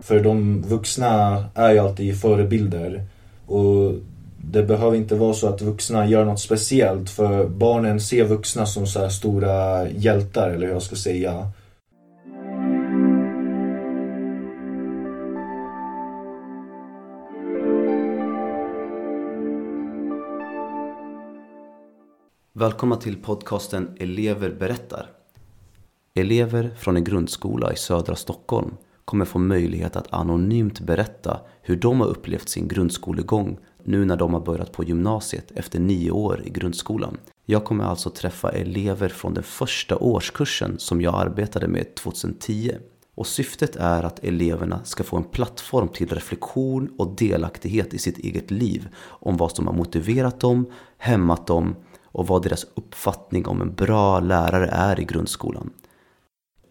För 0.00 0.20
de 0.20 0.62
vuxna 0.62 1.44
är 1.54 1.72
ju 1.72 1.78
alltid 1.78 2.20
förebilder. 2.20 3.04
Och 3.46 3.94
det 4.44 4.62
behöver 4.62 4.96
inte 4.96 5.14
vara 5.14 5.34
så 5.34 5.48
att 5.48 5.62
vuxna 5.62 6.06
gör 6.06 6.24
något 6.24 6.40
speciellt 6.40 7.10
för 7.10 7.48
barnen 7.48 8.00
ser 8.00 8.24
vuxna 8.24 8.66
som 8.66 8.86
så 8.86 9.00
här 9.00 9.08
stora 9.08 9.88
hjältar 9.88 10.50
eller 10.50 10.66
hur 10.66 10.72
jag 10.72 10.82
ska 10.82 10.96
säga. 10.96 11.50
Välkomna 22.52 22.96
till 22.96 23.16
podcasten 23.16 23.96
Elever 24.00 24.50
berättar. 24.50 25.06
Elever 26.14 26.70
från 26.78 26.96
en 26.96 27.04
grundskola 27.04 27.72
i 27.72 27.76
södra 27.76 28.16
Stockholm 28.16 28.70
kommer 29.04 29.24
få 29.24 29.38
möjlighet 29.38 29.96
att 29.96 30.12
anonymt 30.12 30.80
berätta 30.80 31.40
hur 31.62 31.76
de 31.76 32.00
har 32.00 32.06
upplevt 32.06 32.48
sin 32.48 32.68
grundskolegång 32.68 33.58
nu 33.84 34.04
när 34.04 34.16
de 34.16 34.34
har 34.34 34.40
börjat 34.40 34.72
på 34.72 34.84
gymnasiet 34.84 35.50
efter 35.54 35.80
nio 35.80 36.10
år 36.10 36.42
i 36.44 36.50
grundskolan. 36.50 37.16
Jag 37.46 37.64
kommer 37.64 37.84
alltså 37.84 38.10
träffa 38.10 38.50
elever 38.50 39.08
från 39.08 39.34
den 39.34 39.44
första 39.44 39.96
årskursen 39.96 40.78
som 40.78 41.00
jag 41.00 41.14
arbetade 41.14 41.68
med 41.68 41.94
2010. 41.94 42.72
Och 43.14 43.26
syftet 43.26 43.76
är 43.76 44.02
att 44.02 44.24
eleverna 44.24 44.84
ska 44.84 45.04
få 45.04 45.16
en 45.16 45.24
plattform 45.24 45.88
till 45.88 46.08
reflektion 46.08 46.90
och 46.98 47.16
delaktighet 47.16 47.94
i 47.94 47.98
sitt 47.98 48.18
eget 48.18 48.50
liv 48.50 48.88
om 49.06 49.36
vad 49.36 49.52
som 49.52 49.66
har 49.66 49.74
motiverat 49.74 50.40
dem, 50.40 50.66
hämmat 50.98 51.46
dem 51.46 51.76
och 52.04 52.26
vad 52.26 52.42
deras 52.42 52.66
uppfattning 52.74 53.46
om 53.46 53.62
en 53.62 53.74
bra 53.74 54.20
lärare 54.20 54.66
är 54.66 55.00
i 55.00 55.04
grundskolan. 55.04 55.70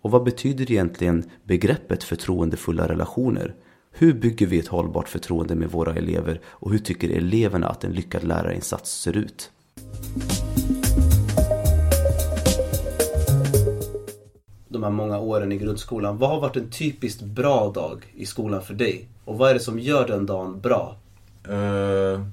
Och 0.02 0.12
vad 0.12 0.24
betyder 0.24 0.72
egentligen 0.72 1.24
begreppet 1.44 2.04
förtroendefulla 2.04 2.88
relationer? 2.88 3.56
Hur 3.92 4.14
bygger 4.14 4.48
vi 4.48 4.60
ett 4.60 4.68
hållbart 4.68 5.10
förtroende 5.10 5.56
med 5.56 5.72
våra 5.72 5.96
elever 5.96 6.40
och 6.46 6.72
hur 6.72 6.80
tycker 6.80 7.10
eleverna 7.10 7.68
att 7.68 7.84
en 7.84 7.92
lyckad 7.92 8.24
lärarinsats 8.24 9.02
ser 9.02 9.18
ut? 9.18 9.52
De 14.68 14.84
här 14.84 14.90
många 14.90 15.20
åren 15.20 15.52
i 15.52 15.58
grundskolan, 15.58 16.18
vad 16.18 16.30
har 16.30 16.42
varit 16.42 16.56
en 16.56 16.70
typiskt 16.70 17.22
bra 17.22 17.72
dag 17.72 18.14
i 18.16 18.26
skolan 18.26 18.62
för 18.62 18.74
dig? 18.74 19.08
Och 19.26 19.38
vad 19.38 19.50
är 19.50 19.54
det 19.54 19.60
som 19.60 19.80
gör 19.80 20.08
den 20.08 20.26
dagen 20.26 20.60
bra? 20.60 20.96
Uh, 21.50 22.26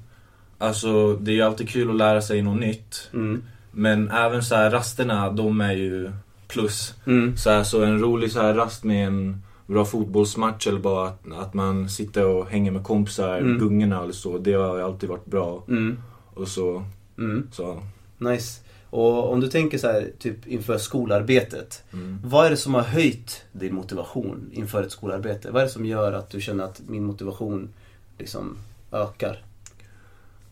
alltså 0.57 1.13
det 1.13 1.31
är 1.31 1.35
ju 1.35 1.41
alltid 1.41 1.69
kul 1.69 1.89
att 1.89 1.95
lära 1.95 2.21
sig 2.21 2.41
något 2.41 2.59
nytt. 2.59 3.09
Mm. 3.13 3.43
Men 3.71 4.11
även 4.11 4.43
så 4.43 4.55
här 4.55 4.71
rasterna, 4.71 5.31
de 5.31 5.61
är 5.61 5.73
ju 5.73 6.11
plus. 6.47 6.93
Mm. 7.07 7.37
Så, 7.37 7.49
här, 7.49 7.63
så 7.63 7.83
en 7.83 7.99
rolig 7.99 8.31
så 8.31 8.39
här 8.41 8.53
rast 8.53 8.83
med 8.83 9.07
en 9.07 9.41
bra 9.67 9.85
fotbollsmatch 9.85 10.67
eller 10.67 10.79
bara 10.79 11.07
att, 11.07 11.23
att 11.39 11.53
man 11.53 11.89
sitter 11.89 12.25
och 12.25 12.47
hänger 12.49 12.71
med 12.71 12.83
kompisar, 12.83 13.37
Mm. 13.37 13.57
gungorna 13.59 14.03
eller 14.03 14.13
så. 14.13 14.37
Det 14.37 14.53
har 14.53 14.79
alltid 14.79 15.09
varit 15.09 15.25
bra. 15.25 15.63
Mm. 15.67 15.97
Och 16.33 16.47
så, 16.47 16.83
Mm. 17.17 17.47
så. 17.51 17.81
Nice. 18.17 18.61
Och 18.89 19.31
om 19.33 19.39
du 19.39 19.47
tänker 19.47 19.77
så 19.77 19.87
här, 19.87 20.11
typ 20.19 20.47
inför 20.47 20.77
skolarbetet. 20.77 21.83
Mm. 21.93 22.19
Vad 22.23 22.45
är 22.45 22.49
det 22.49 22.57
som 22.57 22.73
har 22.73 22.81
höjt 22.81 23.41
din 23.51 23.75
motivation 23.75 24.49
inför 24.53 24.83
ett 24.83 24.91
skolarbete? 24.91 25.51
Vad 25.51 25.61
är 25.61 25.65
det 25.65 25.71
som 25.71 25.85
gör 25.85 26.13
att 26.13 26.29
du 26.29 26.41
känner 26.41 26.63
att 26.63 26.81
min 26.87 27.03
motivation 27.03 27.69
liksom 28.17 28.57
ökar? 28.91 29.43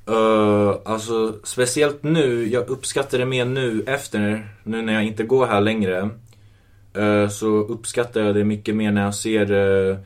Uh, 0.09 0.75
alltså 0.85 1.35
speciellt 1.43 2.03
nu, 2.03 2.47
jag 2.47 2.69
uppskattar 2.69 3.17
det 3.17 3.25
mer 3.25 3.45
nu 3.45 3.83
efter, 3.87 4.47
nu 4.63 4.81
när 4.81 4.93
jag 4.93 5.03
inte 5.03 5.23
går 5.23 5.45
här 5.45 5.61
längre. 5.61 6.09
Uh, 6.97 7.27
så 7.27 7.47
uppskattar 7.47 8.21
jag 8.21 8.35
det 8.35 8.43
mycket 8.43 8.75
mer 8.75 8.91
när 8.91 9.03
jag 9.03 9.15
ser 9.15 9.51
uh, 9.51 9.97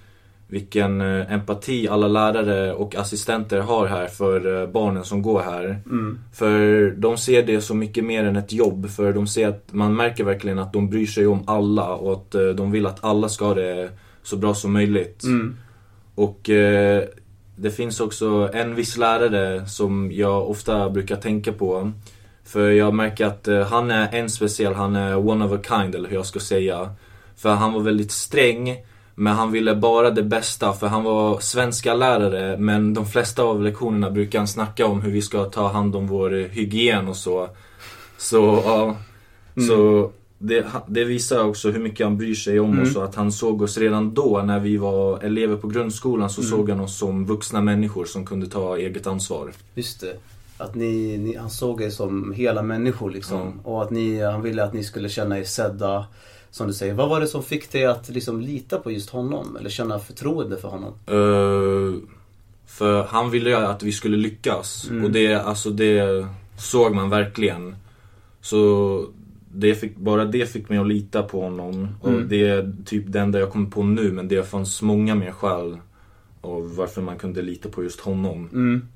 vilken 0.47 1.01
empati 1.01 1.87
alla 1.87 2.07
lärare 2.07 2.73
och 2.73 2.95
assistenter 2.95 3.59
har 3.59 3.87
här 3.87 4.07
för 4.07 4.67
barnen 4.67 5.03
som 5.03 5.21
går 5.21 5.41
här. 5.41 5.63
Mm. 5.85 6.19
För 6.33 6.91
de 6.91 7.17
ser 7.17 7.43
det 7.43 7.61
så 7.61 7.75
mycket 7.75 8.05
mer 8.05 8.23
än 8.23 8.35
ett 8.35 8.53
jobb. 8.53 8.89
För 8.89 9.13
de 9.13 9.27
ser 9.27 9.47
att 9.47 9.67
man 9.71 9.95
märker 9.95 10.23
verkligen 10.23 10.59
att 10.59 10.73
de 10.73 10.89
bryr 10.89 11.05
sig 11.05 11.27
om 11.27 11.43
alla 11.47 11.95
och 11.95 12.13
att 12.13 12.31
de 12.31 12.71
vill 12.71 12.85
att 12.85 13.03
alla 13.03 13.29
ska 13.29 13.45
ha 13.45 13.53
det 13.53 13.89
så 14.23 14.37
bra 14.37 14.53
som 14.53 14.73
möjligt. 14.73 15.23
Mm. 15.23 15.55
Och 16.15 16.49
eh, 16.49 17.03
det 17.61 17.71
finns 17.71 17.99
också 17.99 18.49
en 18.53 18.75
viss 18.75 18.97
lärare 18.97 19.67
som 19.67 20.11
jag 20.11 20.49
ofta 20.49 20.89
brukar 20.89 21.15
tänka 21.15 21.53
på. 21.53 21.91
För 22.45 22.69
jag 22.69 22.93
märker 22.93 23.25
att 23.25 23.47
eh, 23.47 23.61
han 23.61 23.91
är 23.91 24.15
en 24.15 24.29
speciell, 24.29 24.73
han 24.73 24.95
är 24.95 25.27
one 25.29 25.45
of 25.45 25.51
a 25.51 25.59
kind 25.67 25.95
eller 25.95 26.09
hur 26.09 26.15
jag 26.15 26.25
ska 26.25 26.39
säga. 26.39 26.89
För 27.35 27.49
han 27.49 27.73
var 27.73 27.81
väldigt 27.81 28.11
sträng, 28.11 28.75
men 29.15 29.33
han 29.33 29.51
ville 29.51 29.75
bara 29.75 30.09
det 30.09 30.23
bästa 30.23 30.73
för 30.73 30.87
han 30.87 31.03
var 31.03 31.39
svenska 31.39 31.93
lärare 31.93 32.57
men 32.57 32.93
de 32.93 33.05
flesta 33.05 33.43
av 33.43 33.63
lektionerna 33.63 34.11
brukar 34.11 34.39
han 34.39 34.47
snacka 34.47 34.85
om 34.85 35.01
hur 35.01 35.11
vi 35.11 35.21
ska 35.21 35.45
ta 35.45 35.67
hand 35.67 35.95
om 35.95 36.07
vår 36.07 36.35
eh, 36.35 36.45
hygien 36.45 37.07
och 37.07 37.17
så. 37.17 37.49
Så, 38.17 38.61
ja. 38.65 38.95
Så 39.67 40.11
det, 40.39 40.65
det 40.87 41.03
visar 41.03 41.43
också 41.43 41.71
hur 41.71 41.79
mycket 41.79 42.05
han 42.05 42.17
bryr 42.17 42.35
sig 42.35 42.59
om 42.59 42.71
Mm. 42.71 42.83
oss 42.83 42.95
och 42.95 43.03
att 43.03 43.15
han 43.15 43.31
såg 43.31 43.61
oss 43.61 43.77
redan 43.77 44.13
då 44.13 44.41
när 44.45 44.59
vi 44.59 44.77
var 44.77 45.19
elever 45.23 45.55
på 45.55 45.67
grundskolan 45.67 46.29
så 46.29 46.41
Mm. 46.41 46.51
såg 46.51 46.69
han 46.69 46.79
oss 46.79 46.97
som 46.97 47.25
vuxna 47.25 47.61
människor 47.61 48.05
som 48.05 48.25
kunde 48.25 48.47
ta 48.47 48.77
eget 48.77 49.07
ansvar. 49.07 49.51
Just 49.75 50.01
det. 50.01 50.15
Att 50.57 50.75
ni, 50.75 51.17
ni, 51.17 51.35
han 51.35 51.49
såg 51.49 51.81
er 51.81 51.89
som 51.89 52.33
hela 52.33 52.61
människor 52.63 53.11
liksom. 53.11 53.41
Mm. 53.41 53.59
Och 53.63 53.83
att 53.83 53.91
ni, 53.91 54.21
han 54.21 54.41
ville 54.41 54.63
att 54.63 54.73
ni 54.73 54.83
skulle 54.83 55.09
känna 55.09 55.39
er 55.39 55.43
sedda. 55.43 56.05
Som 56.51 56.67
du 56.67 56.73
säger. 56.73 56.93
Vad 56.93 57.09
var 57.09 57.19
det 57.19 57.27
som 57.27 57.43
fick 57.43 57.71
dig 57.71 57.85
att 57.85 58.09
liksom 58.09 58.41
lita 58.41 58.79
på 58.79 58.91
just 58.91 59.09
honom? 59.09 59.57
Eller 59.59 59.69
känna 59.69 59.99
förtroende 59.99 60.57
för 60.57 60.67
honom? 60.67 60.93
Eh, 61.07 62.01
för 62.67 63.03
han 63.03 63.29
ville 63.31 63.49
ju 63.49 63.55
att 63.55 63.83
vi 63.83 63.91
skulle 63.91 64.17
lyckas 64.17 64.87
Mm. 64.89 65.03
och 65.03 65.11
det, 65.11 65.33
alltså 65.35 65.69
det 65.69 66.27
såg 66.57 66.95
man 66.95 67.09
verkligen. 67.09 67.75
Så 68.41 69.05
det 69.53 69.75
fick, 69.75 69.97
bara 69.97 70.25
det 70.25 70.45
fick 70.45 70.69
mig 70.69 70.77
att 70.77 70.87
lita 70.87 71.23
på 71.23 71.41
honom. 71.41 71.87
Och 72.01 72.09
Mm. 72.09 72.29
det 72.29 72.47
är 72.49 72.73
typ 72.85 73.03
det 73.07 73.19
enda 73.19 73.39
jag 73.39 73.51
kommer 73.51 73.69
på 73.69 73.83
nu 73.83 74.11
men 74.11 74.27
det 74.27 74.43
fanns 74.49 74.81
många 74.81 75.15
mer 75.15 75.31
skäl 75.31 75.77
av 76.41 76.75
varför 76.75 77.01
man 77.01 77.17
kunde 77.17 77.41
lita 77.41 77.69
på 77.69 77.83
just 77.83 77.99
honom. 77.99 78.49
Mm. 78.53 78.87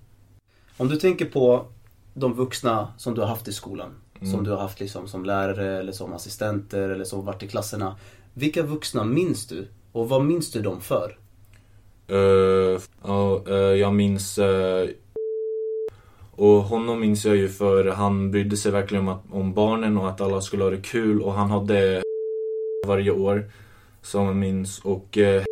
Om 0.78 0.88
du 0.88 0.96
tänker 0.96 1.26
på 1.26 1.66
de 2.14 2.34
vuxna 2.34 2.88
som 2.98 3.16
du 3.16 3.22
har 3.22 3.28
haft 3.28 3.48
i 3.48 3.54
skolan. 3.54 3.90
Som 4.20 4.30
Mm. 4.30 4.44
du 4.44 4.52
har 4.52 4.58
haft 4.58 4.80
liksom 4.80 5.08
som 5.08 5.26
lärare 5.26 5.80
eller 5.80 5.92
som 5.92 6.14
assistenter 6.14 6.90
eller 6.90 7.04
som 7.06 7.26
varit 7.26 7.44
i 7.44 7.48
klasserna. 7.48 7.96
Vilka 8.34 8.64
vuxna 8.64 9.04
minns 9.04 9.48
du? 9.48 9.68
Och 9.92 10.10
vad 10.10 10.26
minns 10.26 10.52
du 10.52 10.62
dem 10.62 10.82
för? 10.82 11.18
Eh, 12.08 12.82
ja, 13.04 13.44
eh, 13.48 13.56
jag 13.56 13.94
minns... 13.94 14.40
och 16.36 16.64
honom 16.64 17.00
minns 17.00 17.26
jag 17.26 17.36
ju 17.36 17.50
för 17.50 17.86
han 17.86 18.32
brydde 18.32 18.58
sig 18.58 18.72
verkligen 18.72 19.08
om, 19.08 19.14
att, 19.14 19.24
om 19.32 19.54
barnen 19.54 19.98
och 19.98 20.10
att 20.10 20.22
alla 20.22 20.42
skulle 20.42 20.64
ha 20.64 20.72
det 20.72 20.82
kul 20.82 21.22
och 21.22 21.34
han 21.34 21.52
hade 21.52 22.02
varje 22.88 23.12
år. 23.12 23.46
Som 24.02 24.26
jag 24.26 24.36
minns 24.36 24.80
och... 24.80 25.18
eh, 25.18 25.44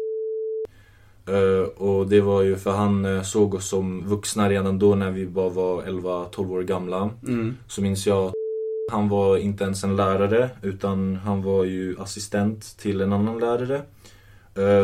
eh, 1.27 1.67
och 1.77 2.07
det 2.07 2.21
var 2.21 2.41
ju 2.41 2.55
för 2.55 2.71
han 2.71 3.05
eh, 3.05 3.21
såg 3.21 3.53
oss 3.53 3.69
som 3.69 4.07
vuxna 4.07 4.49
redan 4.49 4.79
då 4.79 4.95
när 4.95 5.11
vi 5.11 5.25
bara 5.25 5.49
var 5.49 5.83
11-12 5.83 6.51
år 6.51 6.61
gamla. 6.61 7.09
Mm. 7.27 7.57
Så 7.67 7.81
minns 7.81 8.07
jag 8.07 8.25
att 8.25 8.33
han 8.91 9.09
var 9.09 9.37
inte 9.37 9.63
ens 9.63 9.83
en 9.83 9.95
lärare 9.95 10.49
utan 10.61 11.15
han 11.15 11.43
var 11.43 11.63
ju 11.63 11.95
assistent 11.99 12.77
till 12.77 13.01
en 13.01 13.13
annan 13.13 13.39
lärare. 13.39 13.81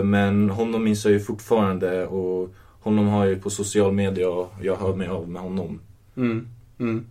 Men 0.03 0.49
honom 0.49 0.83
minns 0.83 1.05
jag 1.05 1.13
ju 1.13 1.19
fortfarande 1.19 2.07
och 2.07 2.49
honom 2.87 3.07
har 3.07 3.25
jag 3.25 3.33
ju 3.33 3.39
på 3.39 3.49
social 3.49 3.91
media 3.91 4.29
och 4.29 4.51
jag 4.61 4.75
hör 4.75 4.95
mig 4.95 5.07
av 5.07 5.29
med 5.29 5.41
honom. 5.41 5.79
Mm. 6.17 6.47
Mm. 6.79 7.05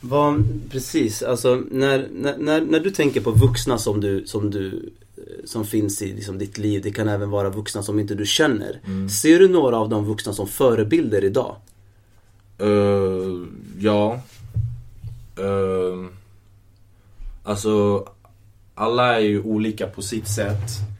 Vad, 0.00 0.44
precis, 0.70 1.22
alltså 1.22 1.62
när, 1.70 2.08
när, 2.12 2.60
när, 2.60 2.80
du 2.80 2.90
tänker 2.90 3.20
på 3.20 3.30
vuxna 3.30 3.78
som 3.78 4.00
du, 4.00 4.26
som 4.26 4.50
du 4.50 4.92
eh, 5.16 5.44
som 5.44 5.64
finns 5.64 6.02
i 6.02 6.12
liksom, 6.12 6.38
ditt 6.38 6.58
liv, 6.58 6.82
det 6.82 6.90
kan 6.90 7.08
även 7.08 7.30
vara 7.30 7.50
vuxna 7.50 7.82
som 7.82 7.98
inte 7.98 8.14
du 8.14 8.26
känner. 8.26 8.80
Mm. 8.86 9.08
Ser 9.08 9.38
du 9.38 9.48
några 9.48 9.76
av 9.76 9.88
de 9.88 10.04
vuxna 10.04 10.32
som 10.32 10.48
förebilder 10.48 11.24
idag? 11.24 11.56
Eh, 12.58 13.46
ja. 13.78 14.20
Uh, 15.38 16.06
alltså, 17.44 18.06
alla 18.74 19.16
är 19.16 19.20
ju 19.20 19.42
olika 19.42 19.86
på 19.86 20.02
sitt 20.02 20.28
sätt. 20.28 20.91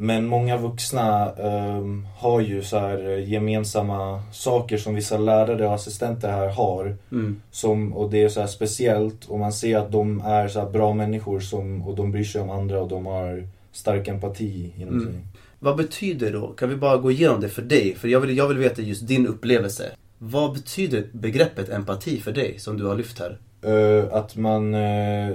Men 0.00 0.26
många 0.26 0.56
vuxna 0.56 1.32
ehm, 1.32 2.06
har 2.16 2.40
ju 2.40 2.62
så 2.62 2.78
här 2.78 2.98
gemensamma 3.16 4.22
saker 4.32 4.78
som 4.78 4.94
vissa 4.94 5.18
lärare 5.18 5.66
och 5.66 5.74
assistenter 5.74 6.30
här 6.30 6.48
har. 6.48 6.96
Mm. 7.12 7.40
Som, 7.50 7.92
och 7.92 8.10
det 8.10 8.22
är 8.22 8.28
så 8.28 8.46
speciellt 8.46 9.24
och 9.24 9.38
man 9.38 9.52
ser 9.52 9.78
att 9.78 9.92
de 9.92 10.20
är 10.20 10.48
så 10.48 10.66
bra 10.66 10.94
människor 10.94 11.40
som, 11.40 11.82
och 11.88 11.96
de 11.96 12.12
bryr 12.12 12.24
sig 12.24 12.40
om 12.40 12.50
andra 12.50 12.80
och 12.80 12.88
de 12.88 13.06
har 13.06 13.48
stark 13.72 14.08
empati 14.08 14.72
inom 14.76 14.94
Mm. 14.94 15.06
sig. 15.06 15.20
Vad 15.58 15.76
betyder 15.76 16.32
då, 16.32 16.48
kan 16.48 16.68
vi 16.68 16.76
bara 16.76 16.96
gå 16.96 17.10
igenom 17.10 17.40
det 17.40 17.48
för 17.48 17.62
dig? 17.62 17.94
För 17.94 18.08
jag 18.08 18.20
vill, 18.20 18.36
jag 18.36 18.48
vill 18.48 18.58
veta 18.58 18.82
just 18.82 19.06
din 19.06 19.26
upplevelse. 19.26 19.90
Vad 20.18 20.52
betyder 20.52 21.06
begreppet 21.12 21.68
empati 21.68 22.20
för 22.20 22.32
dig 22.32 22.58
som 22.58 22.76
du 22.76 22.84
har 22.84 22.94
lyft 22.94 23.18
här? 23.18 23.38
Eh, 23.62 24.14
att 24.14 24.36
man 24.36 24.74
eh, 24.74 25.34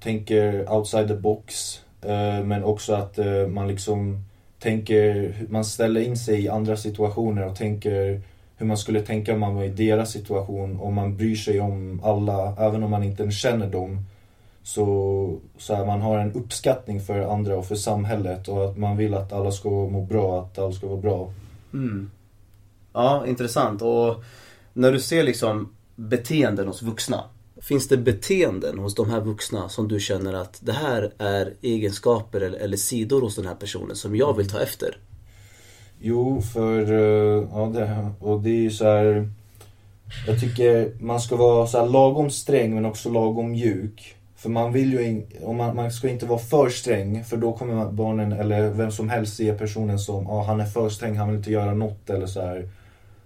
tänker 0.00 0.72
outside 0.72 1.08
the 1.08 1.14
box. 1.14 1.80
Eh, 2.02 2.44
men 2.44 2.64
också 2.64 2.94
att 2.94 3.18
eh, 3.18 3.46
man 3.46 3.68
liksom 3.68 4.24
tänker, 4.58 5.34
man 5.48 5.64
ställer 5.64 6.00
in 6.00 6.16
sig 6.16 6.44
i 6.44 6.48
andra 6.48 6.76
situationer 6.76 7.46
och 7.46 7.56
tänker 7.56 8.22
hur 8.56 8.66
man 8.66 8.76
skulle 8.76 9.00
tänka 9.00 9.34
om 9.34 9.40
man 9.40 9.54
var 9.54 9.64
i 9.64 9.68
deras 9.68 10.12
situation. 10.12 10.80
Om 10.80 10.94
man 10.94 11.16
bryr 11.16 11.36
sig 11.36 11.60
om 11.60 12.00
alla, 12.04 12.56
även 12.58 12.82
om 12.82 12.90
man 12.90 13.02
inte 13.02 13.30
känner 13.30 13.66
dem. 13.66 14.04
Så, 14.62 15.38
så 15.58 15.74
här, 15.74 15.86
man 15.86 16.00
har 16.00 16.18
en 16.18 16.32
uppskattning 16.32 17.00
för 17.00 17.20
andra 17.20 17.56
och 17.56 17.66
för 17.66 17.74
samhället 17.74 18.48
och 18.48 18.64
att 18.64 18.76
man 18.76 18.96
vill 18.96 19.14
att 19.14 19.32
alla 19.32 19.52
ska 19.52 19.68
må 19.68 20.02
bra, 20.02 20.40
att 20.40 20.58
alla 20.58 20.72
ska 20.72 20.86
vara 20.86 21.00
bra. 21.00 21.32
Mm. 21.72 22.10
Ja, 22.92 23.26
intressant. 23.26 23.82
Och 23.82 24.24
när 24.72 24.92
du 24.92 25.00
ser 25.00 25.22
liksom 25.22 25.74
beteenden 25.94 26.66
hos 26.66 26.82
vuxna. 26.82 27.24
Finns 27.68 27.88
det 27.88 27.96
beteenden 27.96 28.78
hos 28.78 28.94
de 28.94 29.10
här 29.10 29.20
vuxna 29.20 29.68
som 29.68 29.88
du 29.88 30.00
känner 30.00 30.34
att 30.34 30.58
det 30.62 30.72
här 30.72 31.12
är 31.18 31.54
egenskaper 31.62 32.40
eller, 32.40 32.58
eller 32.58 32.76
sidor 32.76 33.20
hos 33.20 33.36
den 33.36 33.46
här 33.46 33.54
personen 33.54 33.96
som 33.96 34.16
jag 34.16 34.36
vill 34.36 34.48
ta 34.48 34.60
efter? 34.60 34.98
Jo, 36.00 36.42
för 36.42 36.92
eh, 36.92 37.48
ja, 37.52 37.66
det, 37.74 38.10
och 38.20 38.40
det 38.40 38.50
är 38.50 38.62
ju 38.62 38.70
så 38.70 38.84
här. 38.84 39.30
Jag 40.26 40.40
tycker 40.40 40.92
man 41.00 41.20
ska 41.20 41.36
vara 41.36 41.66
så 41.66 41.78
här 41.78 41.86
lagom 41.86 42.30
sträng 42.30 42.74
men 42.74 42.84
också 42.84 43.10
lagom 43.10 43.50
mjuk. 43.50 44.16
För 44.36 44.50
man 44.50 44.72
vill 44.72 44.92
ju 44.92 45.02
in, 45.02 45.26
och 45.42 45.54
man, 45.54 45.76
man 45.76 45.90
ska 45.90 46.08
inte 46.08 46.26
vara 46.26 46.38
för 46.38 46.68
sträng 46.68 47.24
för 47.24 47.36
då 47.36 47.52
kommer 47.52 47.90
barnen 47.92 48.32
eller 48.32 48.70
vem 48.70 48.90
som 48.90 49.08
helst 49.08 49.36
se 49.36 49.52
personen 49.52 49.98
som 49.98 50.30
ah, 50.30 50.44
han 50.44 50.60
är 50.60 50.66
för 50.66 50.88
sträng, 50.88 51.16
han 51.16 51.28
vill 51.28 51.36
inte 51.36 51.52
göra 51.52 51.74
något 51.74 52.10
eller 52.10 52.26
så 52.26 52.40
här. 52.40 52.68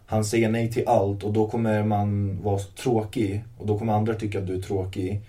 Han 0.07 0.25
säger 0.25 0.49
nej 0.49 0.73
till 0.73 0.89
allt 0.89 1.23
och 1.23 1.33
då 1.33 1.49
kommer 1.49 1.85
man 1.85 2.43
vara 2.43 2.59
tråkig 2.59 3.45
och 3.59 3.67
då 3.67 3.79
kommer 3.79 3.93
andra 3.93 4.15
tycka 4.15 4.39
att 4.39 4.47
du 4.47 4.55
är 4.57 4.63
tråkig. 4.63 5.21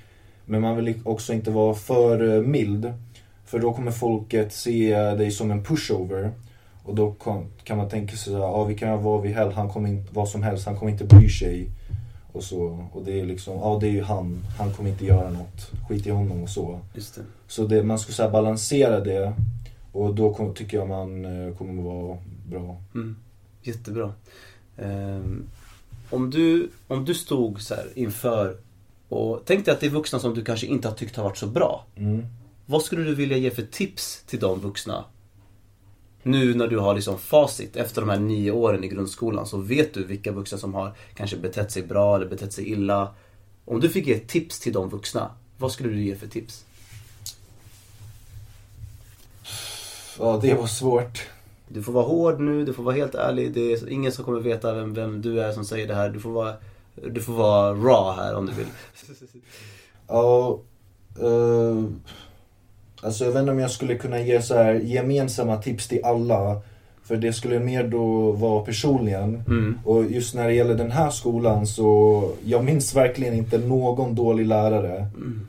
Men 0.46 0.62
man 0.62 0.76
vill 0.76 1.00
också 1.04 1.34
inte 1.34 1.52
vara 1.52 1.74
för 1.74 2.36
eh, 2.36 2.42
mild. 2.42 2.94
För 3.46 3.60
då 3.60 3.74
kommer 3.74 3.92
folket 3.92 4.54
se 4.54 4.96
dig 4.96 5.32
som 5.32 5.52
en 5.52 5.64
pushover. 5.64 6.32
Och 6.84 6.96
då 6.96 7.16
kan 7.64 7.78
man 7.78 7.90
tänka 7.90 8.16
sig 8.16 8.36
att 8.36 8.40
ja, 8.40 8.64
vi 8.64 8.78
kan 8.78 9.04
vad 9.04 9.22
vi 9.22 9.34
helst, 9.34 9.58
han 9.58 9.70
kommer 9.70 9.90
inte, 9.90 10.14
vad 10.14 10.30
som 10.30 10.44
helst, 10.44 10.66
han 10.66 10.76
kommer 10.76 10.92
inte 10.92 11.06
bry 11.06 11.30
sig. 11.30 11.70
Och 12.32 12.44
så, 12.44 12.88
och 12.92 13.06
det 13.06 13.20
är 13.20 13.26
liksom, 13.26 13.58
ja 13.58 13.78
det 13.82 13.88
är 13.88 13.92
ju 13.92 14.04
han, 14.04 14.44
han 14.58 14.74
kommer 14.74 14.90
inte 14.90 15.06
göra 15.06 15.30
något, 15.30 15.72
skit 15.88 16.08
i 16.08 16.10
honom 16.10 16.44
och 16.44 16.50
så. 16.50 16.80
Just 16.94 17.16
det. 17.16 17.22
Så 17.48 17.66
det, 17.66 17.84
man 17.84 18.00
ska 18.00 18.14
så 18.14 18.30
balansera 18.30 19.00
det 19.00 19.34
och 19.92 20.16
då 20.16 20.34
kom, 20.34 20.54
tycker 20.54 20.78
jag 20.78 20.88
man 20.88 21.26
eh, 21.26 21.56
kommer 21.56 21.84
vara 21.84 22.18
bra. 22.46 22.78
Mm. 22.96 23.16
Jättebra. 23.62 24.14
Um, 24.78 25.50
om, 26.10 26.30
du, 26.30 26.70
om 26.88 27.06
du 27.06 27.14
stod 27.14 27.62
så 27.62 27.76
inför 27.96 28.58
och 29.10 29.42
tänk 29.46 29.66
dig 29.66 29.74
att 29.74 29.80
det 29.80 29.86
är 29.86 29.90
vuxna 29.90 30.20
som 30.20 30.34
du 30.34 30.44
kanske 30.44 30.68
inte 30.68 30.88
har 30.88 30.96
tyckt 30.96 31.16
har 31.16 31.24
varit 31.24 31.38
så 31.38 31.48
bra. 31.48 31.86
Mm. 31.96 32.26
Vad 32.66 32.84
skulle 32.84 33.04
du 33.04 33.16
vilja 33.16 33.38
ge 33.38 33.52
för 33.52 33.62
tips 33.62 34.24
till 34.28 34.40
de 34.40 34.60
vuxna 34.60 35.06
nu 36.24 36.54
när 36.54 36.68
du 36.68 36.80
har 36.80 36.96
liksom 36.96 37.20
facit 37.20 37.76
efter 37.76 38.02
de 38.02 38.10
här 38.10 38.20
nio 38.20 38.52
åren 38.52 38.84
i 38.84 38.88
grundskolan 38.88 39.48
så 39.48 39.58
vet 39.58 39.94
du 39.94 40.04
vilka 40.04 40.32
vuxna 40.32 40.58
som 40.58 40.74
har 40.74 40.94
kanske 41.16 41.38
betett 41.38 41.72
sig 41.72 41.84
bra 41.84 42.16
eller 42.16 42.26
betett 42.26 42.54
sig 42.54 42.72
illa. 42.72 43.16
Om 43.66 43.80
du 43.80 43.90
fick 43.90 44.08
ge 44.08 44.14
ett 44.14 44.28
tips 44.28 44.60
till 44.60 44.74
de 44.74 44.90
vuxna, 44.90 45.32
vad 45.58 45.72
skulle 45.72 45.90
du 45.90 46.04
ge 46.04 46.16
för 46.16 46.28
tips? 46.28 46.66
Ja, 50.20 50.40
det 50.42 50.54
var 50.54 50.68
svårt. 50.68 51.28
Du 51.68 51.84
får 51.84 51.94
vara 51.94 52.06
hård 52.06 52.40
nu, 52.40 52.66
du 52.66 52.74
får 52.74 52.84
vara 52.84 52.96
helt 52.96 53.16
ärlig. 53.16 53.54
Det 53.54 53.74
är 53.74 53.90
ingen 53.90 54.12
som 54.12 54.26
kommer 54.26 54.40
veta 54.40 54.74
vem, 54.74 54.94
vem 54.94 55.22
du 55.22 55.42
är 55.42 55.52
som 55.52 55.66
säger 55.66 55.88
det 55.88 55.96
här. 55.96 56.10
Du 56.10 56.20
får 56.20 56.32
vara, 56.32 56.54
du 56.96 57.22
får 57.22 57.34
vara 57.34 57.74
raw 57.74 58.24
här 58.24 58.36
om 58.36 58.46
du 58.46 58.52
vill. 58.52 58.68
Ja, 60.08 60.60
uh, 61.22 61.86
Alltså 63.04 63.24
jag 63.24 63.32
vet 63.32 63.40
inte 63.40 63.52
om 63.52 63.60
jag 63.60 63.72
skulle 63.72 63.96
kunna 63.96 64.20
ge 64.20 64.42
så 64.42 64.56
här 64.56 64.74
gemensamma 64.74 65.58
tips 65.58 65.88
till 65.88 66.04
alla. 66.04 66.62
För 67.04 67.16
det 67.16 67.34
skulle 67.34 67.60
mer 67.60 67.84
då 67.84 68.32
vara 68.32 68.66
personligen. 68.66 69.44
Mm. 69.48 69.80
Och 69.84 70.12
just 70.12 70.36
när 70.36 70.48
det 70.48 70.54
gäller 70.54 70.76
den 70.76 70.92
här 70.92 71.10
skolan 71.10 71.68
så, 71.68 72.32
jag 72.46 72.64
minns 72.64 72.96
verkligen 72.96 73.34
inte 73.34 73.58
någon 73.58 74.16
dålig 74.16 74.46
lärare. 74.46 75.08
Mm. 75.16 75.48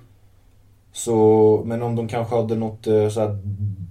Så, 0.95 1.63
men 1.67 1.83
om 1.83 1.97
de 1.97 2.09
kanske 2.09 2.37
hade 2.37 2.57
något, 2.57 2.87
eh, 2.87 3.09
så 3.09 3.21
här, 3.21 3.39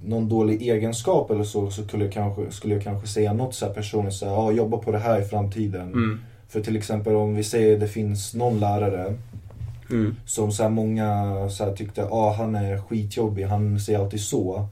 någon 0.04 0.30
dålig 0.30 0.62
egenskap 0.62 1.32
eller 1.32 1.44
så, 1.44 1.72
så 1.72 1.84
skulle 1.84 2.04
jag 2.04 2.14
kanske, 2.14 2.52
skulle 2.52 2.74
jag 2.74 2.84
kanske 2.84 3.08
säga 3.08 3.34
något 3.34 3.56
så 3.56 3.66
här 3.66 3.74
personligt, 3.74 4.14
så 4.14 4.26
här, 4.26 4.48
ah, 4.48 4.52
jobba 4.52 4.78
på 4.78 4.92
det 4.92 5.00
här 5.00 5.22
i 5.22 5.24
framtiden. 5.24 5.94
Mm. 5.94 6.20
För 6.48 6.62
till 6.62 6.78
exempel 6.78 7.16
om 7.16 7.36
vi 7.36 7.44
säger 7.44 7.80
det 7.80 7.88
finns 7.88 8.34
någon 8.34 8.60
lärare 8.60 9.14
Mm. 9.90 10.16
Som 10.26 10.52
så 10.52 10.70
många 10.70 11.36
så 11.50 11.72
tyckte, 11.72 12.06
ah, 12.06 12.34
han 12.34 12.56
är 12.56 12.78
skitjobbig, 12.78 13.44
han 13.44 13.80
säger 13.80 14.00
alltid 14.00 14.22
så. 14.22 14.68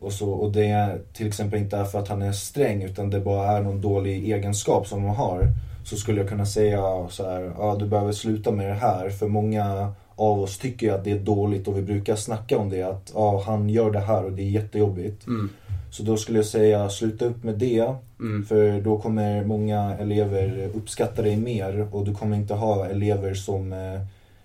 Och, 0.00 0.12
så. 0.12 0.30
och 0.30 0.52
det 0.52 0.66
är 0.66 1.00
till 1.12 1.26
exempel 1.26 1.58
inte 1.58 1.84
för 1.84 1.98
att 1.98 2.08
han 2.08 2.22
är 2.22 2.32
sträng 2.32 2.82
utan 2.82 3.10
det 3.10 3.20
bara 3.20 3.56
är 3.56 3.62
någon 3.62 3.80
dålig 3.80 4.32
egenskap 4.32 4.86
som 4.86 5.02
man 5.02 5.14
har. 5.14 5.48
Så 5.84 5.96
skulle 5.96 6.20
jag 6.20 6.28
kunna 6.28 6.46
säga 6.46 7.08
så 7.10 7.30
här, 7.30 7.52
ah, 7.58 7.76
du 7.76 7.86
behöver 7.86 8.12
sluta 8.12 8.50
med 8.50 8.66
det 8.66 8.74
här. 8.74 9.10
För 9.10 9.28
många 9.28 9.92
av 10.16 10.40
oss 10.40 10.58
tycker 10.58 10.92
att 10.92 11.04
det 11.04 11.10
är 11.10 11.18
dåligt 11.18 11.68
och 11.68 11.78
vi 11.78 11.82
brukar 11.82 12.16
snacka 12.16 12.58
om 12.58 12.70
det. 12.70 12.82
Att 12.82 13.12
ah, 13.14 13.42
han 13.46 13.68
gör 13.68 13.90
det 13.90 14.00
här 14.00 14.24
och 14.24 14.32
det 14.32 14.42
är 14.42 14.50
jättejobbigt. 14.50 15.26
Mm. 15.26 15.50
Så 15.90 16.02
då 16.02 16.16
skulle 16.16 16.38
jag 16.38 16.46
säga, 16.46 16.90
sluta 16.90 17.24
upp 17.24 17.44
med 17.44 17.54
det. 17.54 17.94
Mm. 18.20 18.44
För 18.46 18.80
då 18.80 18.98
kommer 18.98 19.44
många 19.44 19.96
elever 19.96 20.70
uppskatta 20.74 21.22
dig 21.22 21.36
mer 21.36 21.88
och 21.94 22.04
du 22.04 22.14
kommer 22.14 22.36
inte 22.36 22.54
ha 22.54 22.86
elever 22.86 23.34
som 23.34 23.72
eh, 23.72 24.00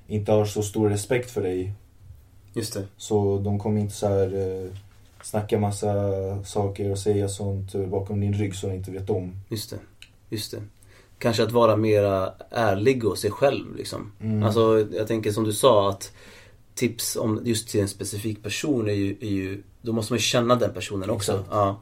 inte 0.08 0.32
har 0.32 0.46
så 0.46 0.62
stor 0.62 0.90
respekt 0.90 1.32
för 1.32 1.42
dig. 1.42 1.74
Just 2.54 2.74
det. 2.74 2.84
Så 2.98 3.40
de 3.40 3.60
kommer 3.60 3.82
inte 3.82 3.94
så 3.94 4.08
här 4.08 4.64
eh, 4.64 4.72
snacka 5.24 5.60
massa 5.60 5.94
saker 6.44 6.92
och 6.92 7.00
säga 7.00 7.30
sånt 7.30 7.76
bakom 7.76 8.20
din 8.20 8.34
rygg 8.34 8.56
som 8.56 8.70
du 8.70 8.76
inte 8.76 8.92
vet 8.92 9.10
om. 9.10 9.36
Just 9.50 9.70
det. 9.70 9.78
Just 10.30 10.52
det. 10.52 10.62
Kanske 11.20 11.44
att 11.44 11.52
vara 11.52 11.76
mera 11.76 12.34
ärlig 12.50 13.06
och 13.06 13.18
sig 13.18 13.32
själv 13.32 13.76
liksom. 13.76 14.12
Mm. 14.22 14.44
Alltså 14.44 14.86
jag 14.92 15.08
tänker 15.08 15.32
som 15.32 15.44
du 15.44 15.54
sa 15.54 15.90
att 15.90 16.14
tips 16.76 17.16
om 17.16 17.42
just 17.46 17.70
till 17.70 17.82
en 17.82 17.88
specifik 17.88 18.44
person 18.44 18.90
är 18.90 18.94
ju, 18.94 19.18
är 19.22 19.30
ju 19.30 19.64
då 19.82 19.94
måste 19.94 20.14
man 20.14 20.18
ju 20.18 20.22
känna 20.22 20.56
den 20.56 20.74
personen 20.74 21.10
också. 21.10 21.32
Exakt. 21.32 21.48
Ja. 21.52 21.82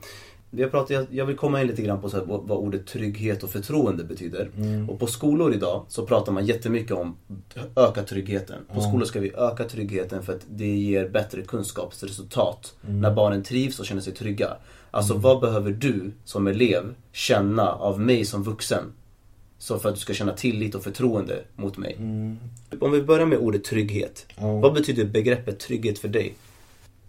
Vi 0.50 0.64
har 0.64 0.70
pratat, 0.70 0.90
jag, 0.90 1.06
jag 1.12 1.26
vill 1.26 1.36
komma 1.38 1.62
in 1.62 1.68
lite 1.68 1.82
grann 1.82 2.02
på 2.02 2.10
så 2.10 2.18
här, 2.18 2.26
vad, 2.26 2.48
vad 2.48 2.58
ordet 2.58 2.88
trygghet 2.88 3.44
och 3.44 3.50
förtroende 3.50 4.04
betyder. 4.04 4.52
Mm. 4.58 4.90
Och 4.90 5.00
på 5.00 5.08
skolor 5.08 5.54
idag 5.54 5.86
så 5.90 6.06
pratar 6.06 6.32
man 6.32 6.46
jättemycket 6.46 6.92
om 6.92 7.18
öka 7.76 8.04
tryggheten. 8.04 8.66
På 8.68 8.74
Mm. 8.80 8.90
skolor 8.90 9.06
ska 9.06 9.20
vi 9.20 9.32
öka 9.36 9.64
tryggheten 9.64 10.24
för 10.24 10.34
att 10.34 10.42
det 10.50 10.76
ger 10.76 11.10
bättre 11.10 11.42
kunskapsresultat. 11.42 12.76
Mm. 12.88 13.02
När 13.02 13.12
barnen 13.12 13.44
trivs 13.44 13.80
och 13.80 13.86
känner 13.86 14.02
sig 14.02 14.14
trygga. 14.14 14.58
Alltså 14.92 15.14
Mm. 15.14 15.22
vad 15.22 15.40
behöver 15.42 15.72
du 15.72 16.12
som 16.26 16.48
elev 16.48 16.96
känna 17.12 17.72
av 17.72 18.00
mig 18.00 18.26
som 18.26 18.44
vuxen? 18.44 18.84
Så 19.68 19.80
för 19.80 19.90
att 19.90 19.96
du 19.96 20.02
ska 20.02 20.14
känna 20.14 20.34
tillit 20.34 20.76
och 20.76 20.84
förtroende 20.84 21.44
mot 21.56 21.78
mig. 21.78 21.96
Mm. 22.00 22.38
Om 22.82 22.92
vi 22.92 23.02
börjar 23.02 23.26
med 23.26 23.38
ordet 23.38 23.64
trygghet. 23.64 24.26
Ja. 24.36 24.60
Vad 24.60 24.74
betyder 24.74 25.06
begreppet 25.06 25.60
trygghet 25.60 26.00
för 26.00 26.08
dig? 26.08 26.34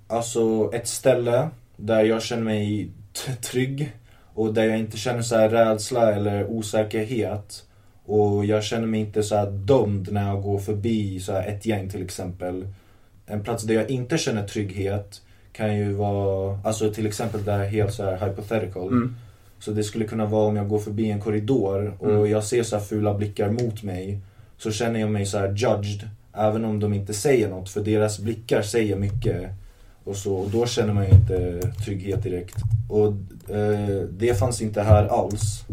Alltså 0.06 0.70
ett 0.74 0.88
ställe 0.88 1.48
där 1.76 2.04
jag 2.04 2.22
känner 2.22 2.42
mig 2.42 2.90
trygg 3.42 3.92
och 4.34 4.54
där 4.54 4.64
jag 4.64 4.78
inte 4.78 4.96
känner 4.96 5.22
så 5.22 5.36
här 5.36 5.48
rädsla 5.48 6.12
eller 6.14 6.46
osäkerhet. 6.46 7.64
Och 8.04 8.44
jag 8.44 8.64
känner 8.64 8.86
mig 8.86 9.00
inte 9.00 9.22
så 9.22 9.36
här 9.36 9.50
dömd 9.50 10.12
när 10.12 10.28
jag 10.28 10.42
går 10.42 10.58
förbi 10.58 11.20
så 11.20 11.32
här 11.32 11.46
ett 11.48 11.66
gäng 11.66 11.90
till 11.90 12.02
exempel. 12.02 12.66
En 13.26 13.42
plats 13.44 13.64
där 13.64 13.74
jag 13.74 13.90
inte 13.90 14.18
känner 14.18 14.46
trygghet 14.46 15.22
kan 15.52 15.76
ju 15.76 15.92
vara, 15.92 16.58
alltså 16.64 16.92
till 16.92 17.06
exempel 17.06 17.44
där 17.44 17.64
helt 17.64 17.94
så 17.94 18.04
här 18.04 18.28
hypothetical. 18.28 18.88
Mm. 18.88 19.16
Så 19.60 19.70
det 19.70 19.84
skulle 19.84 20.04
kunna 20.04 20.26
vara 20.26 20.46
om 20.48 20.56
jag 20.56 20.68
går 20.68 20.78
förbi 20.78 21.10
en 21.10 21.20
korridor 21.20 21.94
och 21.98 22.10
Mm. 22.10 22.30
jag 22.30 22.44
ser 22.44 22.62
så 22.62 22.76
här 22.76 22.82
fula 22.84 23.14
blickar 23.14 23.50
mot 23.50 23.82
mig. 23.82 24.18
Så 24.58 24.70
känner 24.70 25.00
jag 25.00 25.10
mig 25.10 25.26
så 25.26 25.38
här 25.38 25.48
judged, 25.48 26.08
även 26.32 26.64
om 26.64 26.80
de 26.80 26.94
inte 26.94 27.14
säger 27.14 27.48
något. 27.48 27.68
För 27.68 27.80
deras 27.80 28.18
blickar 28.18 28.62
säger 28.62 28.96
mycket. 28.96 29.50
Och, 30.04 30.16
så, 30.16 30.34
och 30.34 30.50
då 30.50 30.66
känner 30.66 30.92
man 30.92 31.04
ju 31.04 31.10
inte 31.10 31.60
trygghet 31.84 32.22
direkt. 32.22 32.56
Och 32.88 33.06
eh, 33.56 34.02
det 34.10 34.38
fanns 34.38 34.62
inte 34.62 34.82
här 34.82 35.06
alls. 35.06 35.64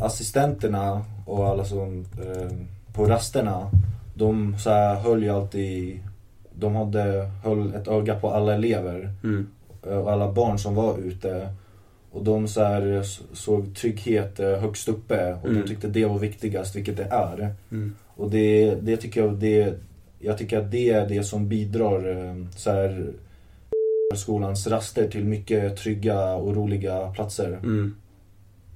Assistenterna 0.00 1.04
och 1.26 1.46
alla 1.48 1.64
som 1.64 2.04
eh, 2.26 2.56
på 2.94 3.04
rasterna, 3.04 3.70
de 4.14 4.56
så 4.58 4.70
här, 4.70 4.94
höll 4.94 5.22
ju 5.22 5.30
alltid, 5.30 6.00
de 6.54 6.74
hade, 6.74 7.30
höll 7.44 7.74
ett 7.74 7.88
öga 7.88 8.14
på 8.14 8.30
alla 8.30 8.54
elever 8.54 9.12
Mm. 9.24 9.46
eh, 9.86 9.96
och 9.98 10.12
alla 10.12 10.32
barn 10.32 10.58
som 10.58 10.74
var 10.74 10.98
ute. 10.98 11.48
Och 12.14 12.24
de 12.24 12.48
så 12.48 12.62
här, 12.62 12.86
s- 13.00 13.20
såg 13.32 13.74
trygghet 13.76 14.40
eh, 14.40 14.52
högst 14.58 14.88
uppe 14.88 15.34
och 15.42 15.48
Mm. 15.48 15.62
de 15.62 15.68
tyckte 15.68 15.88
det 15.88 16.04
var 16.04 16.18
viktigast, 16.18 16.76
vilket 16.76 16.96
det 16.96 17.04
är. 17.04 17.54
Mm. 17.70 17.94
Och 18.16 18.30
det, 18.30 18.74
det 18.74 18.96
tycker 18.96 19.20
jag, 19.24 19.34
det, 19.34 19.74
jag 20.18 20.38
tycker 20.38 20.58
att 20.58 20.70
det 20.70 20.90
är 20.90 21.08
det 21.08 21.24
som 21.24 21.48
bidrar 21.48 22.26
eh, 22.28 22.46
så 22.56 22.70
här, 22.70 23.12
skolans 24.16 24.66
raster 24.66 25.08
till 25.08 25.24
mycket 25.24 25.76
trygga 25.76 26.34
och 26.34 26.56
roliga 26.56 27.10
platser. 27.14 27.46
Mm. 27.62 27.94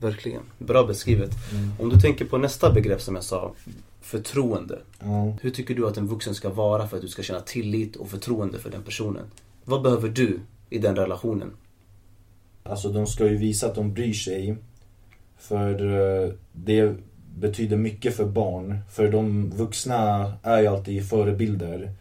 Verkligen. 0.01 0.41
Bra 0.59 0.87
beskrivet. 0.87 1.31
Mm. 1.53 1.71
Om 1.79 1.89
du 1.89 2.01
tänker 2.01 2.25
på 2.25 2.39
nästa 2.39 2.73
begrepp 2.73 3.01
som 3.01 3.15
jag 3.15 3.25
sa, 3.25 3.53
förtroende. 4.01 4.79
Hur 5.41 5.51
tycker 5.51 5.75
du 5.75 5.87
att 5.87 5.97
en 5.97 6.07
vuxen 6.07 6.35
ska 6.35 6.49
vara 6.51 6.89
för 6.89 6.97
att 6.97 7.03
du 7.03 7.09
ska 7.09 7.23
känna 7.23 7.41
tillit 7.41 7.97
och 7.97 8.09
förtroende 8.09 8.59
för 8.59 8.71
den 8.71 8.83
personen? 8.83 9.25
Vad 9.65 9.83
behöver 9.83 10.09
du 10.09 10.41
i 10.71 10.79
den 10.79 10.97
relationen? 10.97 11.51
Alltså 12.69 12.89
de 12.89 13.07
ska 13.07 13.27
ju 13.27 13.37
visa 13.37 13.67
att 13.67 13.75
de 13.75 13.93
bryr 13.93 14.13
sig. 14.13 14.57
För 15.39 16.01
eh, 16.25 16.31
det 16.53 16.95
betyder 17.37 17.77
mycket 17.77 18.17
för 18.17 18.27
barn. 18.27 18.79
För 18.91 19.13
de 19.13 19.51
vuxna 19.51 20.33
är 20.43 20.61
ju 20.61 20.67
alltid 20.67 21.09
förebilder. 21.09 21.93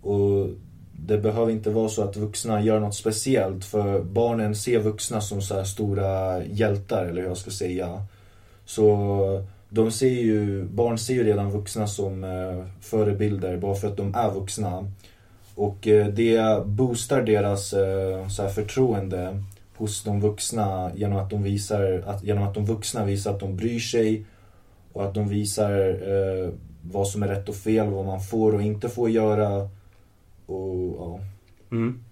Och 0.00 0.48
det 0.92 1.18
behöver 1.18 1.52
inte 1.52 1.70
vara 1.70 1.88
så 1.88 2.02
att 2.02 2.16
vuxna 2.16 2.62
gör 2.62 2.80
något 2.80 2.94
speciellt. 2.94 3.64
För 3.64 4.02
barnen 4.02 4.54
ser 4.54 4.78
vuxna 4.78 5.20
som 5.20 5.42
så 5.42 5.54
här 5.54 5.64
stora 5.64 6.44
hjältar, 6.44 7.04
eller 7.04 7.22
hur 7.22 7.28
jag 7.28 7.36
ska 7.36 7.50
säga. 7.50 8.02
Så 8.64 9.44
de 9.68 9.90
ser 9.90 10.08
ju, 10.08 10.64
barn 10.64 10.98
ser 10.98 11.14
ju 11.14 11.24
redan 11.24 11.50
vuxna 11.50 11.86
som 11.86 12.24
eh, 12.24 12.64
förebilder 12.80 13.56
bara 13.56 13.74
för 13.74 13.88
att 13.88 13.96
de 13.96 14.14
är 14.14 14.30
vuxna. 14.30 14.92
Och 15.54 15.88
eh, 15.88 16.06
det 16.06 16.66
boostar 16.66 17.22
deras 17.22 17.68
så 18.28 18.42
här, 18.42 18.48
förtroende 18.48 19.42
hos 19.78 20.02
de 20.02 20.20
vuxna 20.20 20.90
genom 20.94 21.18
att 21.18 21.30
de 21.30 21.42
visar 21.42 22.04
att, 22.06 22.24
genom 22.24 22.44
att 22.44 22.54
de 22.54 22.64
vuxna 22.66 23.04
visar 23.04 23.34
att 23.34 23.40
de 23.40 23.56
bryr 23.56 23.78
sig 23.78 24.26
och 24.92 25.04
att 25.04 25.14
de 25.14 25.28
visar 25.28 25.88
eh, 25.88 26.52
vad 26.82 27.08
som 27.08 27.22
är 27.22 27.28
rätt 27.28 27.48
och 27.48 27.54
fel, 27.54 27.90
vad 27.90 28.06
man 28.06 28.20
får 28.20 28.54
och 28.54 28.62
inte 28.62 28.88
får 28.88 29.10
göra. 29.10 29.68
Och, 30.46 30.96
ja. 30.98 31.20
Mm. 31.70 32.04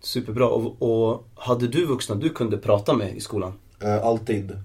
Superbra. 0.00 0.48
Och, 0.48 0.82
och 0.82 1.24
hade 1.34 1.68
du 1.68 1.86
vuxna 1.86 2.14
du 2.14 2.28
kunde 2.28 2.58
prata 2.58 2.94
med 2.94 3.16
i 3.16 3.20
skolan? 3.20 3.52
Eh, 3.82 4.04
alltid. 4.04 4.58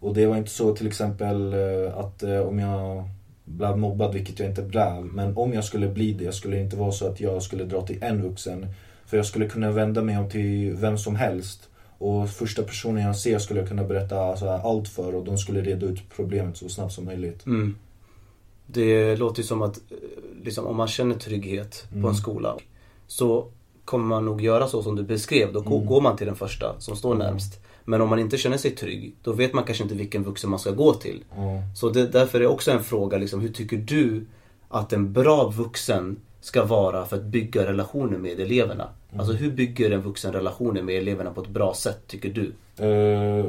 Och 0.00 0.14
det 0.14 0.26
var 0.26 0.36
inte 0.36 0.50
så 0.50 0.76
till 0.76 0.86
exempel 0.86 1.52
eh, 1.52 1.98
att 1.98 2.22
eh, 2.22 2.40
om 2.40 2.58
jag 2.58 3.04
blev 3.44 3.78
mobbad, 3.78 4.14
vilket 4.14 4.38
jag 4.38 4.48
inte 4.48 4.62
blev, 4.62 5.04
men 5.04 5.36
om 5.36 5.52
jag 5.52 5.64
skulle 5.64 5.88
bli 5.88 6.12
det 6.12 6.32
skulle 6.32 6.56
det 6.56 6.62
inte 6.62 6.76
vara 6.76 6.92
så 6.92 7.06
att 7.08 7.20
jag 7.20 7.42
skulle 7.42 7.64
dra 7.64 7.82
till 7.82 8.02
en 8.02 8.22
vuxen. 8.22 8.66
För 9.06 9.16
jag 9.16 9.26
skulle 9.26 9.48
kunna 9.48 9.70
vända 9.70 10.02
mig 10.02 10.18
om 10.18 10.30
till 10.30 10.72
vem 10.74 10.98
som 10.98 11.16
helst. 11.16 11.68
Och 11.98 12.30
första 12.30 12.62
personen 12.62 13.02
jag 13.02 13.16
ser 13.16 13.38
skulle 13.38 13.60
jag 13.60 13.68
kunna 13.68 13.84
berätta 13.84 14.20
alltså, 14.20 14.48
allt 14.48 14.88
för 14.88 15.14
och 15.14 15.24
de 15.24 15.38
skulle 15.38 15.60
reda 15.62 15.86
ut 15.86 16.00
problemet 16.16 16.56
så 16.56 16.68
snabbt 16.68 16.92
som 16.92 17.04
möjligt. 17.04 17.46
Mm. 17.46 17.74
Det 18.66 19.16
låter 19.16 19.42
ju 19.42 19.46
som 19.46 19.62
att 19.62 19.78
liksom, 20.42 20.66
om 20.66 20.76
man 20.76 20.88
känner 20.88 21.14
trygghet 21.14 21.86
på 21.90 21.96
Mm. 21.96 22.08
en 22.08 22.14
skola 22.14 22.56
så 23.06 23.46
kommer 23.84 24.04
man 24.06 24.24
nog 24.24 24.40
göra 24.40 24.66
så 24.68 24.82
som 24.82 24.96
du 24.96 25.02
beskrev. 25.02 25.52
Då 25.52 25.60
Mm. 25.60 25.86
går 25.86 26.00
man 26.00 26.16
till 26.16 26.26
den 26.26 26.36
första 26.36 26.80
som 26.80 26.96
står 26.96 27.14
närmst. 27.14 27.60
Men 27.84 28.00
om 28.00 28.08
man 28.08 28.18
inte 28.18 28.38
känner 28.38 28.56
sig 28.56 28.70
trygg, 28.70 29.14
då 29.22 29.32
vet 29.32 29.52
man 29.52 29.64
kanske 29.64 29.82
inte 29.84 29.94
vilken 29.94 30.22
vuxen 30.24 30.50
man 30.50 30.58
ska 30.58 30.70
gå 30.70 30.94
till. 30.94 31.24
Så 31.76 31.90
det, 31.90 32.06
därför 32.06 32.40
är 32.40 32.46
också 32.46 32.70
en 32.70 32.82
fråga, 32.84 33.18
liksom, 33.18 33.40
hur 33.40 33.48
tycker 33.48 33.76
du 33.76 34.26
att 34.68 34.92
en 34.92 35.12
bra 35.12 35.48
vuxen 35.48 36.16
ska 36.44 36.64
vara 36.64 37.04
för 37.04 37.16
att 37.16 37.22
bygga 37.22 37.66
relationer 37.66 38.18
med 38.18 38.40
eleverna? 38.40 38.88
Alltså 39.16 39.32
hur 39.32 39.50
bygger 39.50 39.90
en 39.90 40.00
vuxen 40.00 40.32
relationer 40.32 40.82
med 40.82 40.94
eleverna 40.94 41.30
på 41.30 41.40
ett 41.40 41.48
bra 41.48 41.74
sätt, 41.74 41.98
tycker 42.06 42.28
du? 42.28 42.52
Uh, 42.86 43.46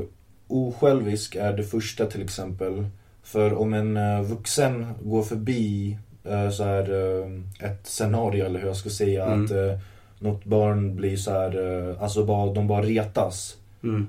osjälvisk 0.48 1.36
är 1.36 1.54
det 1.54 1.64
första 1.64 2.06
till 2.06 2.22
exempel. 2.22 2.88
För 3.24 3.54
om 3.54 3.74
en 3.74 3.98
eh, 3.98 4.22
vuxen 4.22 4.94
går 5.04 5.24
förbi 5.24 5.98
eh, 6.24 6.50
så 6.50 6.64
här, 6.64 6.92
ett 7.60 7.88
scenario 7.88 8.46
eller 8.46 8.60
hur 8.60 8.68
jag 8.68 8.75
ska 8.75 8.90
säga 8.90 9.25
Mm. 9.25 9.46
att 9.46 9.52
uh, 9.52 9.80
något 10.20 10.46
barn 10.46 10.96
blir 10.96 11.18
så 11.18 11.32
här, 11.32 11.96
alltså 12.00 12.25
bara, 12.25 12.54
de 12.54 12.68
bara 12.68 12.82
retas. 12.82 13.58
Mm. 13.84 14.08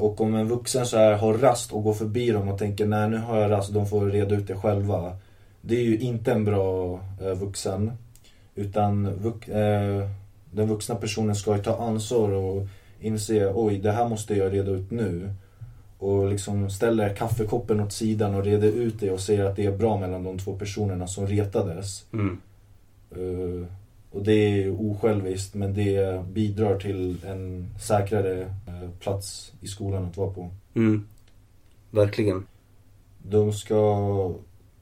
Och 0.00 0.20
om 0.20 0.34
en 0.34 0.48
vuxen 0.48 0.86
så 0.86 0.96
här 0.96 1.12
har 1.12 1.34
rast 1.34 1.72
och 1.72 1.82
går 1.82 1.94
förbi 1.94 2.30
dem 2.30 2.48
och 2.48 2.58
tänker 2.58 2.86
nej 2.86 3.08
nu 3.08 3.16
har 3.16 3.40
jag 3.40 3.50
rast, 3.50 3.74
de 3.74 3.86
får 3.86 4.06
reda 4.06 4.34
ut 4.34 4.46
det 4.46 4.56
själva. 4.56 5.16
Det 5.60 5.76
är 5.76 5.82
ju 5.82 5.98
inte 5.98 6.32
en 6.32 6.44
bra 6.44 7.00
eh, 7.20 7.34
vuxen. 7.34 7.92
Utan 8.54 9.14
vux, 9.14 9.48
eh, 9.48 10.08
den 10.50 10.68
vuxna 10.68 10.94
personen 10.94 11.34
ska 11.34 11.56
ju 11.56 11.62
ta 11.62 11.76
ansvar 11.76 12.30
och 12.30 12.66
inse 13.00 13.52
oj 13.54 13.78
det 13.78 13.92
här 13.92 14.08
måste 14.08 14.34
jag 14.34 14.52
reda 14.52 14.70
ut 14.70 14.90
nu. 14.90 15.34
Och 15.98 16.30
liksom 16.30 16.70
ställer 16.70 17.14
kaffekoppen 17.14 17.80
åt 17.80 17.92
sidan 17.92 18.34
och 18.34 18.44
reder 18.44 18.68
ut 18.68 19.00
det 19.00 19.10
och 19.10 19.20
säger 19.20 19.44
att 19.44 19.56
det 19.56 19.66
är 19.66 19.76
bra 19.76 19.96
mellan 19.96 20.24
de 20.24 20.38
två 20.38 20.56
personerna 20.56 21.06
som 21.06 21.26
retades. 21.26 22.04
Mm. 22.12 22.40
Eh, 23.10 23.66
och 24.10 24.22
det 24.22 24.32
är 24.32 24.80
osjälviskt 24.80 25.54
men 25.54 25.74
det 25.74 26.24
bidrar 26.26 26.78
till 26.78 27.16
en 27.26 27.70
säkrare 27.80 28.40
eh, 28.42 28.90
plats 29.00 29.52
i 29.60 29.68
skolan 29.68 30.04
att 30.04 30.16
vara 30.16 30.30
på. 30.30 30.50
Mm. 30.74 31.06
Verkligen. 31.90 32.46
De 33.22 33.52
ska 33.52 34.34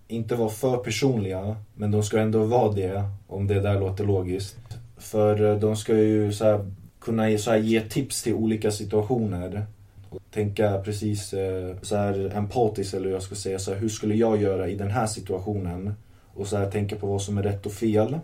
inte 0.09 0.35
vara 0.35 0.49
för 0.49 0.77
personliga 0.77 1.57
men 1.75 1.91
de 1.91 2.03
ska 2.03 2.19
ändå 2.19 2.45
vara 2.45 2.73
det 2.73 3.03
om 3.27 3.47
det 3.47 3.61
där 3.61 3.81
låter 3.81 4.05
logiskt. 4.05 4.57
För 4.97 5.53
eh, 5.53 5.59
de 5.59 5.77
ska 5.77 5.97
ju 5.97 6.33
så 6.33 6.45
här, 6.45 6.71
kunna 7.00 7.31
ge, 7.31 7.38
så 7.38 7.50
här, 7.50 7.59
ge 7.59 7.81
tips 7.81 8.23
till 8.23 8.35
olika 8.35 8.71
situationer. 8.71 9.67
Och 10.11 10.23
tänka 10.31 10.79
precis 10.79 11.33
eh, 11.33 11.77
så 11.83 11.97
här 11.97 12.37
empatiskt 12.37 12.95
eller 12.95 13.07
hur 13.07 13.12
jag 13.12 13.23
ska 13.23 13.35
säga. 13.35 13.59
Så 13.59 13.73
här, 13.73 13.81
hur 13.81 13.88
skulle 13.88 14.15
jag 14.15 14.43
göra 14.43 14.69
i 14.69 14.75
den 14.75 14.91
här 14.91 15.07
situationen? 15.07 15.95
Och 16.35 16.47
så 16.47 16.57
här, 16.57 16.71
tänka 16.71 16.97
på 16.97 17.07
vad 17.07 17.23
som 17.23 17.38
är 17.38 17.43
rätt 17.43 17.67
och 17.67 17.73
fel. 17.73 18.19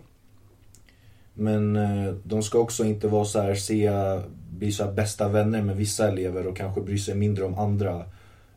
Men 1.33 1.75
eh, 1.75 2.13
de 2.23 2.43
ska 2.43 2.59
också 2.59 2.83
inte 2.83 3.07
vara 3.07 3.25
så 3.25 3.39
här, 3.39 3.55
se, 3.55 3.91
bli 4.49 4.71
så 4.71 4.83
här 4.83 4.91
bästa 4.91 5.29
vänner 5.29 5.61
med 5.61 5.75
vissa 5.75 6.07
elever 6.07 6.47
och 6.47 6.57
kanske 6.57 6.81
bry 6.81 6.97
sig 6.97 7.15
mindre 7.15 7.45
om 7.45 7.59
andra. 7.59 8.05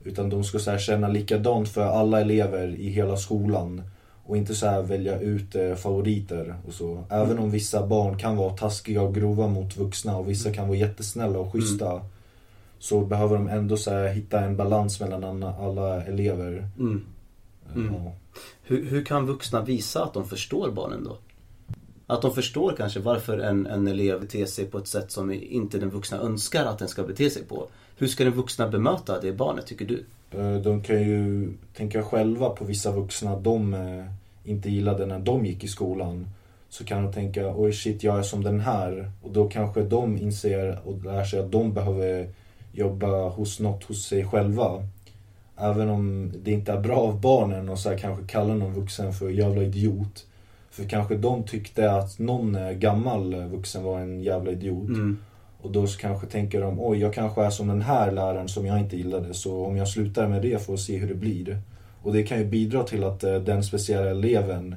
Utan 0.08 0.30
de 0.30 0.44
ska 0.44 0.58
så 0.58 0.70
här, 0.70 0.78
känna 0.78 1.08
likadant 1.08 1.68
för 1.68 1.82
alla 1.82 2.20
elever 2.20 2.68
i 2.68 2.88
hela 2.88 3.16
skolan. 3.16 3.82
Och 4.24 4.36
inte 4.36 4.54
så 4.54 4.66
här 4.66 4.82
välja 4.82 5.20
ut 5.20 5.54
eh, 5.54 5.74
favoriter 5.74 6.54
och 6.66 6.74
så. 6.74 7.04
Även 7.10 7.38
om 7.38 7.50
vissa 7.50 7.86
barn 7.86 8.18
kan 8.18 8.36
vara 8.36 8.56
taskiga 8.56 9.02
och 9.02 9.14
grova 9.14 9.46
mot 9.46 9.76
vuxna 9.76 10.16
och 10.16 10.28
vissa 10.28 10.52
kan 10.52 10.68
vara 10.68 10.78
jättesnälla 10.78 11.38
och 11.38 11.52
schyssta. 11.52 12.00
Så 12.78 13.00
behöver 13.00 13.36
de 13.36 13.48
ändå 13.48 13.76
så 13.76 13.90
här, 13.90 14.08
hitta 14.08 14.40
en 14.40 14.56
balans 14.56 15.00
mellan 15.00 15.42
alla, 15.42 16.02
elever. 16.04 16.68
Mm. 16.78 17.04
Mm. 17.74 17.94
Ja. 17.94 18.12
Hur, 18.62 18.84
hur 18.84 19.04
kan 19.04 19.26
vuxna 19.26 19.62
visa 19.62 20.04
att 20.04 20.14
de 20.14 20.28
förstår 20.28 20.70
barnen 20.70 21.04
då? 21.04 21.18
Att 22.06 22.22
de 22.22 22.34
förstår 22.34 22.74
kanske 22.76 23.00
varför 23.00 23.38
en, 23.38 23.66
en 23.66 23.88
elev 23.88 24.20
beter 24.20 24.46
sig 24.46 24.64
på 24.64 24.78
ett 24.78 24.88
sätt 24.88 25.12
som 25.12 25.32
inte 25.32 25.78
den 25.78 25.90
vuxna 25.90 26.18
önskar 26.18 26.64
att 26.64 26.78
den 26.78 26.88
ska 26.88 27.02
bete 27.02 27.30
sig 27.30 27.44
på. 27.44 27.68
Hur 27.98 28.06
ska 28.06 28.24
den 28.24 28.32
vuxna 28.32 28.68
bemöta 28.68 29.20
det 29.20 29.32
barnet, 29.32 29.66
tycker 29.66 29.84
du? 29.84 30.04
Eh, 30.30 30.54
De 30.54 30.82
kan 30.82 31.02
ju 31.02 31.52
tänka 31.76 32.02
själva 32.02 32.48
på 32.50 32.64
vissa 32.64 32.92
vuxna 32.92 33.36
de 33.36 33.74
eh, 33.74 34.04
inte 34.44 34.70
gillade 34.70 35.06
när 35.06 35.18
de 35.18 35.46
gick 35.46 35.64
i 35.64 35.68
skolan. 35.68 36.28
Så 36.68 36.84
kan 36.84 37.02
de 37.04 37.12
tänka, 37.12 37.54
oj 37.56 37.72
shit 37.72 38.02
jag 38.02 38.18
är 38.18 38.22
som 38.22 38.44
den 38.44 38.60
här. 38.60 39.10
Och 39.22 39.32
då 39.32 39.48
kanske 39.48 39.82
de 39.82 40.18
inser 40.18 40.78
och 40.84 41.04
lär 41.04 41.24
sig 41.24 41.40
att 41.40 41.52
de 41.52 41.72
behöver 41.72 42.28
jobba 42.72 43.28
hos 43.28 43.60
något 43.60 43.84
hos 43.84 44.04
sig 44.04 44.24
själva. 44.24 44.82
Även 45.56 45.88
om 45.88 46.32
det 46.44 46.52
inte 46.52 46.72
är 46.72 46.80
bra 46.80 46.96
av 46.96 47.20
barnen 47.20 47.68
och 47.68 47.78
så 47.78 47.88
här 47.88 47.98
kanske 47.98 48.24
kalla 48.26 48.54
någon 48.54 48.74
vuxen 48.74 49.12
för 49.12 49.28
jävla 49.28 49.62
idiot. 49.62 50.26
För 50.70 50.84
kanske 50.84 51.16
de 51.16 51.42
tyckte 51.42 51.92
att 51.92 52.18
någon 52.18 52.54
eh, 52.54 52.70
gammal 52.70 53.34
vuxen 53.34 53.84
var 53.84 54.00
en 54.00 54.22
jävla 54.22 54.50
idiot. 54.50 54.88
Mm. 54.88 55.18
Och 55.62 55.70
då 55.70 55.86
kanske 55.86 56.26
tänker 56.26 56.60
de, 56.60 56.80
oj 56.80 56.98
jag 56.98 57.14
kanske 57.14 57.44
är 57.44 57.50
som 57.50 57.68
den 57.68 57.82
här 57.82 58.12
läraren 58.12 58.48
som 58.48 58.66
jag 58.66 58.78
inte 58.78 58.96
gillade. 58.96 59.34
Så 59.34 59.64
om 59.66 59.76
jag 59.76 59.88
slutar 59.88 60.28
med 60.28 60.42
det 60.42 60.66
får 60.66 60.72
jag 60.72 60.80
se 60.80 60.96
hur 60.96 61.08
det 61.08 61.14
blir. 61.14 61.60
Och 62.02 62.12
det 62.12 62.22
kan 62.22 62.38
ju 62.38 62.44
bidra 62.44 62.82
till 62.84 63.04
att 63.04 63.24
eh, 63.24 63.34
den 63.34 63.64
speciella 63.64 64.10
eleven 64.10 64.76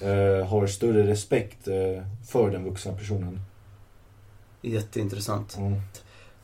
eh, 0.00 0.46
har 0.46 0.66
större 0.66 1.06
respekt 1.06 1.68
eh, 1.68 2.02
för 2.28 2.50
den 2.50 2.64
vuxna 2.64 2.92
personen. 2.92 3.40
Jätteintressant. 4.62 5.56
Mm. 5.56 5.80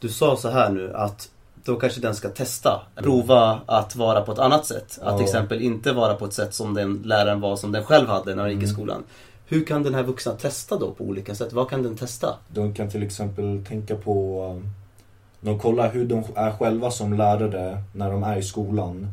Du 0.01 0.09
sa 0.09 0.37
så 0.37 0.49
här 0.49 0.71
nu 0.71 0.95
att 0.95 1.31
då 1.65 1.77
kanske 1.77 2.01
den 2.01 2.15
ska 2.15 2.29
testa, 2.29 2.83
prova 2.97 3.61
att 3.67 3.97
vara 3.97 4.21
på 4.23 4.33
ett 4.33 4.39
annat 4.39 4.67
sätt. 4.67 4.99
Att 5.03 5.13
Ja. 5.13 5.17
till 5.17 5.25
exempel 5.25 5.61
inte 5.63 5.93
vara 5.93 6.15
på 6.15 6.25
ett 6.25 6.33
sätt 6.33 6.55
som 6.55 6.75
den 6.75 7.03
läraren 7.05 7.41
var 7.41 7.57
som 7.57 7.73
den 7.73 7.85
själv 7.85 8.09
hade 8.09 8.35
när 8.35 8.43
den 8.43 8.53
gick 8.53 8.63
i 8.63 8.65
Mm. 8.65 8.75
skolan. 8.75 9.05
Hur 9.51 9.65
kan 9.65 9.83
den 9.83 9.95
här 9.95 10.03
vuxna 10.03 10.33
testa 10.33 10.79
då 10.79 10.93
på 10.93 11.05
olika 11.05 11.35
sätt? 11.35 11.53
Vad 11.53 11.71
kan 11.71 11.83
den 11.83 11.97
testa? 11.97 12.35
De 12.49 12.75
kan 12.75 12.89
till 12.89 13.03
exempel 13.03 13.65
tänka 13.69 13.97
på, 13.97 14.63
de 15.41 15.59
kollar 15.59 15.93
hur 15.93 16.05
de 16.05 16.25
är 16.35 16.51
själva 16.51 16.91
som 16.91 17.13
lärare 17.13 17.83
när 17.93 18.11
de 18.11 18.23
är 18.23 18.37
i 18.37 18.43
skolan. 18.43 19.13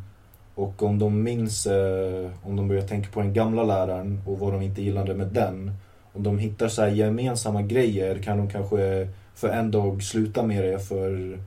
Och 0.54 0.82
om 0.82 0.98
de 0.98 1.22
minns, 1.22 1.66
eh, 1.66 2.30
om 2.42 2.56
de 2.56 2.68
börjar 2.68 2.86
tänka 2.86 3.10
på 3.10 3.20
den 3.20 3.32
gamla 3.32 3.64
läraren 3.64 4.22
och 4.26 4.38
vad 4.38 4.52
de 4.52 4.62
inte 4.62 4.82
gillade 4.82 5.14
med 5.14 5.26
den. 5.26 5.72
Om 6.12 6.22
de 6.22 6.38
hittar 6.38 6.68
så 6.68 6.82
här 6.82 6.88
gemensamma 6.88 7.62
grejer 7.62 8.18
kan 8.18 8.38
de 8.38 8.50
kanske 8.50 9.08
för 9.34 9.48
en 9.48 9.70
dag 9.70 10.02
sluta 10.02 10.42
med 10.42 10.64
det 10.64 10.78
för, 10.78 11.38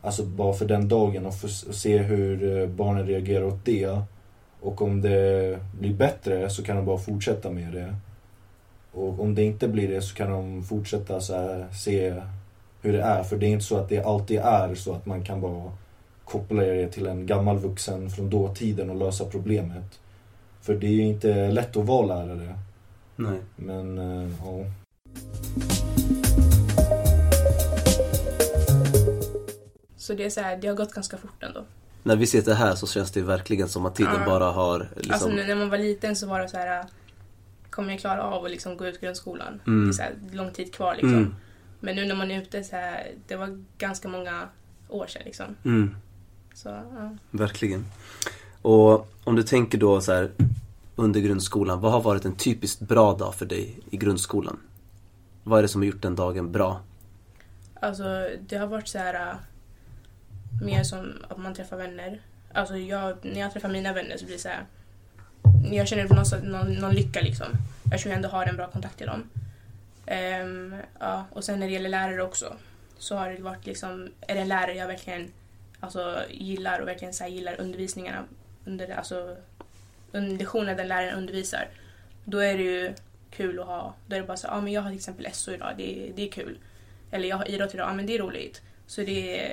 alltså 0.00 0.24
bara 0.24 0.52
för 0.52 0.66
den 0.66 0.88
dagen 0.88 1.26
och, 1.26 1.34
för, 1.34 1.48
och 1.68 1.74
se 1.74 1.98
hur 1.98 2.62
eh, 2.62 2.68
barnen 2.68 3.06
reagerar 3.06 3.44
åt 3.44 3.64
det. 3.64 3.98
Och 4.60 4.82
om 4.82 5.00
det 5.00 5.58
blir 5.80 5.94
bättre 5.94 6.50
så 6.50 6.62
kan 6.62 6.76
de 6.76 6.84
bara 6.84 6.98
fortsätta 6.98 7.50
med 7.50 7.72
det. 7.72 7.94
Och 8.92 9.20
om 9.20 9.34
det 9.34 9.42
inte 9.42 9.68
blir 9.68 9.88
det 9.88 10.02
så 10.02 10.14
kan 10.14 10.30
de 10.30 10.62
fortsätta 10.64 11.20
så 11.20 11.34
här, 11.34 11.68
se 11.72 12.22
hur 12.82 12.92
det 12.92 13.02
är. 13.02 13.22
För 13.22 13.36
det 13.36 13.46
är 13.46 13.50
inte 13.50 13.64
så 13.64 13.76
att 13.78 13.88
det 13.88 14.02
alltid 14.04 14.38
är 14.38 14.74
så 14.74 14.94
att 14.94 15.06
man 15.06 15.24
kan 15.24 15.40
bara 15.40 15.72
koppla 16.24 16.62
det 16.62 16.88
till 16.88 17.06
en 17.06 17.26
gammal 17.26 17.58
vuxen 17.58 18.10
från 18.10 18.30
dåtiden 18.30 18.90
och 18.90 18.96
lösa 18.96 19.24
problemet. 19.24 19.98
För 20.60 20.74
det 20.74 20.86
är 20.86 20.90
ju 20.90 21.02
inte 21.02 21.50
lätt 21.50 21.76
att 21.76 21.86
vara 21.86 22.06
lärare. 22.06 22.58
Nej. 23.16 23.38
Men 23.56 23.98
eh, 23.98 24.30
ja. 24.44 24.64
Så 29.96 30.14
det 30.14 30.24
är 30.24 30.30
så 30.30 30.40
här, 30.40 30.56
det 30.56 30.68
har 30.68 30.74
gått 30.74 30.92
ganska 30.92 31.16
fort 31.16 31.42
ändå. 31.42 31.64
När 32.02 32.16
vi 32.16 32.26
sitter 32.26 32.54
här 32.54 32.74
så 32.74 32.86
känns 32.86 33.10
det 33.10 33.22
verkligen 33.22 33.68
som 33.68 33.86
att 33.86 33.94
tiden 33.94 34.14
Ja. 34.20 34.26
bara 34.26 34.44
har 34.50 34.88
liksom... 34.96 35.12
Alltså 35.12 35.28
när 35.28 35.54
man 35.54 35.70
var 35.70 35.78
liten 35.78 36.16
så 36.16 36.26
var 36.26 36.40
det 36.40 36.48
så 36.48 36.56
här, 36.56 36.84
kommer 37.80 37.92
jag 37.92 38.00
klara 38.00 38.22
av 38.22 38.44
att 38.44 38.50
liksom 38.50 38.76
gå 38.76 38.86
ut 38.86 39.00
grundskolan? 39.00 39.60
Mm. 39.66 39.84
Det 39.84 39.90
är 39.90 39.92
så 39.92 40.02
här, 40.02 40.14
lång 40.32 40.50
tid 40.52 40.74
kvar 40.74 40.94
liksom. 40.94 41.14
Mm. 41.14 41.34
Men 41.80 41.96
nu 41.96 42.06
när 42.06 42.14
man 42.14 42.30
är 42.30 42.42
ute 42.42 42.64
så 42.64 42.76
här, 42.76 43.10
det 43.26 43.36
var 43.36 43.64
ganska 43.78 44.08
många 44.08 44.48
år 44.88 45.06
sedan 45.06 45.22
liksom. 45.24 45.56
Mm, 45.64 45.96
Så 46.54 46.68
ja. 46.68 47.16
verkligen. 47.30 47.84
Och 48.62 49.12
om 49.24 49.36
du 49.36 49.42
tänker 49.42 49.78
då 49.78 50.00
så 50.00 50.12
här 50.12 50.30
under 50.96 51.20
grundskolan, 51.20 51.80
vad 51.80 51.92
har 51.92 52.00
varit 52.00 52.24
en 52.24 52.36
typiskt 52.36 52.80
bra 52.80 53.14
dag 53.14 53.34
för 53.34 53.46
dig 53.46 53.78
i 53.90 53.96
grundskolan? 53.96 54.58
Vad 55.44 55.58
är 55.58 55.62
det 55.62 55.68
som 55.68 55.80
har 55.80 55.86
gjort 55.86 56.02
den 56.02 56.16
dagen 56.16 56.52
bra? 56.52 56.80
Alltså 57.80 58.28
det 58.40 58.56
har 58.56 58.66
varit 58.66 58.88
så 58.88 58.98
här 58.98 59.30
äh, 59.30 59.36
mer 60.62 60.82
som 60.82 61.12
att 61.28 61.38
man 61.38 61.54
träffar 61.54 61.76
vänner. 61.76 62.20
Alltså 62.54 62.76
jag, 62.76 63.16
när 63.22 63.40
jag 63.40 63.52
träffar 63.52 63.68
mina 63.68 63.92
vänner 63.92 64.16
så 64.16 64.24
blir 64.24 64.36
det 64.36 64.42
så 64.42 64.48
här. 64.48 64.66
Jag 65.72 65.88
känner 65.88 66.24
sätt 66.24 66.44
någon, 66.44 66.72
någon 66.74 66.94
lycka 66.94 67.20
liksom. 67.20 67.46
Jag 67.90 68.00
tror 68.00 68.10
jag 68.10 68.16
ändå 68.16 68.28
har 68.28 68.46
en 68.46 68.56
bra 68.56 68.66
kontakt 68.66 68.96
till 68.98 69.06
dem. 69.06 69.22
Ehm, 70.06 70.74
ja, 71.00 71.24
och 71.32 71.44
sen 71.44 71.60
när 71.60 71.66
det 71.66 71.72
gäller 71.72 71.88
lärare 71.88 72.22
också 72.22 72.56
så 72.98 73.16
har 73.16 73.30
det 73.30 73.42
varit 73.42 73.66
liksom, 73.66 74.08
är 74.20 74.34
det 74.34 74.40
en 74.40 74.48
lärare 74.48 74.74
jag 74.74 74.86
verkligen 74.86 75.30
alltså, 75.80 76.22
gillar 76.30 76.80
och 76.80 76.88
verkligen 76.88 77.14
så 77.14 77.26
gillar 77.26 77.60
undervisningarna 77.60 78.24
under, 78.64 78.90
alltså, 78.96 79.36
under 80.12 80.36
lektionen 80.38 80.76
den 80.76 80.88
läraren 80.88 81.14
undervisar. 81.18 81.68
Då 82.24 82.38
är 82.38 82.56
det 82.58 82.62
ju 82.64 82.92
kul 83.30 83.60
att 83.60 83.66
ha, 83.66 83.94
då 84.06 84.16
är 84.16 84.20
det 84.20 84.26
bara 84.26 84.36
så 84.36 84.46
ja 84.46 84.60
men 84.60 84.72
jag 84.72 84.82
har 84.82 84.88
till 84.90 84.98
exempel 84.98 85.26
SO 85.32 85.52
idag, 85.52 85.74
det, 85.76 86.08
är- 86.08 86.12
det 86.16 86.22
är 86.28 86.32
kul. 86.32 86.58
Eller 87.10 87.28
jag 87.28 87.36
har 87.36 87.50
idrott 87.50 87.74
idag, 87.74 87.88
ja 87.88 87.94
men 87.94 88.06
det 88.06 88.14
är 88.14 88.18
roligt. 88.18 88.62
Så 88.86 89.00
det, 89.00 89.52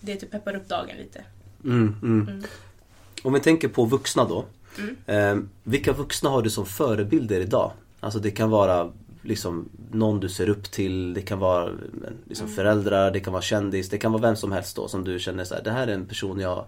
det 0.00 0.16
typ 0.16 0.30
peppar 0.30 0.56
upp 0.56 0.68
dagen 0.68 0.96
lite. 0.96 1.22
Mm, 1.64 1.96
mm. 2.02 2.28
Mm. 2.28 2.44
Om 3.22 3.32
vi 3.32 3.40
tänker 3.40 3.68
på 3.68 3.84
vuxna 3.84 4.24
då. 4.24 4.44
Mm. 4.78 4.96
Eh, 5.06 5.44
vilka 5.62 5.92
vuxna 5.92 6.30
har 6.30 6.42
du 6.42 6.50
som 6.50 6.66
förebilder 6.66 7.40
idag? 7.40 7.72
Alltså 8.00 8.18
det 8.18 8.30
kan 8.30 8.50
vara 8.50 8.92
liksom 9.22 9.68
någon 9.92 10.20
du 10.20 10.28
ser 10.28 10.48
upp 10.48 10.70
till, 10.70 11.14
det 11.14 11.22
kan 11.22 11.38
vara 11.38 11.70
liksom 12.26 12.46
Mm. 12.46 12.56
föräldrar, 12.56 13.10
det 13.10 13.20
kan 13.20 13.32
vara 13.32 13.42
kändis, 13.42 13.88
det 13.88 13.98
kan 13.98 14.12
vara 14.12 14.22
vem 14.22 14.36
som 14.36 14.52
helst 14.52 14.76
då 14.76 14.88
som 14.88 15.04
du 15.04 15.18
känner 15.18 15.44
så 15.44 15.54
här, 15.54 15.62
det 15.62 15.70
här 15.70 15.86
är 15.86 15.92
en 15.94 16.06
person 16.06 16.40
jag, 16.40 16.64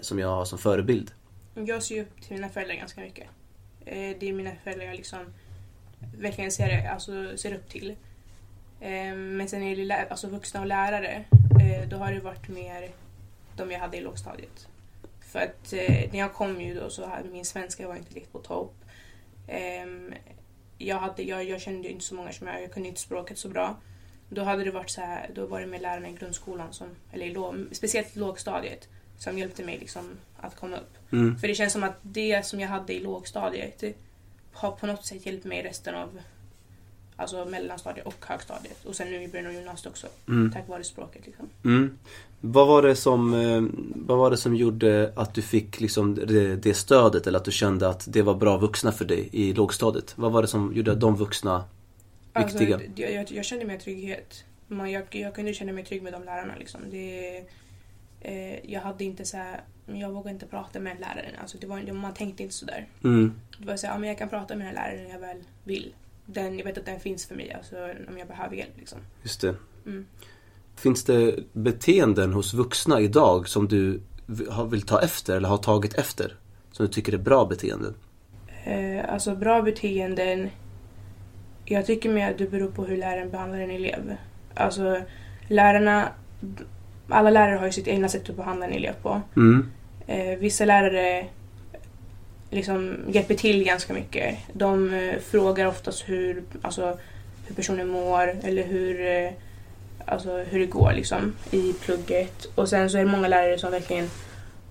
som 0.00 0.18
jag 0.18 0.28
har 0.28 0.44
som 0.44 0.58
förebild. 0.58 1.10
Jag 1.54 1.82
ser 1.82 1.94
ju 1.94 2.02
upp 2.02 2.20
till 2.22 2.32
mina 2.36 2.48
föräldrar 2.48 2.74
ganska 2.74 3.00
mycket. 3.00 3.26
Eh, 3.86 4.16
Det 4.20 4.28
är 4.28 4.32
mina 4.32 4.50
föräldrar 4.64 4.86
jag 4.86 4.96
liksom 4.96 5.18
verkligen 6.18 6.50
ser, 6.52 6.88
alltså, 6.88 7.36
ser 7.36 7.54
upp 7.54 7.68
till. 7.68 7.90
Eh, 8.80 9.14
Men 9.14 9.48
sen 9.48 9.60
när 9.60 9.76
det 9.76 10.06
alltså, 10.10 10.28
vuxna 10.28 10.60
och 10.60 10.66
lärare, 10.66 11.24
eh, 11.60 11.88
då 11.88 11.96
har 11.96 12.12
det 12.12 12.20
varit 12.20 12.48
mer 12.48 12.90
de 13.56 13.70
jag 13.70 13.80
hade 13.80 13.96
i 13.96 14.00
lågstadiet. 14.00 14.68
För 15.34 15.40
att 15.40 15.72
eh, 15.72 16.12
när 16.12 16.18
jag 16.18 16.32
kom 16.34 16.60
ju 16.60 16.74
då 16.74 16.90
så 16.90 17.06
hade 17.06 17.28
min 17.28 17.44
svenska 17.44 17.88
var 17.88 17.96
inte 17.96 18.14
riktigt 18.14 18.32
på 18.32 18.38
topp. 18.38 18.74
Ehm, 19.48 20.14
Jag, 20.78 20.96
hade, 20.96 21.22
jag, 21.22 21.44
jag 21.44 21.60
kände 21.60 21.88
inte 21.88 22.04
så 22.04 22.14
många 22.14 22.32
som 22.32 22.46
jag, 22.46 22.62
jag 22.62 22.72
kunde 22.72 22.88
inte 22.88 23.00
språket 23.00 23.38
så 23.38 23.48
bra. 23.48 23.76
Då 24.28 24.42
hade 24.42 24.64
det 24.64 24.70
varit 24.70 24.90
så 24.90 25.00
här, 25.00 25.30
då 25.34 25.46
var 25.46 25.60
det 25.60 25.66
med 25.66 25.82
lärarna 25.82 26.08
i 26.08 26.12
grundskolan, 26.12 26.72
som, 26.72 26.88
eller 27.12 27.26
i 27.26 27.30
låg, 27.30 27.66
speciellt 27.72 28.16
lågstadiet, 28.16 28.88
som 29.18 29.38
hjälpte 29.38 29.64
mig 29.64 29.78
liksom 29.78 30.10
att 30.40 30.56
komma 30.56 30.76
upp. 30.76 31.12
Mm. 31.12 31.38
För 31.38 31.48
det 31.48 31.54
känns 31.54 31.72
som 31.72 31.84
att 31.84 31.96
det 32.02 32.46
som 32.46 32.60
jag 32.60 32.68
hade 32.68 32.92
i 32.92 33.00
lågstadiet 33.00 33.84
har 34.52 34.70
på 34.72 34.86
något 34.86 35.06
sätt 35.06 35.26
hjälpt 35.26 35.44
mig 35.44 35.62
resten 35.62 35.94
av 35.94 36.20
alltså 37.16 37.44
mellanstadiet 37.44 38.06
och 38.06 38.26
högstadiet. 38.26 38.84
Och 38.84 38.96
sen 38.96 39.10
nu 39.10 39.22
i 39.22 39.28
början 39.28 39.46
av 39.46 39.52
gymnasiet 39.52 39.86
också. 39.86 40.06
Mm. 40.28 40.52
Tack 40.52 40.68
vare 40.68 40.84
språket. 40.84 41.26
Liksom. 41.26 41.48
Mm. 41.64 41.98
Vad, 42.40 42.66
var 42.66 42.82
det 42.82 42.96
som, 42.96 43.34
eh, 43.34 43.62
vad 44.06 44.18
var 44.18 44.30
det 44.30 44.36
som 44.36 44.56
gjorde 44.56 45.12
att 45.16 45.34
du 45.34 45.42
fick 45.42 45.80
liksom 45.80 46.14
det, 46.14 46.56
det 46.56 46.74
stödet 46.74 47.26
eller 47.26 47.38
att 47.38 47.44
du 47.44 47.52
kände 47.52 47.88
att 47.88 48.04
det 48.12 48.22
var 48.22 48.34
bra 48.34 48.56
vuxna 48.56 48.92
för 48.92 49.04
dig 49.04 49.28
i 49.32 49.52
lågstadiet? 49.52 50.12
Vad 50.16 50.32
var 50.32 50.42
det 50.42 50.48
som 50.48 50.72
gjorde 50.74 50.92
att 50.92 51.00
de 51.00 51.16
vuxna 51.16 51.64
viktiga? 52.34 52.74
Alltså, 52.74 52.90
jag, 52.96 53.12
jag, 53.12 53.32
jag 53.32 53.44
kände 53.44 53.64
mig 53.64 53.78
trygghet. 53.78 54.44
Man, 54.66 54.90
jag, 54.90 55.04
jag 55.10 55.34
kunde 55.34 55.54
känna 55.54 55.72
mig 55.72 55.84
trygg 55.84 56.02
med 56.02 56.12
de 56.12 56.24
lärarna. 56.24 56.54
Liksom. 56.58 56.80
Det, 56.90 57.38
eh, 58.20 58.70
jag 58.72 58.80
hade 58.80 59.04
inte 59.04 59.24
så 59.24 59.36
här, 59.36 59.60
jag 59.86 60.10
vågade 60.10 60.30
inte 60.30 60.46
prata 60.46 60.80
med 60.80 61.00
läraren. 61.00 61.34
Alltså, 61.40 61.58
det 61.58 61.66
var, 61.66 61.92
man 61.92 62.14
tänkte 62.14 62.42
inte 62.42 62.54
så 62.54 62.66
där. 62.66 62.86
Mm. 63.04 63.34
Det 63.58 63.66
var 63.66 63.76
så 63.76 63.86
här, 63.86 63.94
ja, 63.94 63.98
men 63.98 64.08
jag 64.08 64.18
kan 64.18 64.28
prata 64.28 64.56
med 64.56 64.66
den 64.66 64.76
här 64.76 64.84
läraren 64.84 65.04
när 65.04 65.10
jag 65.10 65.20
väl 65.20 65.44
vill. 65.64 65.94
Den, 66.26 66.58
jag 66.58 66.64
vet 66.64 66.78
att 66.78 66.86
den 66.86 67.00
finns 67.00 67.26
för 67.26 67.34
mig 67.34 67.52
alltså, 67.52 67.76
om 68.08 68.18
jag 68.18 68.28
behöver 68.28 68.56
hjälp. 68.56 68.72
Liksom. 68.76 68.98
Just 69.22 69.40
det. 69.40 69.54
Mm. 69.86 70.06
Finns 70.76 71.04
det 71.04 71.38
beteenden 71.52 72.32
hos 72.32 72.54
vuxna 72.54 73.00
idag 73.00 73.48
som 73.48 73.68
du 73.68 74.00
vill 74.70 74.82
ta 74.82 75.02
efter 75.02 75.36
eller 75.36 75.48
har 75.48 75.56
tagit 75.56 75.94
efter? 75.94 76.36
Som 76.72 76.86
du 76.86 76.92
tycker 76.92 77.12
är 77.12 77.18
bra 77.18 77.44
beteenden? 77.44 77.94
Eh, 78.64 79.12
alltså 79.12 79.36
bra 79.36 79.62
beteenden. 79.62 80.50
Jag 81.64 81.86
tycker 81.86 82.12
mer 82.12 82.30
att 82.30 82.38
det 82.38 82.50
beror 82.50 82.70
på 82.70 82.84
hur 82.84 82.96
läraren 82.96 83.30
behandlar 83.30 83.58
en 83.58 83.70
elev. 83.70 84.16
Alltså 84.54 85.02
lärarna, 85.48 86.08
alla 87.08 87.30
lärare 87.30 87.56
har 87.56 87.66
ju 87.66 87.72
sitt 87.72 87.88
egna 87.88 88.08
sätt 88.08 88.30
att 88.30 88.36
behandla 88.36 88.66
en 88.66 88.72
elev 88.72 88.94
på. 89.02 89.22
Mm. 89.36 89.70
Eh, 90.06 90.38
vissa 90.38 90.64
lärare 90.64 91.26
liksom 92.54 92.96
hjälper 93.08 93.34
till 93.34 93.64
ganska 93.64 93.92
mycket. 93.94 94.38
De 94.52 94.94
eh, 94.94 95.18
frågar 95.20 95.66
oftast 95.66 96.08
hur, 96.08 96.42
alltså, 96.62 96.98
hur 97.46 97.54
personen 97.54 97.88
mår 97.88 98.34
eller 98.42 98.64
hur, 98.66 99.06
eh, 99.06 99.30
alltså, 100.06 100.36
hur 100.50 100.58
det 100.60 100.66
går 100.66 100.92
liksom, 100.92 101.32
i 101.50 101.72
plugget. 101.72 102.46
Och 102.54 102.68
sen 102.68 102.90
så 102.90 102.96
är 102.98 103.04
det 103.04 103.10
många 103.10 103.28
lärare 103.28 103.58
som 103.58 103.70
verkligen 103.70 104.10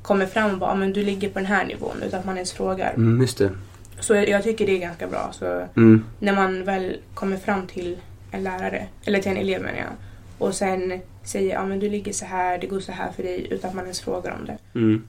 kommer 0.01 0.25
fram 0.25 0.51
och 0.51 0.57
bara 0.57 0.71
ah, 0.71 0.75
men 0.75 0.93
du 0.93 1.03
ligger 1.03 1.29
på 1.29 1.39
den 1.39 1.45
här 1.45 1.65
nivån 1.65 2.03
utan 2.07 2.19
att 2.19 2.25
man 2.25 2.35
ens 2.35 2.51
frågar. 2.51 2.93
Mm, 2.93 3.21
just 3.21 3.37
det. 3.37 3.51
Så 3.99 4.15
jag, 4.15 4.29
jag 4.29 4.43
tycker 4.43 4.65
det 4.65 4.71
är 4.71 4.79
ganska 4.79 5.07
bra. 5.07 5.29
Så 5.31 5.67
Mm. 5.75 6.05
när 6.19 6.33
man 6.33 6.63
väl 6.63 6.97
kommer 7.13 7.37
fram 7.37 7.67
till 7.67 7.97
en 8.31 8.43
lärare, 8.43 8.87
eller 9.05 9.19
till 9.19 9.31
en 9.31 9.37
elev 9.37 9.61
menar 9.61 9.77
jag, 9.77 9.93
och 10.37 10.55
sen 10.55 10.99
säger 11.23 11.53
ja 11.53 11.65
men 11.65 11.79
du 11.79 11.89
ligger 11.89 12.13
så 12.13 12.25
här, 12.25 12.57
det 12.57 12.67
går 12.67 12.79
så 12.79 12.91
här 12.91 13.11
för 13.11 13.23
dig 13.23 13.47
utan 13.49 13.69
att 13.69 13.75
man 13.75 13.83
ens 13.85 14.01
frågar 14.01 14.31
om 14.39 14.45
det. 14.45 14.57
Mm. 14.79 15.03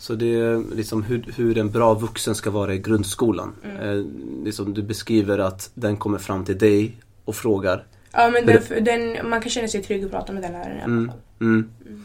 Så 0.00 0.14
det 0.14 0.34
är 0.34 0.74
liksom 0.76 1.02
hur, 1.02 1.32
hur 1.36 1.58
en 1.58 1.70
bra 1.70 1.94
vuxen 1.94 2.34
ska 2.34 2.50
vara 2.50 2.74
i 2.74 2.78
grundskolan. 2.78 3.52
Mm. 3.64 3.76
Eh, 3.76 4.04
liksom 4.44 4.74
du 4.74 4.82
beskriver 4.82 5.38
att 5.38 5.70
den 5.74 5.96
kommer 5.96 6.18
fram 6.18 6.44
till 6.44 6.58
dig 6.58 6.96
och 7.24 7.34
frågar. 7.36 7.86
Ja 8.12 8.30
men 8.30 8.46
den, 8.46 8.84
den, 8.84 9.28
man 9.30 9.40
kan 9.40 9.50
känna 9.50 9.68
sig 9.68 9.82
trygg 9.82 10.04
att 10.04 10.10
prata 10.10 10.32
med 10.32 10.42
den 10.42 10.52
läraren 10.52 10.76
i 10.78 10.82
alla 10.82 10.92
Mm. 10.92 11.08
fall. 11.08 11.18
Mm. 11.40 11.70
Mm. 11.86 12.04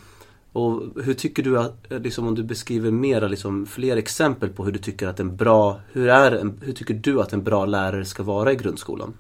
Och 0.52 1.04
hur 1.04 1.14
tycker 1.14 1.44
du 1.44 1.60
att, 1.60 1.92
eh, 1.92 2.00
liksom, 2.00 2.28
om 2.28 2.36
du 2.36 2.44
beskriver 2.44 2.92
mera, 2.92 3.28
liksom, 3.28 3.66
fler 3.66 3.98
exempel 3.98 4.50
på 4.50 4.66
hur 4.66 4.72
du 4.72 4.80
tycker 4.80 5.08
att 5.08 5.20
en 5.20 5.36
bra, 5.36 5.80
hur, 5.92 6.10
är 6.10 6.32
en, 6.32 6.62
hur 6.66 6.74
tycker 6.74 6.94
du 6.94 7.22
att 7.22 7.34
en 7.34 7.44
bra 7.44 7.66
lärare 7.66 8.06
ska 8.06 8.24
vara 8.24 8.52
i 8.52 8.56
grundskolan? 8.56 9.14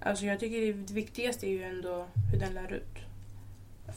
Alltså 0.00 0.24
jag 0.24 0.40
tycker 0.40 0.60
det 0.60 0.94
viktigaste 0.94 1.46
är 1.46 1.50
ju 1.50 1.62
ändå 1.62 2.06
hur 2.32 2.40
den 2.40 2.54
lär 2.54 2.72
ut. 2.72 2.98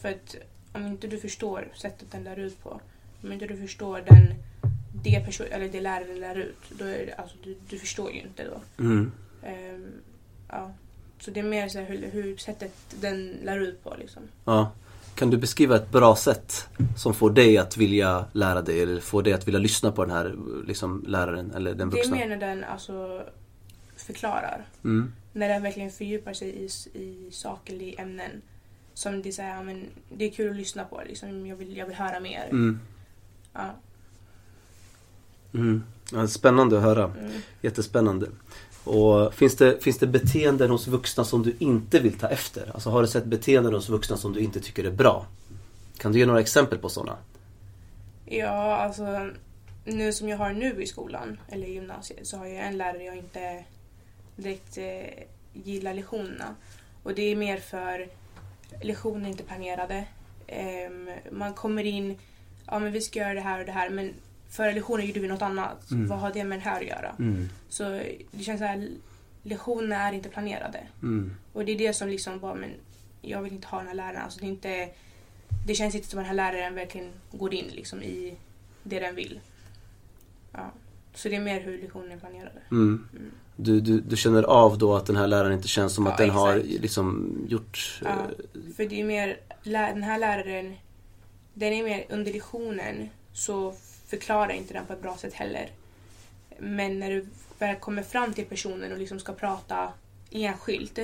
För 0.02 0.10
att 0.10 0.36
om 0.74 0.88
inte 0.88 1.08
du 1.08 1.18
förstår 1.18 1.68
sättet 1.76 2.12
den 2.12 2.24
lär 2.24 2.40
ut 2.40 2.64
på, 2.64 2.82
om 3.24 3.32
inte 3.32 3.48
du 3.48 3.58
förstår 3.58 4.04
den, 4.10 4.34
det, 5.04 5.26
person, 5.26 5.48
eller 5.52 5.70
det 5.70 5.82
läraren 5.82 6.20
lär 6.20 6.36
ut, 6.36 6.60
då 6.70 6.86
är 6.86 7.06
det, 7.06 7.14
alltså, 7.14 7.36
du, 7.44 7.56
du 7.70 7.80
förstår 7.80 8.12
ju 8.12 8.20
inte 8.20 8.44
då. 8.44 8.84
Mm. 8.84 9.12
Ehm, 9.44 9.92
ja. 10.50 10.72
Så 11.20 11.32
det 11.32 11.40
är 11.40 11.44
mer 11.44 11.70
så 11.70 11.80
här 11.80 11.86
hur, 11.86 12.10
hur 12.12 12.38
sättet 12.38 12.74
den 13.02 13.38
lär 13.44 13.60
ut 13.60 13.84
på 13.84 13.96
liksom. 14.00 14.24
Ja. 14.46 14.72
Kan 15.16 15.30
du 15.30 15.38
beskriva 15.38 15.76
ett 15.76 15.92
bra 15.92 16.16
sätt 16.16 16.68
som 16.98 17.14
får 17.14 17.32
dig 17.32 17.58
att 17.58 17.78
vilja 17.78 18.26
lära 18.34 18.62
dig 18.62 18.82
eller 18.82 19.02
får 19.02 19.24
dig 19.24 19.34
att 19.34 19.48
vilja 19.48 19.60
lyssna 19.60 19.92
på 19.92 20.06
den 20.06 20.16
här 20.16 20.36
liksom, 20.68 21.04
läraren 21.08 21.52
eller 21.52 21.74
den 21.74 21.90
Det 21.90 21.96
är 21.96 21.98
vuxna? 21.98 22.16
mer 22.16 22.30
när 22.30 22.38
den 22.38 22.64
alltså 22.64 23.24
förklarar. 23.96 24.66
Mm. 24.84 25.14
När 25.34 25.50
den 25.50 25.64
verkligen 25.64 25.92
fördjupar 25.92 26.34
sig 26.34 26.50
i, 26.50 26.66
i 27.00 27.32
saker 27.32 27.74
eller 27.74 27.86
i 27.86 27.96
ämnen. 27.98 28.42
Som 28.94 29.22
det 29.22 29.30
är, 29.30 29.34
så 29.34 29.42
här, 29.42 29.64
men, 29.64 29.86
det 30.10 30.26
är 30.26 30.32
kul 30.32 30.50
att 30.50 30.56
lyssna 30.56 30.84
på. 30.84 31.02
Liksom, 31.08 31.48
jag, 31.48 31.56
vill, 31.56 31.78
jag 31.78 31.86
vill 31.86 31.96
höra 31.96 32.20
mer. 32.20 32.48
Mm. 32.50 32.80
Ja, 33.54 33.76
Mm. 35.54 35.84
Ja, 36.12 36.28
spännande 36.28 36.78
att 36.78 36.84
höra. 36.84 37.04
mm. 37.04 37.32
Jättespännande. 37.62 38.28
Och 38.84 39.34
finns 39.34 39.56
det, 39.56 39.84
finns 39.84 39.98
det 39.98 40.08
beteenden 40.08 40.70
hos 40.72 40.88
vuxna 40.88 41.24
som 41.24 41.44
du 41.44 41.56
inte 41.60 42.00
vill 42.00 42.20
ta 42.20 42.28
efter? 42.28 42.72
Alltså 42.74 42.90
har 42.90 43.02
du 43.02 43.08
sett 43.08 43.26
beteenden 43.26 43.74
hos 43.74 43.90
vuxna 43.90 44.18
som 44.18 44.34
du 44.34 44.40
inte 44.40 44.60
tycker 44.60 44.84
är 44.84 44.92
bra? 44.92 45.26
Kan 45.98 46.12
du 46.12 46.20
ge 46.20 46.26
några 46.26 46.40
exempel 46.40 46.78
på 46.80 46.90
sådana? 46.90 47.18
ja, 48.26 48.76
alltså 48.76 49.30
nu 49.86 50.14
som 50.14 50.30
jag 50.30 50.38
har 50.38 50.54
nu 50.54 50.84
i 50.84 50.88
skolan, 50.88 51.40
eller 51.50 51.68
i 51.68 51.74
gymnasiet, 51.74 52.28
så 52.28 52.38
har 52.38 52.46
jag 52.46 52.68
en 52.68 52.78
lärare 52.78 53.04
jag 53.04 53.18
inte 53.18 53.64
direkt 54.36 54.78
eh, 54.78 55.24
gillar 55.54 55.94
lektionerna. 55.94 56.56
Och 57.04 57.14
det 57.14 57.22
är 57.22 57.36
mer 57.36 57.58
för 57.58 58.08
lektioner 58.82 59.26
är 59.26 59.30
inte 59.32 59.44
planerade. 59.44 60.06
Ehm, 60.48 61.10
man 61.32 61.54
kommer 61.54 61.84
in, 61.84 62.18
ja 62.68 62.80
men 62.80 62.92
vi 62.92 63.02
ska 63.02 63.20
göra 63.20 63.34
det 63.34 63.42
här 63.42 63.60
och 63.60 63.66
det 63.66 63.72
här, 63.72 63.90
men 63.90 64.14
förra 64.50 64.72
lektionen 64.72 65.06
gjorde 65.06 65.20
vi 65.20 65.28
något 65.28 65.42
annat. 65.42 65.92
Mm. 65.92 66.08
Vad 66.08 66.20
har 66.20 66.34
det 66.34 66.44
med 66.44 66.60
det 66.60 66.64
här 66.64 66.82
att 66.82 66.88
göra? 66.88 67.16
Mm. 67.20 67.50
Så 67.70 67.84
det 68.32 68.44
känns 68.44 68.60
så 68.60 68.66
här, 68.66 68.90
lektionerna 69.44 69.96
är 69.96 70.14
inte 70.14 70.30
planerade. 70.30 70.80
Mm. 71.02 71.36
Och 71.54 71.66
det 71.66 71.72
är 71.72 71.78
det 71.78 71.94
som 71.94 72.08
liksom 72.08 72.40
bara, 72.40 72.56
men 72.56 72.70
jag 73.22 73.42
vill 73.42 73.54
inte 73.54 73.68
ha 73.68 73.78
den 73.78 73.88
här 73.88 73.96
läraren. 73.96 74.22
Alltså 74.22 74.40
det, 74.40 74.46
är 74.46 74.50
inte, 74.50 74.90
det 75.68 75.76
känns 75.76 75.96
inte 75.96 76.08
som 76.08 76.20
att 76.20 76.26
den 76.26 76.38
här 76.38 76.54
läraren 76.54 76.76
verkligen 76.76 77.10
går 77.32 77.54
in 77.54 77.68
liksom, 77.72 78.04
i 78.04 78.36
det 78.84 79.00
den 79.00 79.16
vill. 79.16 79.40
Ja. 80.52 80.72
Så 81.14 81.30
det 81.30 81.36
är 81.36 81.42
mer 81.42 81.62
hur 81.62 81.78
lektionen 81.78 82.12
är 82.12 82.18
planerade. 82.18 82.62
Mm. 82.72 83.08
Mm. 83.14 83.32
Du, 83.56 83.82
du, 83.82 84.00
du 84.00 84.18
känner 84.18 84.44
av 84.44 84.78
då 84.78 84.96
att 84.96 85.06
den 85.06 85.16
här 85.16 85.28
läraren 85.28 85.54
inte 85.54 85.68
känns 85.68 85.94
som 85.94 86.06
Ja, 86.06 86.12
att 86.12 86.18
den 86.18 86.30
har 86.30 86.56
exakt. 86.56 86.82
liksom 86.82 87.38
gjort... 87.48 88.02
Ja, 88.04 88.10
eh, 88.10 88.74
för 88.76 88.86
det 88.86 89.02
är 89.02 89.04
mer, 89.04 89.40
den 89.64 90.04
här 90.04 90.20
läraren, 90.20 90.76
den 91.54 91.74
är 91.74 91.84
mer 91.84 92.06
under 92.10 92.34
lektionen 92.34 93.10
så 93.34 93.74
förklarar 94.08 94.52
inte 94.52 94.74
den 94.74 94.86
på 94.86 94.94
ett 94.94 95.02
bra 95.02 95.18
sätt 95.18 95.34
heller. 95.34 95.70
Men 96.60 97.00
när 97.00 97.10
du 97.10 97.26
väl 97.60 97.76
kommer 97.76 98.04
fram 98.04 98.34
till 98.34 98.46
personen 98.46 98.92
och 98.92 98.98
liksom 98.98 99.20
ska 99.20 99.34
prata 99.34 99.90
enskilt, 100.32 101.00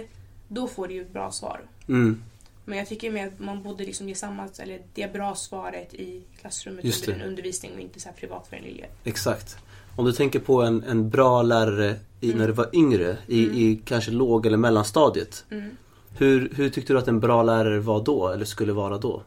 då 0.48 0.68
får 0.68 0.88
du 0.88 0.94
ju 0.94 1.02
ett 1.02 1.14
bra 1.14 1.32
svar. 1.32 1.62
Mm, 1.88 2.22
Men 2.66 2.78
jag 2.78 2.88
tycker 2.88 3.12
mer 3.12 3.28
att 3.28 3.40
man 3.40 3.64
borde 3.64 3.84
liksom 3.84 4.10
ge 4.10 4.16
samma, 4.16 4.50
eller 4.60 4.82
det 4.94 5.14
bra 5.14 5.36
svaret 5.36 5.94
i 5.94 6.22
klassrummet 6.42 6.86
under 7.08 7.14
en 7.24 7.30
undervisning 7.30 7.72
och 7.74 7.80
inte 7.80 8.00
så 8.00 8.10
här 8.10 8.16
privat 8.16 8.48
för 8.50 8.56
en 8.58 8.64
elev. 8.64 8.86
exakt. 9.04 9.58
Om 9.96 10.06
du 10.06 10.12
tänker 10.14 10.40
på 10.40 10.62
en, 10.62 10.84
en 10.84 11.10
bra 11.10 11.42
lärare 11.42 11.96
i, 12.22 12.28
Mm. 12.28 12.40
när 12.40 12.48
du 12.48 12.54
var 12.54 12.70
yngre, 12.74 13.18
i, 13.28 13.44
Mm. 13.46 13.58
i 13.58 13.82
kanske 13.86 14.12
låg 14.12 14.46
eller 14.46 14.58
mellanstadiet. 14.58 15.46
Mm. 15.52 15.78
Hur, 16.18 16.50
hur 16.56 16.70
tyckte 16.70 16.94
du 16.94 17.00
att 17.00 17.08
en 17.08 17.20
bra 17.20 17.44
lärare 17.44 17.80
var 17.80 18.04
då, 18.04 18.28
eller 18.30 18.46
skulle 18.46 18.74
vara 18.74 18.98
då? 18.98 19.22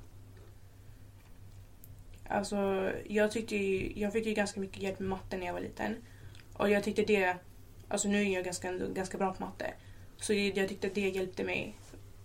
Alltså, 2.30 2.90
jag 3.06 3.30
tyckte 3.32 3.56
ju, 3.56 3.92
jag 4.00 4.12
fick 4.12 4.26
ju 4.26 4.34
ganska 4.34 4.60
mycket 4.60 4.82
hjälp 4.82 4.98
med 4.98 5.08
matte 5.08 5.36
när 5.36 5.46
jag 5.46 5.52
var 5.52 5.60
liten. 5.60 5.96
Och 6.52 6.70
jag 6.70 6.84
tyckte 6.84 7.02
det, 7.02 7.36
alltså 7.88 8.08
nu 8.08 8.22
är 8.22 8.34
jag 8.34 8.44
ganska, 8.44 8.72
ganska 8.72 9.18
bra 9.18 9.34
på 9.34 9.44
matte. 9.44 9.74
Så 10.20 10.32
jag 10.32 10.68
tyckte 10.68 10.86
att 10.86 10.94
det 10.94 11.08
hjälpte 11.08 11.44
mig. 11.44 11.76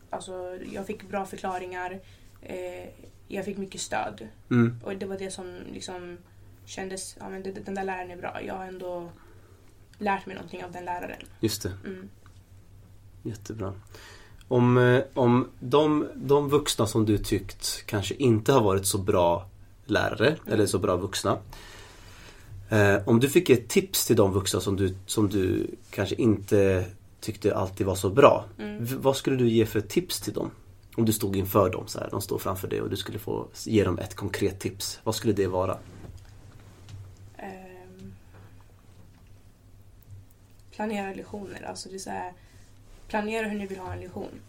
Alltså, 0.10 0.60
jag 0.74 0.88
fick 0.88 1.10
bra 1.10 1.26
förklaringar. 1.26 2.00
Eh, 2.42 2.90
jag 3.28 3.46
fick 3.46 3.58
mycket 3.58 3.82
stöd. 3.82 4.28
Mm, 4.52 4.80
Och 4.84 4.98
det 4.98 5.06
var 5.06 5.18
det 5.18 5.32
som 5.32 5.58
liksom 5.74 6.18
kändes, 6.66 7.16
ja 7.20 7.30
men 7.30 7.44
den 7.44 7.76
där 7.76 7.84
läraren 7.84 8.12
är 8.12 8.18
bra. 8.18 8.42
Jag 8.44 8.54
har 8.54 8.66
ändå 8.66 9.10
lärt 9.98 10.26
mig 10.26 10.36
någonting 10.36 10.64
av 10.64 10.72
den 10.72 10.86
läraren. 10.86 11.22
just 11.40 11.64
det. 11.64 11.72
Mm. 11.86 12.10
Jättebra. 13.24 13.74
Om, 14.48 14.78
eh, 14.78 15.04
om 15.14 15.50
de, 15.60 16.08
de 16.16 16.50
vuxna 16.50 16.88
som 16.88 17.06
du 17.06 17.18
tyckt 17.18 17.84
kanske 17.86 18.16
inte 18.16 18.52
har 18.54 18.62
varit 18.62 18.86
så 18.86 18.98
bra 18.98 19.50
lärare 19.86 20.36
eller 20.48 20.66
så 20.66 20.80
bra 20.80 20.96
vuxna. 20.96 21.38
Eh, 22.70 22.98
om 23.06 23.20
du 23.20 23.30
fick 23.30 23.50
ett 23.50 23.70
tips 23.70 24.06
till 24.06 24.16
de 24.16 24.32
vuxna 24.32 24.60
som 24.60 24.76
du, 24.76 24.96
som 25.06 25.30
du 25.30 25.68
kanske 25.90 26.16
inte 26.16 26.86
tyckte 27.20 27.56
alltid 27.56 27.88
var 27.88 27.96
så 27.96 28.10
bra. 28.10 28.46
Mm. 28.60 28.88
Vad 29.02 29.16
skulle 29.16 29.36
du 29.36 29.50
ge 29.50 29.66
för 29.66 29.82
tips 29.82 30.22
till 30.22 30.34
dem? 30.34 30.52
Om 30.96 31.06
du 31.06 31.14
stod 31.14 31.36
inför 31.36 31.70
dem 31.70 31.88
så 31.88 32.00
här, 32.00 32.08
de 32.12 32.22
står 32.22 32.38
framför 32.38 32.68
dig 32.68 32.82
och 32.82 32.90
du 32.90 32.96
skulle 32.96 33.20
få 33.20 33.48
ge 33.66 33.84
dem 33.84 34.00
ett 34.00 34.16
konkret 34.16 34.60
tips. 34.60 35.00
Vad 35.04 35.16
skulle 35.16 35.34
det 35.34 35.48
vara? 35.48 35.78
Ehm, 37.38 38.14
planera 40.72 41.14
lektioner. 41.14 41.66
Alltså 41.70 41.90
det 41.90 42.08
är 42.08 42.12
här, 42.12 42.34
planera 43.08 43.48
hur 43.48 43.60
ni 43.60 43.68
vill 43.68 43.80
ha 43.80 43.94
en 43.94 44.00
lektion. 44.00 44.42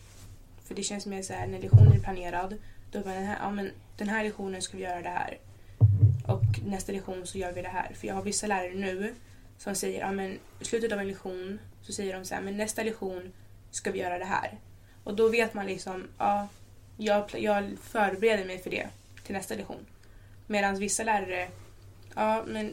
För 0.69 0.75
det 0.75 0.83
känns 0.83 1.07
mer 1.07 1.23
så 1.23 1.33
här, 1.33 1.47
när 1.47 1.59
lektionen 1.61 1.93
är 1.93 1.99
planerad, 2.01 2.55
då 2.91 2.99
är 2.99 3.05
man 3.05 3.15
den 3.15 3.25
här, 3.25 3.39
ja, 3.43 3.51
men 3.51 3.71
den 3.97 4.09
här 4.09 4.25
lektionen 4.25 4.63
ska 4.63 4.77
vi 4.77 4.83
göra 4.83 5.03
det 5.03 5.09
här. 5.09 5.39
Och 6.27 6.43
nästa 6.67 6.93
lektion 6.93 7.27
så 7.27 7.39
gör 7.39 7.53
vi 7.53 7.63
det 7.63 7.69
här. 7.69 7.93
För 7.95 8.07
jag 8.07 8.15
har 8.15 8.23
vissa 8.23 8.47
lärare 8.47 8.75
nu 8.75 9.15
som 9.59 9.75
säger, 9.75 10.01
ja 10.01 10.13
men 10.13 10.39
i 10.61 10.65
slutet 10.65 10.93
av 10.93 10.99
en 10.99 11.09
lektion 11.09 11.59
så 11.83 11.93
säger 11.93 12.15
de 12.19 12.25
så 12.25 12.35
här, 12.35 12.43
men 12.43 12.57
nästa 12.57 12.83
lektion 12.83 13.33
ska 13.71 13.91
vi 13.91 13.99
göra 13.99 14.19
det 14.19 14.25
här. 14.25 14.59
Och 15.05 15.15
då 15.17 15.29
vet 15.29 15.55
man 15.55 15.67
liksom, 15.67 16.05
ja, 16.19 16.49
jag, 16.97 17.25
jag 17.39 17.71
förbereder 17.83 18.45
mig 18.45 18.59
för 18.59 18.71
det 18.71 18.89
till 19.25 19.35
nästa 19.35 19.55
lektion. 19.55 19.87
Medan 20.47 20.79
vissa 20.79 21.05
lärare, 21.05 21.49
ja 22.15 22.45
men 22.47 22.73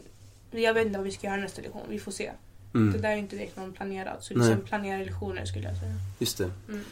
jag 0.52 0.74
vet 0.74 0.86
inte 0.86 0.98
vad 1.00 1.06
vi 1.06 1.12
ska 1.12 1.28
göra 1.28 1.38
nästa 1.38 1.62
lektion, 1.62 1.82
vi 1.90 2.00
får 2.00 2.12
se. 2.12 2.32
Det 2.72 2.80
Mm, 2.80 3.02
där 3.02 3.10
är 3.10 3.16
inte 3.16 3.36
direkt 3.36 3.58
någon 3.58 3.74
planerad, 3.74 4.24
så 4.24 4.34
liksom 4.34 4.62
planera 4.62 4.98
lektioner 4.98 5.46
skulle 5.46 5.68
jag 5.68 5.78
säga. 5.78 5.94
just 6.20 6.38
det. 6.38 6.52
Mm. 6.70 6.84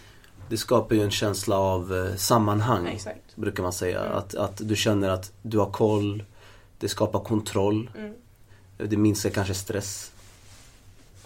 Det 0.52 0.58
skapar 0.58 0.96
ju 0.96 1.04
en 1.04 1.12
känsla 1.12 1.58
av 1.58 1.96
eh, 1.96 2.16
sammanhang. 2.16 2.88
Exakt. 2.88 3.36
brukar 3.36 3.64
man 3.64 3.74
säga. 3.74 4.00
Mm. 4.06 4.18
Att, 4.18 4.36
att 4.36 4.62
du 4.68 4.76
känner 4.76 5.10
att 5.10 5.32
du 5.42 5.58
har 5.58 5.72
koll, 5.72 6.24
det 6.78 6.90
skapar 6.90 7.20
kontroll, 7.20 7.90
Mm. 7.98 8.14
det 8.78 8.98
minskar 8.98 9.30
kanske 9.30 9.54
stress. 9.54 10.12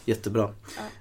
Jättebra. 0.06 0.50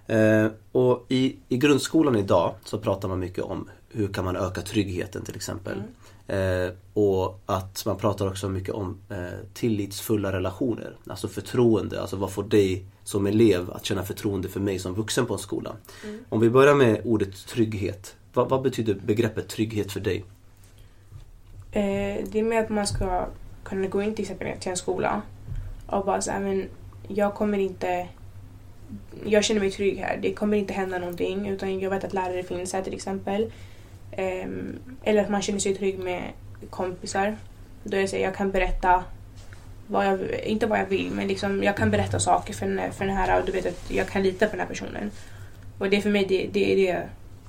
Ja. 0.07 0.15
Eh, 0.15 0.51
och 0.73 1.05
i, 1.09 1.37
i 1.49 1.57
grundskolan 1.57 2.17
idag 2.17 2.55
så 2.65 2.79
pratar 2.79 3.09
man 3.09 3.19
mycket 3.19 3.45
om 3.45 3.69
hur 3.89 4.09
kan 4.09 4.25
man 4.25 4.37
öka 4.37 4.63
tryggheten 4.63 5.25
till 5.25 5.37
exempel. 5.37 5.83
Mm. 6.27 6.69
Eh, 6.69 6.75
och 6.95 7.41
att 7.47 7.83
man 7.87 7.97
pratar 7.97 8.27
också 8.29 8.49
mycket 8.49 8.75
om 8.75 8.99
eh, 9.09 9.17
tillitsfulla 9.55 10.33
relationer. 10.33 10.97
Alltså 11.07 11.29
förtroende, 11.29 12.01
alltså 12.01 12.17
vad 12.17 12.33
får 12.33 12.43
dig 12.45 12.87
som 13.05 13.27
elev 13.27 13.71
att 13.71 13.85
känna 13.85 14.03
förtroende 14.03 14.49
för 14.49 14.61
mig 14.61 14.79
som 14.79 14.95
vuxen 14.95 15.27
på 15.27 15.35
en 15.35 15.39
skola. 15.39 15.77
Mm. 16.05 16.25
Om 16.29 16.41
vi 16.41 16.51
börjar 16.51 16.75
med 16.75 17.01
ordet 17.05 17.47
trygghet. 17.47 18.17
Vad, 18.33 18.49
vad 18.49 18.63
betyder 18.63 18.95
begreppet 18.95 19.49
trygghet 19.49 19.93
för 19.93 20.01
dig? 20.01 20.25
Eh, 21.73 22.25
det 22.31 22.39
är 22.39 22.43
mer 22.43 22.63
att 22.63 22.69
man 22.69 22.87
ska 22.87 23.27
kunna 23.65 23.87
gå 23.87 24.03
in 24.03 24.15
till 24.15 24.23
exempel 24.23 24.59
till 24.61 24.71
en 24.71 24.77
skola 24.77 25.23
och 25.87 26.05
bara 26.05 26.21
säga 26.21 26.41
men 26.41 26.69
jag 27.09 27.35
kommer 27.35 27.59
inte 27.59 28.09
jag 29.25 29.45
känner 29.45 29.61
mig 29.61 29.71
trygg 29.71 29.99
här. 29.99 30.19
Det 30.23 30.33
kommer 30.33 30.57
inte 30.57 30.73
hända 30.73 30.99
någonting 30.99 31.49
utan 31.49 31.81
jag 31.81 31.91
vet 31.91 32.05
att 32.05 32.13
lärare 32.13 32.43
finns 32.43 32.73
här 32.73 32.83
till 32.83 32.95
exempel. 32.95 33.53
Ehm, 34.13 34.79
eller 35.03 35.23
att 35.23 35.31
man 35.31 35.43
känner 35.43 35.59
sig 35.59 35.75
trygg 35.75 35.99
med 35.99 36.23
kompisar. 36.71 37.37
Då 37.83 37.97
jag 37.97 38.09
säger 38.09 38.25
jag 38.25 38.35
kan 38.35 38.51
berätta 38.51 39.05
vad 39.87 40.07
jag, 40.07 40.41
inte 40.45 40.67
vad 40.67 40.79
jag 40.79 40.87
vill 40.87 41.11
men 41.11 41.29
liksom 41.29 41.63
jag 41.63 41.77
kan 41.77 41.91
berätta 41.91 42.21
saker 42.21 42.55
för 42.55 42.67
den, 42.67 42.93
för 42.93 43.05
den 43.05 43.17
här 43.17 43.41
och 43.41 43.47
du 43.47 43.53
vet 43.53 43.67
att 43.67 43.91
jag 43.91 44.09
kan 44.09 44.23
lita 44.23 44.47
på 44.47 44.51
den 44.51 44.61
här 44.61 44.67
personen. 44.67 45.11
Och 45.79 45.91
det 45.91 45.97
är 45.97 46.01
för 46.01 46.11
mig 46.11 46.25
det, 46.29 46.49
det 46.53 46.73
är 46.73 46.77
det 46.77 47.03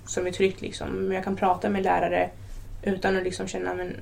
som 0.06 0.28
är 0.28 0.32
tryggt 0.32 0.62
liksom. 0.62 1.12
Jag 1.12 1.24
kan 1.24 1.36
prata 1.36 1.70
med 1.70 1.84
lärare 1.84 2.30
utan 2.84 3.18
att 3.18 3.24
liksom 3.24 3.48
känna 3.48 3.74
men 3.74 3.96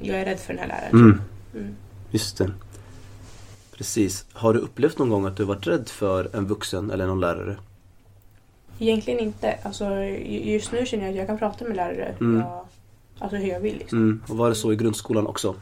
jag 0.00 0.16
är 0.20 0.24
rädd 0.24 0.38
för 0.40 0.52
den 0.54 0.62
här 0.62 0.68
läraren. 0.68 0.92
Mm. 0.92 1.20
Mm. 1.54 1.74
Just 2.10 2.38
det. 2.38 2.50
Precis. 3.76 4.26
Har 4.32 4.54
du 4.54 4.60
upplevt 4.60 4.98
någon 4.98 5.08
gång 5.10 5.26
att 5.26 5.36
du 5.36 5.44
varit 5.44 5.66
rädd 5.66 5.88
för 5.88 6.36
en 6.36 6.46
vuxen 6.46 6.90
eller 6.90 7.06
någon 7.06 7.20
lärare? 7.20 7.56
Egentligen 8.78 9.20
inte. 9.20 9.58
Alltså, 9.62 9.94
ju- 10.04 10.52
just 10.52 10.72
nu 10.72 10.86
känner 10.86 11.04
jag 11.04 11.10
att 11.10 11.16
jag 11.18 11.26
kan 11.26 11.38
prata 11.38 11.64
med 11.64 11.76
lärare 11.76 12.14
Mm. 12.20 12.40
jag, 12.40 12.64
alltså 13.18 13.36
hur 13.36 13.48
jag 13.48 13.60
vill. 13.60 13.78
Liksom. 13.78 13.98
Mm. 13.98 14.22
Och 14.28 14.36
var 14.36 14.48
det 14.48 14.54
så 14.54 14.72
i 14.72 14.76
grundskolan 14.76 15.26
också? 15.26 15.54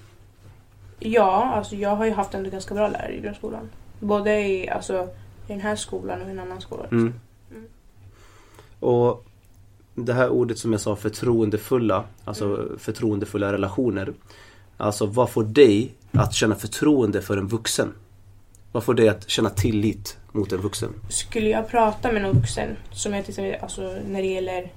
Ja, 1.01 1.53
alltså 1.55 1.77
jag 1.77 1.97
har 1.97 2.05
ju 2.05 2.13
haft 2.13 2.35
ändå 2.35 2.51
ganska 2.51 2.75
bra 2.75 2.89
lärare 2.89 3.17
i 3.17 3.21
grundskolan. 3.21 3.71
Både 4.01 4.41
i, 4.41 4.69
alltså, 4.69 5.09
i 5.47 5.53
den 5.53 5.61
här 5.61 5.77
skolan 5.77 6.23
och 6.23 6.29
i 6.29 6.31
en 6.31 6.39
annan 6.39 6.61
skola. 6.61 6.85
Mm. 6.91 7.15
Mm. 7.51 7.65
Och 8.81 9.25
det 9.95 10.13
här 10.13 10.29
ordet 10.29 10.59
som 10.59 10.73
jag 10.73 10.81
sa, 10.81 10.97
förtroendefulla, 10.97 12.05
alltså 12.25 12.69
förtroendefulla 12.79 13.53
relationer. 13.53 14.13
Alltså 14.77 15.07
vad 15.07 15.31
får 15.31 15.45
dig 15.45 15.95
att 16.13 16.35
känna 16.35 16.55
förtroende 16.55 17.23
för 17.23 17.37
en 17.37 17.49
vuxen? 17.49 17.93
Vad 18.73 18.85
får 18.85 18.95
dig 18.95 19.09
att 19.09 19.29
känna 19.29 19.51
tillit 19.51 20.19
mot 20.33 20.53
en 20.53 20.61
vuxen? 20.61 20.95
Skulle 21.09 21.49
jag 21.49 21.69
prata 21.69 22.13
med 22.13 22.23
någon 22.23 22.37
vuxen, 22.37 22.77
som 22.93 23.15
jag 23.15 23.25
till 23.25 23.33
exempel, 23.33 23.63
alltså 23.63 23.83
när 24.09 24.23
det 24.23 24.29
gäller 24.29 24.73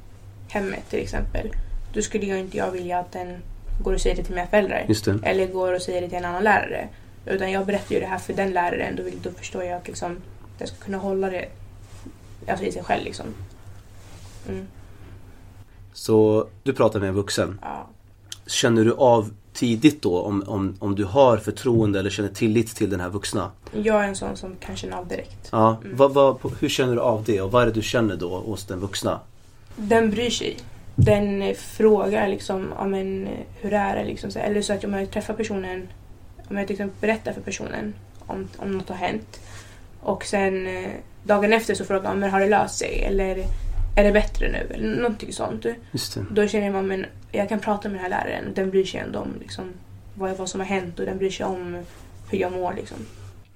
hemmet 0.50 0.90
till 0.90 1.00
exempel. 1.00 1.52
Då 1.94 2.02
skulle 2.02 2.26
jag 2.26 2.40
inte 2.40 2.58
jag 2.58 2.72
vilja 2.72 3.00
att 3.00 3.12
den 3.12 3.38
går 3.84 3.94
och 3.94 4.02
säger 4.02 4.16
det 4.16 4.24
till 4.24 4.36
mina 4.36 4.48
föräldrar. 4.48 4.86
Eller 5.24 5.48
går 5.48 5.74
och 5.74 5.82
säger 5.82 6.02
det 6.02 6.10
till 6.10 6.18
en 6.18 6.26
annan 6.26 6.44
lärare. 6.44 6.88
Utan 7.26 7.52
jag 7.52 7.66
berättar 7.66 7.96
ju 7.96 8.00
det 8.02 8.06
här 8.08 8.18
för 8.18 8.34
den 8.34 8.52
läraren. 8.52 8.96
Då, 8.96 9.04
vill, 9.04 9.22
då 9.22 9.32
förstår 9.32 9.64
jag 9.64 9.78
att 9.78 9.88
liksom, 9.88 10.18
den 10.58 10.68
ska 10.68 10.78
kunna 10.78 10.98
hålla 10.98 11.30
det 11.30 11.46
alltså, 12.48 12.66
i 12.66 12.72
sig 12.72 12.84
själv. 12.84 13.04
Liksom. 13.04 13.26
Mm, 14.50 14.68
Så 15.94 16.48
du 16.64 16.74
pratar 16.74 17.00
med 17.00 17.10
en 17.10 17.16
vuxen. 17.16 17.60
ja. 17.62 17.88
Känner 18.48 18.86
du 18.86 18.94
av 18.94 19.32
tidigt 19.54 20.02
då 20.02 20.22
om, 20.22 20.44
om, 20.48 20.76
om 20.80 20.96
du 20.96 21.04
har 21.06 21.38
förtroende 21.38 22.00
eller 22.00 22.10
känner 22.10 22.30
tillit 22.30 22.76
till 22.76 22.90
den 22.90 23.00
här 23.00 23.10
vuxna? 23.10 23.52
Jag 23.72 24.04
är 24.04 24.08
en 24.08 24.16
sån 24.16 24.38
som 24.38 24.56
kan 24.56 24.76
känna 24.76 24.98
av 24.98 25.08
direkt. 25.08 25.50
Ja, 25.52 25.78
Mm. 25.84 25.98
vad, 25.98 26.14
vad, 26.14 26.38
hur 26.60 26.70
känner 26.70 26.94
du 26.96 27.02
av 27.02 27.24
det 27.24 27.42
och 27.42 27.52
vad 27.52 27.62
är 27.62 27.66
det 27.66 27.72
du 27.72 27.82
känner 27.82 28.16
då 28.16 28.38
hos 28.40 28.66
den 28.66 28.80
vuxna? 28.80 29.20
Den 29.76 30.12
bryr 30.12 30.30
sig. 30.30 30.58
Den 30.96 31.56
frågar 31.56 32.28
liksom, 32.28 32.74
ja, 32.78 32.88
men, 32.88 33.28
hur 33.62 33.74
är 33.74 33.96
det? 33.96 34.04
Liksom, 34.04 34.32
så, 34.32 34.40
eller 34.40 34.62
så 34.62 34.74
att 34.74 34.84
om 34.84 34.94
jag 34.94 35.12
träffar 35.12 35.34
personen, 35.34 35.88
om 36.48 36.58
jag 36.58 36.68
till 36.68 36.74
exempel 36.74 37.02
berättar 37.02 37.34
för 37.34 37.42
personen 37.42 37.94
om, 38.20 38.48
om 38.58 38.78
något 38.78 38.90
har 38.90 38.96
hänt. 38.96 39.40
Och 40.00 40.26
sen 40.26 40.68
eh, 40.68 40.90
dagen 41.24 41.54
efter 41.54 41.76
så 41.76 41.86
frågar 41.86 42.16
man, 42.16 42.30
har 42.30 42.40
det 42.40 42.50
löst 42.50 42.78
sig? 42.78 43.04
Eller 43.04 43.46
är 43.96 44.04
det 44.04 44.12
bättre 44.12 44.52
nu? 44.52 44.74
Eller 44.76 44.96
någonting 44.96 45.34
sånt. 45.34 45.66
Då 46.32 46.48
känner 46.48 46.72
man 46.72 46.88
men 46.88 47.06
jag 47.32 47.50
kan 47.50 47.60
prata 47.60 47.90
med 47.90 47.96
den 47.96 48.04
här 48.04 48.10
läraren. 48.10 48.54
Den 48.54 48.70
bryr 48.70 48.86
sig 48.86 49.00
ändå 49.00 49.20
om 49.20 49.34
liksom, 49.40 49.74
vad, 50.16 50.38
vad 50.38 50.50
som 50.50 50.60
har 50.60 50.68
hänt 50.68 51.00
och 51.00 51.06
den 51.06 51.18
bryr 51.18 51.30
sig 51.30 51.46
om 51.46 51.78
hur 52.30 52.38
jag 52.38 52.52
mår. 52.52 52.74
Liksom. 52.74 52.98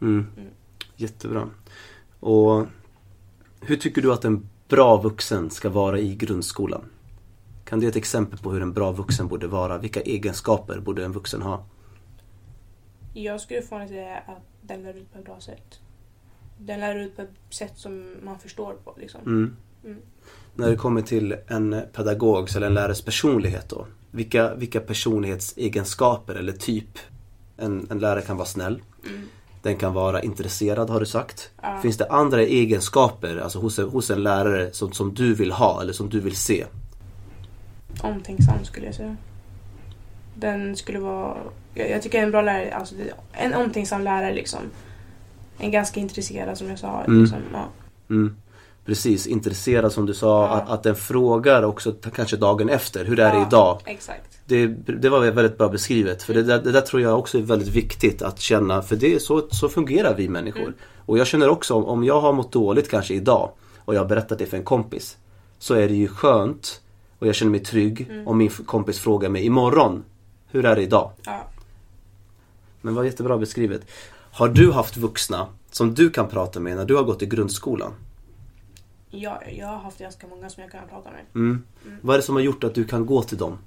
Mm. 0.01 0.27
Mm. 0.37 0.49
Jättebra. 0.95 1.49
Och 2.19 2.65
hur 3.61 3.75
tycker 3.75 4.01
du 4.01 4.13
att 4.13 4.25
en 4.25 4.49
bra 4.67 4.97
vuxen 4.97 5.49
ska 5.49 5.69
vara 5.69 5.99
i 5.99 6.15
grundskolan? 6.15 6.85
Kan 7.67 7.79
du 7.79 7.85
ge 7.85 7.89
ett 7.89 7.95
exempel 7.95 8.39
på 8.39 8.51
hur 8.51 8.61
en 8.61 8.73
bra 8.73 8.91
vuxen 8.91 9.27
borde 9.27 9.47
vara? 9.47 9.77
Vilka 9.77 10.01
egenskaper 10.01 10.79
borde 10.79 11.05
en 11.05 11.11
vuxen 11.11 11.41
ha? 11.41 11.65
Jag 13.13 13.41
skulle 13.41 13.61
få 13.61 13.87
säga 13.87 14.17
att 14.17 14.41
den 14.61 14.83
lär 14.83 14.93
ut 14.93 15.13
på 15.13 15.19
ett 15.19 15.25
bra 15.25 15.39
sätt. 15.39 15.79
Den 16.57 16.79
lär 16.79 16.95
ut 16.95 17.15
på 17.15 17.21
ett 17.21 17.29
sätt 17.49 17.73
som 17.75 18.15
man 18.23 18.39
förstår 18.39 18.73
på. 18.73 18.95
Liksom. 18.97 19.21
Mm. 19.21 19.55
Mm. 19.85 19.97
När 20.55 20.69
det 20.69 20.75
kommer 20.75 21.01
till 21.01 21.35
en 21.47 21.81
pedagogs 21.93 22.55
eller 22.55 22.67
en 22.67 22.73
lärares 22.73 23.01
personlighet 23.01 23.69
då. 23.69 23.87
Vilka, 24.11 24.55
vilka 24.55 24.79
personlighetsegenskaper 24.79 26.35
eller 26.35 26.53
typ? 26.53 26.99
En, 27.57 27.87
en 27.89 27.99
lärare 27.99 28.21
kan 28.21 28.37
vara 28.37 28.47
snäll. 28.47 28.81
Mm. 29.09 29.21
Den 29.61 29.77
kan 29.77 29.93
vara 29.93 30.21
intresserad 30.21 30.89
har 30.89 30.99
du 30.99 31.05
sagt. 31.05 31.51
Ja. 31.61 31.79
Finns 31.81 31.97
det 31.97 32.09
andra 32.09 32.41
egenskaper 32.41 33.37
alltså 33.37 33.59
hos, 33.59 33.79
hos 33.79 34.09
en 34.09 34.23
lärare 34.23 34.73
som, 34.73 34.91
som 34.91 35.13
du 35.13 35.35
vill 35.35 35.51
ha 35.51 35.81
eller 35.81 35.93
som 35.93 36.09
du 36.09 36.19
vill 36.19 36.35
se? 36.35 36.65
Omtänksam 38.03 38.65
skulle 38.65 38.85
jag 38.85 38.95
säga. 38.95 39.15
Den 40.35 40.75
skulle 40.75 40.99
vara... 40.99 41.37
Jag, 41.73 41.89
jag 41.89 42.01
tycker 42.01 42.23
en 42.23 42.31
bra 42.31 42.41
lärare, 42.41 42.73
alltså 42.75 42.95
det- 42.95 43.13
en 43.43 43.53
omtänksam 43.53 44.01
lärare 44.03 44.33
liksom. 44.33 44.59
En 45.57 45.71
ganska 45.71 45.99
intresserad 45.99 46.57
som 46.57 46.69
jag 46.69 46.79
sa. 46.79 47.03
Mm. 47.03 47.21
Liksom, 47.21 47.39
ja. 47.53 47.65
Mm. 48.09 48.35
Precis, 48.85 49.27
intresserad 49.27 49.91
som 49.91 50.05
du 50.05 50.13
sa. 50.13 50.41
Ja. 50.45 50.49
Att, 50.49 50.69
att 50.69 50.83
den 50.83 50.95
frågar 50.95 51.63
också 51.63 51.93
kanske 52.15 52.37
dagen 52.37 52.69
efter. 52.69 53.05
Hur 53.05 53.19
är 53.19 53.31
det 53.31 53.37
Ja, 53.37 53.47
idag? 53.47 53.81
Exakt. 53.85 54.37
Det, 54.45 54.67
det 55.01 55.09
var 55.09 55.19
väldigt 55.19 55.57
bra 55.57 55.69
beskrivet. 55.69 56.23
För 56.23 56.33
det 56.33 56.43
där, 56.43 56.61
det 56.61 56.71
där 56.71 56.81
tror 56.81 57.01
jag 57.01 57.19
också 57.19 57.37
är 57.37 57.41
väldigt 57.41 57.67
viktigt 57.67 58.21
att 58.21 58.39
känna. 58.39 58.81
För 58.81 58.95
det 58.95 59.21
så, 59.21 59.47
så 59.51 59.69
fungerar 59.69 60.15
vi 60.15 60.29
människor. 60.29 60.61
Mm. 60.61 60.73
Och 61.05 61.17
jag 61.17 61.27
känner 61.27 61.49
också 61.49 61.73
om, 61.73 61.85
om 61.85 62.03
jag 62.03 62.21
har 62.21 62.33
mått 62.33 62.51
dåligt 62.51 62.89
kanske 62.91 63.13
idag 63.13 63.51
och 63.77 63.95
jag 63.95 63.99
har 64.01 64.05
berättat 64.07 64.39
det 64.39 64.45
för 64.45 64.57
en 64.57 64.63
kompis. 64.63 65.17
Så 65.59 65.73
är 65.73 65.87
det 65.87 65.95
ju 65.95 66.07
skönt 66.07 66.81
och 67.19 67.27
jag 67.27 67.35
känner 67.35 67.51
mig 67.51 67.59
trygg 67.63 68.01
Mm. 68.09 68.27
om 68.27 68.37
min 68.37 68.49
kompis 68.49 68.99
frågar 68.99 69.29
mig 69.29 69.45
imorgon. 69.45 70.03
Hur 70.47 70.65
är 70.65 70.75
det 70.75 70.81
idag? 70.81 71.11
Ja. 71.25 71.47
Men 72.81 72.95
vad 72.95 73.05
jättebra 73.05 73.37
beskrivet. 73.37 73.81
Har 74.31 74.47
du 74.49 74.71
haft 74.71 74.97
vuxna 74.97 75.47
som 75.71 75.93
du 75.93 76.09
kan 76.09 76.27
prata 76.29 76.59
med 76.59 76.77
när 76.77 76.85
du 76.85 76.95
har 76.95 77.03
gått 77.03 77.21
i 77.21 77.25
grundskolan? 77.25 77.93
Ja, 79.09 79.41
jag 79.51 79.67
har 79.67 79.77
haft 79.77 79.99
ganska 79.99 80.27
många 80.27 80.49
som 80.49 80.63
jag 80.63 80.71
kan 80.71 80.87
prata 80.89 81.09
med. 81.11 81.21
Mm. 81.35 81.63
Mm. 81.85 81.97
Vad 82.01 82.13
är 82.13 82.17
det 82.17 82.23
som 82.23 82.35
har 82.35 82.41
gjort 82.41 82.63
att 82.63 82.75
du 82.75 82.85
kan 82.85 83.05
gå 83.05 83.21
till 83.23 83.37
dem? 83.37 83.57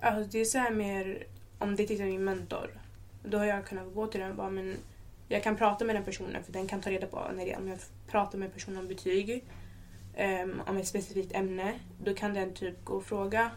Alltså, 0.00 0.30
det 0.32 0.40
är 0.40 0.44
så 0.44 0.58
här 0.58 0.70
mer, 0.70 1.26
om 1.58 1.76
det 1.76 1.82
är 1.82 1.86
till 1.86 1.96
exempel 1.96 2.12
min 2.12 2.24
mentor. 2.24 2.70
Då 3.24 3.38
har 3.38 3.44
jag 3.44 3.66
kunnat 3.66 3.94
gå 3.94 4.06
till 4.06 4.20
den 4.20 4.30
och 4.30 4.36
bara, 4.36 4.50
men 4.50 4.76
jag 5.28 5.42
kan 5.42 5.56
prata 5.56 5.84
med 5.84 5.96
den 5.96 6.04
personen 6.04 6.42
för 6.44 6.52
den 6.52 6.66
kan 6.66 6.80
ta 6.80 6.90
reda 6.90 7.06
på 7.06 7.22
när 7.36 7.44
det, 7.46 7.56
om 7.56 7.68
jag 7.68 7.78
pratar 8.10 8.38
med 8.38 8.54
personen 8.54 8.78
om 8.78 8.88
betyg, 8.88 9.44
ehm, 10.16 10.62
om 10.66 10.76
ett 10.76 10.86
specifikt 10.86 11.32
ämne. 11.32 11.74
Då 12.04 12.14
kan 12.14 12.34
den 12.34 12.54
typ 12.54 12.84
gå 12.84 12.94
och 12.94 13.04
fråga 13.04 13.50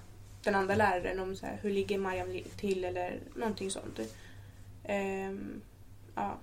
den 0.44 0.56
andra 0.56 0.76
läraren 0.76 1.20
om 1.20 1.36
så 1.36 1.46
här, 1.46 1.60
hur 1.62 1.72
ligger 1.72 1.98
Mariam 1.98 2.40
till 2.58 2.84
eller 2.84 3.20
någonting 3.36 3.72
sånt. 3.72 4.00
Ehm, 4.84 5.62
ja. 6.16 6.38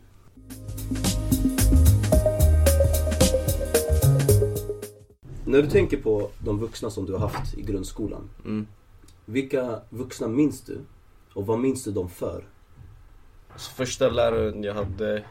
När 5.46 5.62
du 5.62 5.70
tänker 5.70 5.96
på 5.96 6.30
de 6.38 6.58
vuxna 6.58 6.90
som 6.90 7.06
du 7.06 7.12
har 7.12 7.28
haft 7.28 7.58
i 7.58 7.62
grundskolan. 7.62 8.30
Mm. 8.44 8.66
Vilka 9.24 9.80
vuxna 9.90 10.28
minns 10.28 10.60
du? 10.60 10.80
Och 11.34 11.46
vad 11.46 11.58
minns 11.58 11.84
du 11.84 11.92
dem 11.92 12.08
för? 12.08 12.44
Så 13.56 13.70
första 13.70 14.08
läraren 14.08 14.62
jag 14.62 14.74
hade 14.74 15.24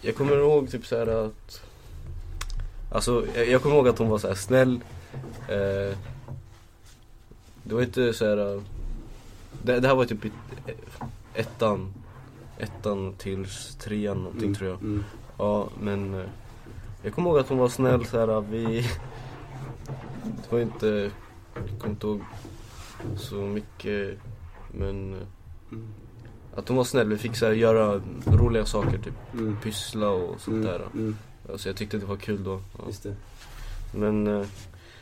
Jag 0.00 0.16
kommer 0.16 0.36
ihåg 0.36 0.70
typ 0.70 0.86
så 0.86 0.96
här 0.96 1.06
att 1.06 1.62
Alltså 2.90 3.26
jag, 3.34 3.48
jag 3.48 3.62
kommer 3.62 3.76
ihåg 3.76 3.88
att 3.88 3.98
hon 3.98 4.08
var 4.08 4.18
så 4.18 4.28
här 4.28 4.34
snäll 4.34 4.80
eh, 5.48 5.96
Det 7.62 7.74
var 7.74 7.82
inte 7.82 8.12
så 8.12 8.24
här. 8.24 8.62
Det, 9.62 9.80
det 9.80 9.88
här 9.88 9.94
var 9.94 10.04
typ 10.04 10.24
ettan 11.34 11.92
Ettan 12.58 13.14
till 13.18 13.46
trean 13.78 14.16
någonting 14.22 14.54
tror 14.54 14.70
jag 14.70 14.80
Mm. 14.80 15.04
Ja 15.38 15.68
men 15.80 16.14
eh, 16.14 16.26
Jag 17.02 17.14
kommer 17.14 17.30
ihåg 17.30 17.38
att 17.38 17.48
hon 17.48 17.58
var 17.58 17.68
snäll 17.68 18.06
så 18.06 18.18
här. 18.18 18.40
Vi 18.40 18.86
Det 20.24 20.52
var 20.52 20.60
inte 20.60 20.86
Jag 21.54 21.78
kommer 21.80 21.94
inte 21.94 22.06
ihåg 22.06 22.20
Så 23.16 23.34
mycket 23.34 24.18
Men 24.72 25.14
eh, 25.14 25.20
Mm. 25.72 25.86
Att 26.54 26.68
hon 26.68 26.76
var 26.76 26.84
snäll, 26.84 27.08
vi 27.08 27.18
fick 27.18 27.36
så 27.36 27.46
här, 27.46 27.52
göra 27.52 28.00
roliga 28.26 28.66
saker, 28.66 28.98
typ 28.98 29.14
Mm. 29.34 29.56
pyssla 29.62 30.08
och 30.08 30.40
sånt 30.40 30.64
där. 30.64 30.82
Mm. 31.46 31.52
Alltså 31.52 31.68
jag 31.68 31.76
tyckte 31.76 31.98
det 31.98 32.06
var 32.06 32.16
kul 32.16 32.44
då. 32.44 32.60
Ja. 32.78 32.84
Just 32.86 33.02
det. 33.02 33.14
Men 33.94 34.26
eh, 34.26 34.46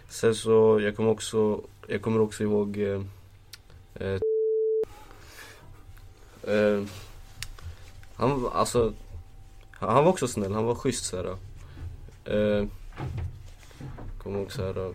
sen 0.08 0.34
så, 0.34 0.80
jag 0.80 0.96
kommer 0.96 1.10
också, 1.10 1.60
jag 1.86 2.02
kommer 2.02 2.20
också 2.20 2.42
ihåg 2.42 2.78
eh, 2.78 4.20
eh, 6.42 6.82
Han 8.14 8.46
alltså, 8.52 8.92
han 9.70 10.04
var 10.04 10.10
också 10.10 10.28
snäll, 10.28 10.52
han 10.52 10.64
var 10.64 10.74
schysst 10.74 11.04
såhär. 11.04 11.36
Eh, 12.24 12.66
kommer 14.18 14.38
ihåg 14.38 14.52
såhär. 14.52 14.94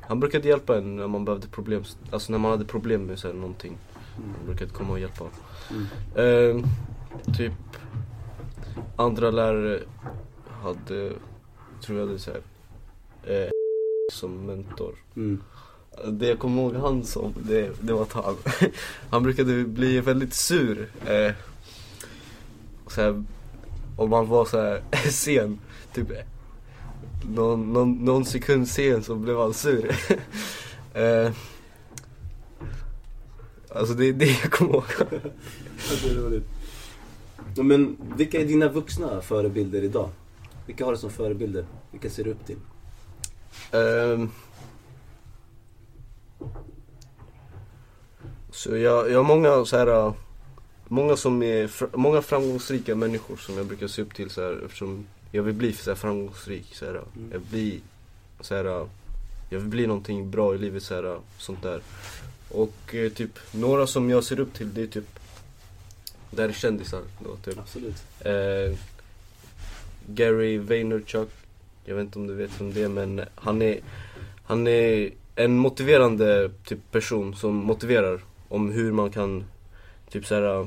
Han 0.00 0.20
brukade 0.20 0.48
hjälpa 0.48 0.78
en 0.78 0.96
när 0.96 1.08
man 1.08 1.24
behövde 1.24 1.48
problem, 1.48 1.84
alltså 2.10 2.32
när 2.32 2.38
man 2.38 2.50
hade 2.50 2.64
problem 2.64 3.06
med 3.06 3.18
så 3.18 3.28
här, 3.28 3.34
någonting. 3.34 3.76
Han 4.14 4.46
brukade 4.46 4.70
komma 4.70 4.92
och 4.92 5.00
hjälpa. 5.00 5.24
Mm. 5.70 6.58
Eh, 6.58 6.64
typ 7.36 7.52
andra 8.96 9.30
lärare 9.30 9.80
hade, 10.62 11.12
tror 11.82 11.98
jag 11.98 12.06
hade 12.06 12.18
så 12.18 12.30
här, 12.30 12.42
eh, 13.34 13.50
som 14.12 14.46
mentor. 14.46 14.94
Mm. 15.16 15.42
Det 16.06 16.26
jag 16.26 16.38
kommer 16.38 16.62
ihåg 16.62 16.74
han 16.74 17.04
som, 17.04 17.34
det, 17.36 17.70
det 17.80 17.92
var 17.92 18.02
att 18.02 18.12
han, 18.12 18.36
han 19.10 19.22
brukade 19.22 19.64
bli 19.64 20.00
väldigt 20.00 20.34
sur. 20.34 20.88
Eh, 21.06 21.32
så 22.86 23.00
här, 23.00 23.24
om 23.96 24.10
man 24.10 24.28
var 24.28 24.44
så 24.44 24.60
här 24.60 24.82
sen, 25.10 25.58
typ 25.94 26.08
någon, 27.28 27.72
någon, 27.72 28.04
någon 28.04 28.24
sekund 28.24 28.68
sen 28.68 29.02
så 29.02 29.14
blev 29.14 29.38
han 29.38 29.54
sur. 29.54 29.90
eh, 30.94 31.32
alltså 33.68 33.94
det 33.94 34.08
är 34.08 34.12
det 34.12 34.40
jag 34.42 34.52
kommer 34.52 34.72
ihåg. 34.72 34.84
Det 36.02 36.10
är 36.10 36.14
roligt. 36.14 36.46
Men 37.56 37.96
vilka 38.16 38.40
är 38.40 38.44
dina 38.44 38.68
vuxna 38.68 39.20
förebilder 39.20 39.82
idag? 39.82 40.10
Vilka 40.66 40.84
har 40.84 40.92
du 40.92 40.98
som 40.98 41.10
förebilder? 41.10 41.64
Vilka 41.90 42.10
ser 42.10 42.24
du 42.24 42.30
upp 42.30 42.46
till? 42.46 42.58
Ehm. 43.72 44.30
så 48.50 48.76
jag, 48.76 49.10
jag 49.10 49.18
har 49.18 49.24
många 49.24 49.64
så 49.64 49.76
här, 49.76 50.12
många 50.88 51.16
som 51.16 51.42
är, 51.42 51.96
många 51.96 52.22
framgångsrika 52.22 52.94
människor 52.94 53.36
som 53.36 53.56
jag 53.56 53.66
brukar 53.66 53.86
se 53.86 54.02
upp 54.02 54.14
till 54.14 54.30
så 54.30 54.42
här, 54.42 54.62
eftersom 54.64 55.06
jag 55.30 55.42
vill 55.42 55.54
bli 55.54 55.72
så 55.72 55.90
här 55.90 55.96
framgångsrik. 55.96 56.74
Så 56.74 56.84
här. 56.84 56.92
Mm. 56.92 57.30
Jag 57.32 57.38
vill 57.38 57.48
bli, 57.48 57.80
så 58.40 58.54
här, 58.54 58.64
jag 59.50 59.58
vill 59.58 59.68
bli 59.68 59.86
någonting 59.86 60.30
bra 60.30 60.54
i 60.54 60.58
livet 60.58 60.82
så 60.82 60.94
här, 60.94 61.18
sånt 61.38 61.62
där. 61.62 61.80
Och 62.48 62.94
eh, 62.94 63.12
typ 63.12 63.38
några 63.52 63.86
som 63.86 64.10
jag 64.10 64.24
ser 64.24 64.40
upp 64.40 64.54
till 64.54 64.74
det 64.74 64.82
är 64.82 64.86
typ, 64.86 65.18
det 66.30 66.42
här 66.42 66.48
är 66.48 66.52
kändisar 66.52 67.00
då 67.24 67.36
typ. 67.36 67.58
Absolut. 67.58 67.96
Eh, 68.20 68.78
Gary 70.06 70.58
Vaynerchuk, 70.58 71.28
jag 71.84 71.94
vet 71.94 72.02
inte 72.02 72.18
om 72.18 72.26
du 72.26 72.34
vet 72.34 72.60
vem 72.60 72.72
det 72.72 72.82
är 72.82 72.88
men 72.88 73.20
han 73.34 73.62
är, 73.62 73.80
han 74.44 74.66
är 74.66 75.10
en 75.36 75.56
motiverande 75.58 76.50
typ 76.64 76.90
person 76.90 77.34
som 77.34 77.54
motiverar 77.54 78.20
om 78.48 78.70
hur 78.70 78.92
man 78.92 79.10
kan 79.10 79.44
typ 80.10 80.26
såhär 80.26 80.60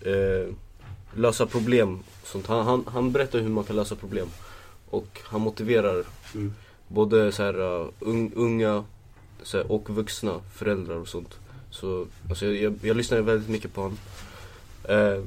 eh, 0.00 0.54
lösa 1.14 1.46
problem. 1.46 1.98
Sånt. 2.24 2.46
Han, 2.46 2.66
han, 2.66 2.84
han 2.86 3.12
berättar 3.12 3.38
hur 3.38 3.48
man 3.48 3.64
kan 3.64 3.76
lösa 3.76 3.96
problem. 3.96 4.28
Och 4.90 5.20
han 5.24 5.40
motiverar 5.40 6.04
Mm. 6.34 6.54
både 6.88 7.32
så 7.32 7.42
här, 7.42 7.88
un, 8.00 8.32
unga 8.34 8.84
så 9.42 9.56
här, 9.56 9.72
och 9.72 9.90
vuxna 9.90 10.40
föräldrar 10.54 10.96
och 10.96 11.08
sånt. 11.08 11.38
Så 11.70 12.06
alltså, 12.28 12.46
jag, 12.46 12.54
jag, 12.56 12.74
jag 12.82 12.96
lyssnar 12.96 13.20
väldigt 13.20 13.48
mycket 13.48 13.74
på 13.74 13.80
honom. 13.80 13.98
Eh, 14.84 15.22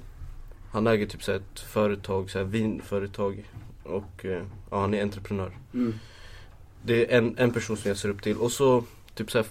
han 0.71 0.87
äger 0.87 1.05
typ 1.05 1.23
så 1.23 1.31
ett 1.31 1.59
företag, 1.59 2.29
så 2.31 2.37
här, 2.37 2.45
vinföretag. 2.45 3.49
Och 3.83 4.25
eh, 4.25 4.43
ja, 4.69 4.81
han 4.81 4.93
är 4.93 5.01
entreprenör. 5.01 5.57
Mm. 5.73 5.93
Det 6.83 7.13
är 7.13 7.17
en, 7.17 7.37
en 7.37 7.51
person 7.53 7.77
som 7.77 7.87
jag 7.89 7.97
ser 7.97 8.09
upp 8.09 8.21
till. 8.23 8.37
Och 8.37 8.51
så 8.51 8.83
typ 9.15 9.31
så 9.31 9.37
här, 9.37 9.47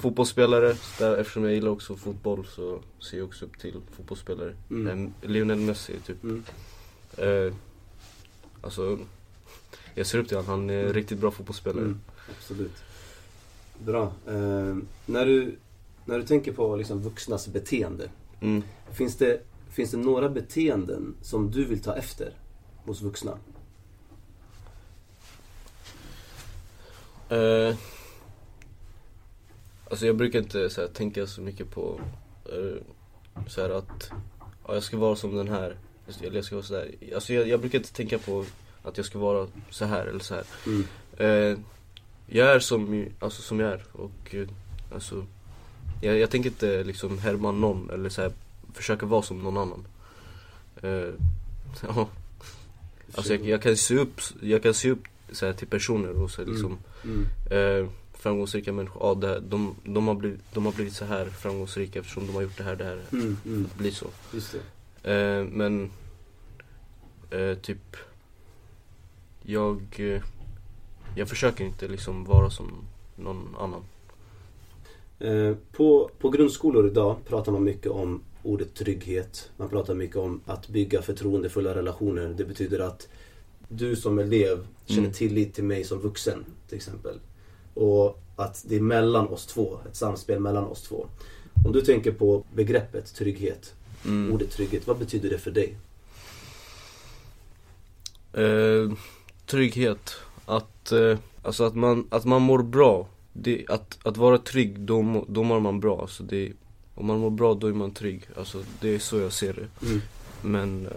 fotbollsspelare. 0.00 0.76
Där, 0.98 1.16
eftersom 1.16 1.44
jag 1.44 1.52
gillar 1.54 1.70
också 1.70 1.96
fotboll 1.96 2.46
så 2.46 2.80
ser 3.10 3.18
jag 3.18 3.26
också 3.26 3.44
upp 3.44 3.58
till 3.58 3.80
fotbollsspelare. 3.96 4.54
Mm. 4.70 5.12
Lionel 5.22 5.58
Messi 5.58 5.92
typ. 6.06 6.22
Mm. 6.24 6.44
Eh, 7.16 7.54
alltså, 8.60 8.98
jag 9.94 10.06
ser 10.06 10.18
upp 10.18 10.28
till 10.28 10.36
honom. 10.36 10.50
Han 10.50 10.70
är 10.70 10.80
Mm. 10.82 10.92
riktigt 10.92 11.18
bra 11.18 11.30
fotbollsspelare. 11.30 11.84
Mm. 11.84 12.00
Absolut. 12.38 12.84
Bra. 13.78 14.12
Eh, 14.26 14.76
när, 15.06 15.26
du, 15.26 15.56
när 16.04 16.18
du 16.18 16.22
tänker 16.26 16.52
på 16.52 16.76
liksom 16.76 17.02
vuxnas 17.02 17.48
beteende. 17.48 18.08
Mm. 18.40 18.62
Finns 18.92 19.16
det, 19.16 19.40
finns 19.72 19.90
det 19.90 19.96
några 19.96 20.28
beteenden 20.28 21.14
som 21.22 21.50
du 21.50 21.64
vill 21.64 21.82
ta 21.82 21.96
efter 21.96 22.32
hos 22.84 23.02
vuxna? 23.02 23.38
Eh, 27.28 27.74
alltså 29.90 30.06
jag 30.06 30.16
brukar 30.16 30.38
inte 30.38 30.70
så 30.70 30.80
här, 30.80 30.88
tänka 30.88 31.26
så 31.26 31.40
mycket 31.40 31.70
på 31.70 32.00
eh, 32.44 32.82
så 33.48 33.62
här 33.62 33.70
att 33.70 34.10
ja, 34.66 34.74
jag 34.74 34.82
ska 34.82 34.96
vara 34.96 35.16
som 35.16 35.36
den 35.36 35.48
här. 35.48 35.76
Eller 36.20 36.36
jag 36.36 36.44
ska 36.44 36.56
vara 36.56 36.66
så 36.66 36.74
här. 36.74 36.94
Alltså 37.14 37.32
jag, 37.32 37.48
jag 37.48 37.60
brukar 37.60 37.78
inte 37.78 37.92
tänka 37.92 38.18
på 38.18 38.44
att 38.82 38.96
jag 38.96 39.06
ska 39.06 39.18
vara 39.18 39.46
så 39.70 39.84
här 39.84 40.06
eller 40.06 40.20
så 40.20 40.34
här. 40.34 40.44
Mm. 40.66 40.84
Eh, 41.16 41.58
jag 42.26 42.54
är 42.54 42.60
som, 42.60 43.06
alltså, 43.18 43.42
som 43.42 43.60
jag 43.60 43.72
är 43.72 43.82
och 43.92 44.34
alltså 44.94 45.26
jag, 46.00 46.18
jag 46.18 46.30
tänker 46.30 46.50
inte 46.50 46.84
liksom 46.84 47.18
härma 47.18 47.52
någon 47.52 47.90
eller 47.90 48.08
så 48.08 48.22
här, 48.22 48.32
försöka 48.74 49.06
vara 49.06 49.22
som 49.22 49.38
någon 49.38 49.56
annan. 49.56 49.86
Eh, 50.82 50.90
ja. 51.88 52.08
Alltså 53.14 53.34
jag, 53.34 53.46
jag 53.48 53.62
kan 53.62 53.76
se 53.76 53.96
upp, 53.98 54.20
jag 54.42 54.62
kan 54.62 54.74
se 54.74 54.90
upp 54.90 55.02
så 55.32 55.46
här, 55.46 55.52
till 55.52 55.66
personer 55.68 56.22
och 56.22 56.30
så 56.30 56.42
här, 56.44 56.48
liksom 56.52 56.78
Mm. 57.04 57.26
eh, 57.50 57.88
framgångsrika 58.14 58.72
människor, 58.72 59.02
ja, 59.06 59.14
det, 59.14 59.26
här- 59.26 59.40
de, 59.40 59.74
de, 59.84 60.08
har 60.08 60.14
blivit, 60.14 60.40
de 60.54 60.64
har 60.66 60.72
blivit 60.72 60.92
så 60.94 61.04
här 61.04 61.26
framgångsrika 61.26 61.98
eftersom 61.98 62.26
de 62.26 62.32
har 62.34 62.42
gjort 62.42 62.56
det 62.58 62.64
här, 62.64 62.76
det 62.76 62.84
här. 62.84 63.00
Mm. 63.12 63.36
Mm. 63.44 63.62
Det 63.72 63.78
blir 63.78 63.90
så. 63.90 64.06
Eh, 65.08 65.44
men 65.44 65.90
eh, 67.30 67.54
typ 67.58 67.96
jag, 69.42 69.80
eh, 69.98 70.22
jag 71.16 71.28
försöker 71.28 71.64
inte 71.64 71.88
liksom 71.88 72.24
vara 72.24 72.50
som 72.50 72.72
någon 73.16 73.56
annan. 73.60 73.82
Eh, 75.18 75.56
På, 75.72 76.10
på 76.18 76.30
grundskolor 76.30 76.86
idag 76.86 77.16
pratar 77.28 77.52
man 77.52 77.64
mycket 77.64 77.90
om 77.92 78.20
ordet 78.42 78.74
trygghet. 78.74 79.50
Man 79.56 79.68
pratar 79.68 79.94
mycket 79.94 80.16
om 80.16 80.40
att 80.46 80.68
bygga 80.68 81.02
förtroendefulla 81.02 81.74
relationer. 81.74 82.34
Det 82.36 82.44
betyder 82.44 82.78
att 82.80 83.08
du 83.68 83.96
som 83.96 84.18
elev 84.18 84.66
känner 84.86 85.00
Mm. 85.00 85.12
tillit 85.12 85.54
till 85.54 85.64
mig 85.64 85.84
som 85.84 85.98
vuxen 85.98 86.44
till 86.68 86.76
exempel. 86.76 87.20
Och 87.74 88.22
att 88.36 88.64
det 88.68 88.76
är 88.76 88.80
mellan 88.80 89.28
oss 89.28 89.46
två, 89.46 89.78
ett 89.90 89.96
samspel 89.96 90.40
mellan 90.40 90.64
oss 90.64 90.82
två. 90.82 91.06
Om 91.66 91.72
du 91.72 91.80
tänker 91.80 92.12
på 92.12 92.44
begreppet 92.54 93.14
trygghet, 93.14 93.74
Mm. 94.04 94.32
ordet 94.32 94.50
trygghet, 94.50 94.86
vad 94.86 94.98
betyder 94.98 95.30
det 95.30 95.38
för 95.38 95.50
dig? 95.50 95.76
Eh, 98.32 98.92
trygghet, 99.46 100.10
att, 100.46 100.92
eh, 100.92 101.18
alltså 101.42 101.64
att, 101.64 101.74
man, 101.74 102.06
att 102.10 102.24
man 102.24 102.42
mår 102.42 102.62
bra. 102.62 103.08
Det, 103.32 103.64
att, 103.68 103.98
att 104.06 104.16
vara 104.16 104.38
trygg, 104.38 104.80
då, 104.80 105.24
då 105.28 105.42
mår 105.42 105.60
man 105.60 105.80
bra. 105.80 106.00
Alltså 106.00 106.22
det, 106.22 106.52
om 106.94 107.06
man 107.06 107.18
mår 107.18 107.30
bra, 107.30 107.54
då 107.54 107.66
är 107.66 107.72
man 107.72 107.90
trygg. 107.90 108.22
Alltså 108.36 108.64
det 108.80 108.88
är 108.94 108.98
så 108.98 109.18
jag 109.18 109.32
ser 109.32 109.52
det. 109.52 109.86
Mm. 109.86 110.00
Men 110.42 110.86
eh, 110.86 110.92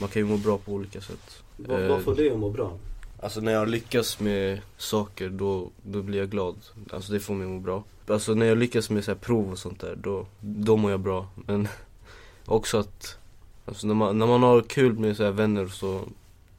man 0.00 0.08
kan 0.08 0.22
ju 0.22 0.28
må 0.28 0.36
bra 0.36 0.58
på 0.58 0.72
olika 0.72 1.00
sätt. 1.00 1.42
Vad, 1.56 2.02
får 2.02 2.14
dig 2.14 2.30
att 2.30 2.38
må 2.38 2.50
bra? 2.50 2.78
Alltså 3.20 3.40
när 3.40 3.52
jag 3.52 3.68
lyckas 3.68 4.20
med 4.20 4.60
saker 4.76 5.28
då, 5.28 5.70
då 5.82 6.02
blir 6.02 6.18
jag 6.18 6.30
glad. 6.30 6.56
Alltså 6.90 7.12
det 7.12 7.20
får 7.20 7.34
mig 7.34 7.44
att 7.44 7.52
må 7.52 7.60
bra. 7.60 7.84
Alltså 8.06 8.34
när 8.34 8.46
jag 8.46 8.58
lyckas 8.58 8.90
med 8.90 9.04
så 9.04 9.10
här 9.10 9.18
prov 9.18 9.50
och 9.50 9.58
sånt 9.58 9.80
där, 9.80 9.96
då, 9.96 10.26
då 10.40 10.76
mår 10.76 10.90
jag 10.90 11.00
bra. 11.00 11.28
Men 11.46 11.68
också 12.46 12.78
att, 12.78 13.18
alltså 13.64 13.86
när 13.86 13.94
man, 13.94 14.18
när 14.18 14.26
man 14.26 14.42
har 14.42 14.62
kul 14.62 14.98
med 14.98 15.16
så 15.16 15.24
här 15.24 15.30
vänner 15.30 15.66
så, 15.66 16.00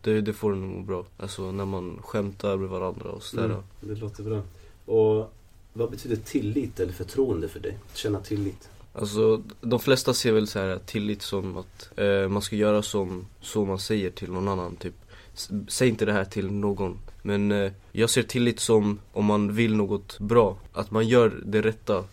det, 0.01 0.21
det 0.21 0.33
får 0.33 0.53
en 0.53 0.63
att 0.63 0.69
må 0.69 0.81
bra. 0.81 1.05
Alltså 1.17 1.51
när 1.51 1.65
man 1.65 1.99
skämtar 2.03 2.57
med 2.57 2.69
varandra 2.69 3.09
och 3.09 3.23
sådär. 3.23 3.45
Mm, 3.45 3.57
det 3.81 3.95
låter 3.95 4.23
bra. 4.23 4.41
Och 4.85 5.33
vad 5.73 5.91
betyder 5.91 6.15
tillit 6.15 6.79
eller 6.79 6.93
förtroende 6.93 7.47
för 7.47 7.59
dig? 7.59 7.77
Känna 7.93 8.19
tillit? 8.19 8.69
Alltså 8.95 9.41
de 9.61 9.79
flesta 9.79 10.13
ser 10.13 10.31
väl 10.31 10.47
så 10.47 10.59
här 10.59 10.79
tillit 10.85 11.21
som 11.21 11.57
att 11.57 11.99
eh, 11.99 12.27
man 12.29 12.41
ska 12.41 12.55
göra 12.55 12.81
som 12.81 13.25
så 13.41 13.65
man 13.65 13.79
säger 13.79 14.09
till 14.09 14.31
någon 14.31 14.47
annan. 14.47 14.75
Typ, 14.75 14.93
S- 15.35 15.49
säg 15.67 15.89
inte 15.89 16.05
det 16.05 16.13
här 16.13 16.25
till 16.25 16.51
någon. 16.51 16.97
Men 17.21 17.51
eh, 17.51 17.71
jag 17.91 18.09
ser 18.09 18.23
tillit 18.23 18.59
som 18.59 18.99
om 19.13 19.25
man 19.25 19.53
vill 19.55 19.75
något 19.75 20.19
bra. 20.19 20.57
Att 20.73 20.91
man 20.91 21.07
gör 21.07 21.33
det 21.45 21.61
rätta. 21.61 22.03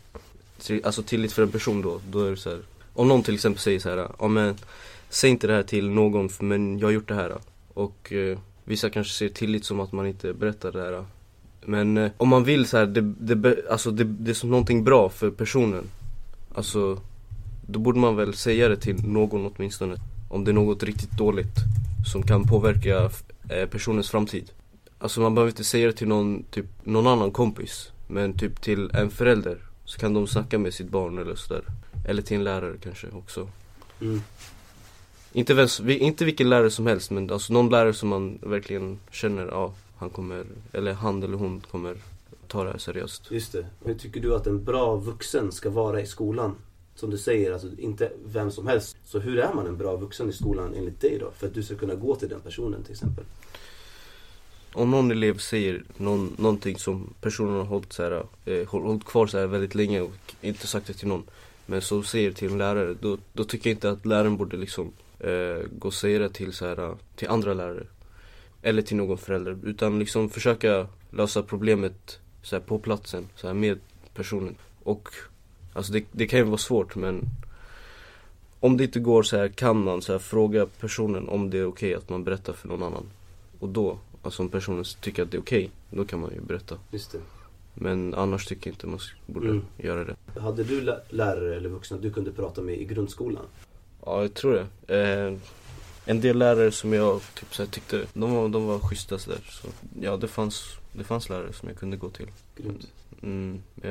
Alltså 0.84 1.02
tillit 1.02 1.32
för 1.32 1.42
en 1.42 1.50
person 1.50 1.82
då. 1.82 2.00
Då 2.10 2.24
är 2.24 2.30
det 2.30 2.36
så 2.36 2.50
här. 2.50 2.60
Om 2.94 3.08
någon 3.08 3.22
till 3.22 3.34
exempel 3.34 3.60
säger 3.60 3.78
så 3.78 3.88
här. 3.90 4.08
Ja 4.18 4.28
men 4.28 4.54
säg 5.08 5.30
inte 5.30 5.46
det 5.46 5.52
här 5.52 5.62
till 5.62 5.90
någon 5.90 6.28
men 6.40 6.78
jag 6.78 6.86
har 6.86 6.92
gjort 6.92 7.08
det 7.08 7.14
här. 7.14 7.34
Och 7.74 8.12
eh, 8.12 8.38
vissa 8.64 8.90
kanske 8.90 9.12
ser 9.12 9.28
tillit 9.28 9.64
som 9.64 9.80
att 9.80 9.92
man 9.92 10.06
inte 10.06 10.32
berättar 10.32 10.72
det 10.72 10.80
här. 10.82 11.04
Men 11.64 11.96
eh, 11.96 12.10
om 12.16 12.28
man 12.28 12.44
vill 12.44 12.66
så 12.66 12.76
här, 12.76 12.86
det, 12.86 13.00
det, 13.34 13.70
alltså 13.70 13.90
det, 13.90 14.04
det 14.04 14.30
är 14.30 14.34
som 14.34 14.50
någonting 14.50 14.84
bra 14.84 15.08
för 15.08 15.30
personen. 15.30 15.84
Alltså, 16.54 17.00
då 17.66 17.78
borde 17.78 17.98
man 17.98 18.16
väl 18.16 18.34
säga 18.34 18.68
det 18.68 18.76
till 18.76 19.04
någon 19.04 19.52
åtminstone. 19.56 19.96
Om 20.28 20.44
det 20.44 20.50
är 20.50 20.52
något 20.52 20.82
riktigt 20.82 21.10
dåligt 21.10 21.56
som 22.12 22.22
kan 22.22 22.44
påverka 22.44 23.10
eh, 23.48 23.66
personens 23.66 24.10
framtid. 24.10 24.50
Alltså 24.98 25.20
man 25.20 25.34
behöver 25.34 25.50
inte 25.50 25.64
säga 25.64 25.86
det 25.86 25.92
till 25.92 26.08
någon, 26.08 26.44
typ, 26.50 26.66
någon 26.84 27.06
annan 27.06 27.30
kompis. 27.30 27.92
Men 28.08 28.38
typ 28.38 28.60
till 28.62 28.90
en 28.94 29.10
förälder. 29.10 29.58
Så 29.84 29.98
kan 29.98 30.14
de 30.14 30.26
snacka 30.26 30.58
med 30.58 30.74
sitt 30.74 30.88
barn 30.88 31.18
eller 31.18 31.34
sådär. 31.34 31.64
Eller 32.08 32.22
till 32.22 32.36
en 32.36 32.44
lärare 32.44 32.76
kanske 32.82 33.06
också. 33.08 33.48
Mm. 34.00 34.22
Inte, 35.32 35.54
vem, 35.54 35.68
inte 35.86 36.24
vilken 36.24 36.48
lärare 36.48 36.70
som 36.70 36.86
helst 36.86 37.10
men 37.10 37.30
alltså 37.30 37.52
någon 37.52 37.70
lärare 37.70 37.92
som 37.92 38.08
man 38.08 38.38
verkligen 38.42 38.98
känner, 39.10 39.46
ja 39.46 39.72
han 39.96 40.10
kommer, 40.10 40.44
eller 40.72 40.92
han 40.92 41.22
eller 41.22 41.36
hon 41.36 41.60
kommer 41.70 41.96
ta 42.50 42.64
det 42.64 42.70
här 42.70 42.78
seriöst. 42.78 43.30
Just 43.30 43.52
det. 43.52 43.66
Hur 43.84 43.94
tycker 43.94 44.20
du 44.20 44.34
att 44.34 44.46
en 44.46 44.64
bra 44.64 44.96
vuxen 44.96 45.52
ska 45.52 45.70
vara 45.70 46.00
i 46.00 46.06
skolan? 46.06 46.54
Som 46.94 47.10
du 47.10 47.18
säger, 47.18 47.52
alltså 47.52 47.68
inte 47.78 48.12
vem 48.24 48.50
som 48.50 48.66
helst. 48.66 48.96
Så 49.04 49.18
hur 49.18 49.38
är 49.38 49.54
man 49.54 49.66
en 49.66 49.76
bra 49.76 49.96
vuxen 49.96 50.28
i 50.30 50.32
skolan 50.32 50.74
enligt 50.74 51.00
dig 51.00 51.18
då? 51.20 51.30
För 51.30 51.46
att 51.46 51.54
du 51.54 51.62
ska 51.62 51.74
kunna 51.74 51.94
gå 51.94 52.14
till 52.14 52.28
den 52.28 52.40
personen 52.40 52.82
till 52.82 52.92
exempel. 52.92 53.24
Om 54.72 54.90
någon 54.90 55.10
elev 55.10 55.38
säger 55.38 55.84
någon, 55.96 56.34
någonting 56.38 56.78
som 56.78 57.14
personen 57.20 57.56
har 57.56 57.64
hållit, 57.64 57.92
så 57.92 58.02
här, 58.02 58.26
eh, 58.44 58.66
håll- 58.68 58.82
hållit 58.82 59.04
kvar 59.04 59.26
så 59.26 59.38
här 59.38 59.46
väldigt 59.46 59.74
länge 59.74 60.00
och 60.00 60.12
inte 60.40 60.66
sagt 60.66 60.86
det 60.86 60.92
till 60.92 61.08
någon 61.08 61.24
Men 61.66 61.80
så 61.82 62.02
säger 62.02 62.32
till 62.32 62.52
en 62.52 62.58
lärare, 62.58 62.94
då, 63.00 63.18
då 63.32 63.44
tycker 63.44 63.70
jag 63.70 63.76
inte 63.76 63.90
att 63.90 64.06
läraren 64.06 64.36
borde 64.36 64.56
liksom 64.56 64.92
eh, 65.18 65.58
gå 65.78 65.88
och 65.88 65.94
säga 65.94 66.18
det 66.18 66.28
till, 66.30 66.52
så 66.52 66.66
här, 66.66 66.96
till 67.16 67.28
andra 67.28 67.54
lärare 67.54 67.86
Eller 68.62 68.82
till 68.82 68.96
någon 68.96 69.18
förälder, 69.18 69.58
utan 69.64 69.98
liksom 69.98 70.30
försöka 70.30 70.86
lösa 71.10 71.42
problemet 71.42 72.18
så 72.42 72.56
här, 72.56 72.60
på 72.60 72.78
platsen, 72.78 73.28
så 73.36 73.46
här, 73.46 73.54
med 73.54 73.78
personen 74.14 74.54
Och 74.82 75.08
alltså 75.72 75.92
det, 75.92 76.04
det 76.12 76.26
kan 76.26 76.38
ju 76.38 76.44
vara 76.44 76.58
svårt 76.58 76.96
men 76.96 77.24
om 78.60 78.76
det 78.76 78.84
inte 78.84 79.00
går 79.00 79.22
så 79.22 79.36
här 79.36 79.48
kan 79.48 79.84
man 79.84 80.02
så 80.02 80.12
här, 80.12 80.18
fråga 80.18 80.66
personen 80.80 81.28
om 81.28 81.50
det 81.50 81.58
är 81.58 81.66
okej 81.66 81.94
att 81.94 82.08
man 82.08 82.24
berättar 82.24 82.52
för 82.52 82.68
någon 82.68 82.82
annan 82.82 83.04
och 83.58 83.68
då, 83.68 83.98
alltså 84.22 84.42
om 84.42 84.48
personen 84.48 84.84
tycker 85.00 85.22
att 85.22 85.30
det 85.30 85.36
är 85.36 85.40
okej, 85.40 85.70
då 85.90 86.04
kan 86.04 86.20
man 86.20 86.30
ju 86.34 86.40
berätta. 86.40 86.76
Just 86.90 87.12
det. 87.12 87.18
Men 87.74 88.14
annars 88.14 88.46
tycker 88.46 88.66
jag 88.70 88.74
inte 88.74 88.86
man 88.86 88.98
borde 89.26 89.48
Mm. 89.48 89.62
göra 89.78 90.04
det. 90.04 90.40
Hade 90.40 90.64
du 90.64 90.80
lä- 90.80 91.00
lärare 91.08 91.56
eller 91.56 91.68
vuxna 91.68 91.96
du 91.96 92.10
kunde 92.12 92.32
prata 92.32 92.60
med 92.62 92.74
i 92.80 92.84
grundskolan? 92.84 93.44
Ja, 94.04 94.22
jag 94.22 94.34
tror 94.34 94.52
det. 94.86 94.98
Eh, 95.28 95.34
en 96.04 96.20
del 96.20 96.38
lärare 96.38 96.72
som 96.72 96.92
jag 96.92 97.20
typ 97.34 97.54
så 97.54 97.62
här, 97.62 97.70
tyckte, 97.70 98.06
de 98.14 98.34
var, 98.34 98.48
de 98.48 98.66
var 98.66 98.78
schyssta 98.78 99.18
sådär. 99.18 99.40
Så 99.50 99.68
ja, 100.00 100.16
det 100.16 100.28
fanns, 100.28 100.64
det 100.92 101.04
fanns 101.04 101.28
lärare 101.28 101.52
som 101.52 101.68
jag 101.68 101.78
kunde 101.78 101.96
gå 101.96 102.10
till. 102.10 102.30
Grymt. 102.56 102.88
Mm, 103.22 103.62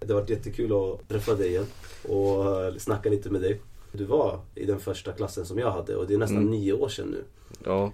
Det 0.00 0.12
har 0.12 0.20
varit 0.20 0.30
jättekul 0.30 0.72
att 0.72 1.08
träffa 1.08 1.34
dig 1.34 1.48
igen 1.48 1.66
och 2.08 2.44
snacka 2.80 3.08
lite 3.10 3.30
med 3.30 3.40
dig. 3.40 3.60
Du 3.92 4.04
var 4.04 4.40
i 4.54 4.66
den 4.66 4.80
första 4.80 5.12
klassen 5.12 5.46
som 5.46 5.58
jag 5.58 5.70
hade 5.70 5.96
och 5.96 6.06
det 6.06 6.14
är 6.14 6.18
nästan 6.18 6.36
Mm. 6.38 6.50
nio 6.50 6.72
år 6.72 6.88
sedan 6.88 7.08
nu. 7.08 7.24
ja, 7.64 7.92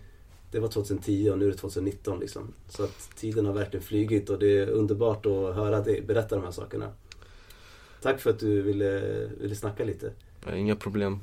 Det 0.51 0.61
var 0.61 0.69
2010 0.69 1.31
och 1.31 1.39
nu 1.39 1.47
är 1.47 1.51
det 1.51 1.57
2019 1.57 2.21
liksom. 2.21 2.55
Så 2.69 2.85
att 2.85 3.11
tiden 3.17 3.47
har 3.47 3.53
verkligen 3.53 3.85
flygit 3.85 4.31
och 4.31 4.39
det 4.39 4.59
är 4.59 4.67
underbart 4.67 5.27
att 5.27 5.55
höra 5.55 5.81
dig 5.81 6.01
berätta 6.03 6.35
de 6.37 6.45
här 6.45 6.53
sakerna. 6.53 6.93
Tack 8.03 8.21
för 8.21 8.31
att 8.31 8.39
du 8.39 8.63
ville, 8.63 9.01
ville 9.41 9.55
snacka 9.55 9.85
lite. 9.85 10.13
inga 10.55 10.77
problem. 10.77 11.21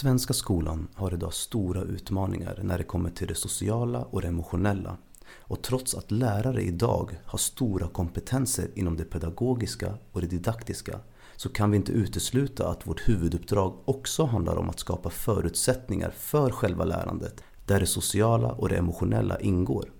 Svenska 0.00 0.32
skolan 0.32 0.88
har 0.94 1.14
idag 1.14 1.34
stora 1.34 1.82
utmaningar 1.82 2.60
när 2.62 2.78
det 2.78 2.84
kommer 2.84 3.10
till 3.10 3.28
det 3.28 3.34
sociala 3.34 4.02
och 4.02 4.22
det 4.22 4.28
emotionella. 4.28 4.96
Och 5.36 5.62
trots 5.62 5.94
att 5.94 6.10
lärare 6.10 6.62
idag 6.62 7.18
har 7.24 7.38
stora 7.38 7.88
kompetenser 7.88 8.70
inom 8.74 8.96
det 8.96 9.04
pedagogiska 9.04 9.94
och 10.12 10.20
det 10.20 10.26
didaktiska 10.26 11.00
så 11.36 11.48
kan 11.48 11.70
vi 11.70 11.76
inte 11.76 11.92
utesluta 11.92 12.68
att 12.68 12.86
vårt 12.86 13.08
huvuduppdrag 13.08 13.78
också 13.84 14.24
handlar 14.24 14.56
om 14.56 14.70
att 14.70 14.78
skapa 14.78 15.10
förutsättningar 15.10 16.10
för 16.10 16.50
själva 16.50 16.84
lärandet 16.84 17.42
där 17.66 17.80
det 17.80 17.86
sociala 17.86 18.52
och 18.52 18.68
det 18.68 18.76
emotionella 18.76 19.40
ingår. 19.40 19.92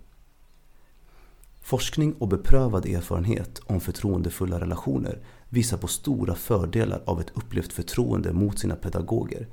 Forskning 1.61 2.12
och 2.12 2.28
beprövad 2.28 2.86
erfarenhet 2.86 3.61
om 3.66 3.80
förtroendefulla 3.80 4.61
relationer 4.61 5.22
visar 5.49 5.76
på 5.76 5.86
stora 5.86 6.34
fördelar 6.34 7.03
av 7.07 7.20
ett 7.20 7.32
upplevt 7.34 7.72
förtroende 7.72 8.32
mot 8.32 8.59
sina 8.59 8.76
pedagoger. 8.76 9.49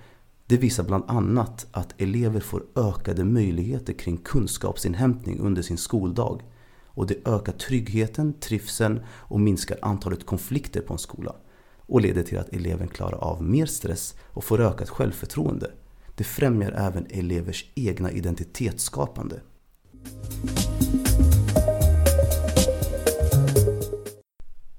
Det 0.47 0.57
visar 0.57 0.83
bland 0.83 1.03
annat 1.07 1.67
att 1.71 2.01
elever 2.01 2.39
får 2.39 2.63
ökade 2.75 3.23
möjligheter 3.23 3.93
kring 3.93 4.17
kunskapsinhämtning 4.17 5.39
under 5.39 5.61
sin 5.61 5.77
skoldag 5.77 6.41
och 6.85 7.07
det 7.07 7.27
ökar 7.27 7.51
tryggheten, 7.53 8.33
trivseln 8.39 8.99
och 9.09 9.39
minskar 9.39 9.79
antalet 9.81 10.25
konflikter 10.25 10.81
på 10.81 10.93
en 10.93 10.99
skola. 10.99 11.35
och 11.87 12.01
leder 12.01 12.23
till 12.23 12.37
att 12.37 12.53
eleven 12.53 12.87
klarar 12.87 13.17
av 13.17 13.43
mer 13.43 13.65
stress 13.65 14.15
och 14.23 14.43
får 14.43 14.61
ökat 14.61 14.89
självförtroende. 14.89 15.71
Det 16.15 16.23
främjar 16.23 16.71
även 16.71 17.05
elevers 17.09 17.71
egna 17.75 18.11
identitetsskapande. 18.11 19.39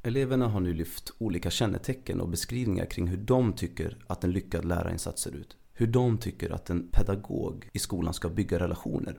Eleverna 0.07 0.49
har 0.49 0.61
nu 0.61 0.75
lyft 0.75 1.11
olika 1.19 1.51
kännetecken 1.51 2.21
och 2.21 2.29
beskrivningar 2.29 2.87
kring 2.87 3.07
hur 3.07 3.17
de 3.17 3.53
tycker 3.53 3.97
att 4.07 4.25
en 4.25 4.33
lyckad 4.33 4.65
lärarinsats 4.65 5.23
ser 5.23 5.37
ut. 5.37 5.57
Hur 5.73 5.87
de 5.87 6.19
tycker 6.19 6.51
att 6.51 6.71
en 6.71 6.89
pedagog 6.89 7.69
i 7.73 7.79
skolan 7.79 8.15
ska 8.15 8.29
bygga 8.29 8.59
relationer. 8.59 9.19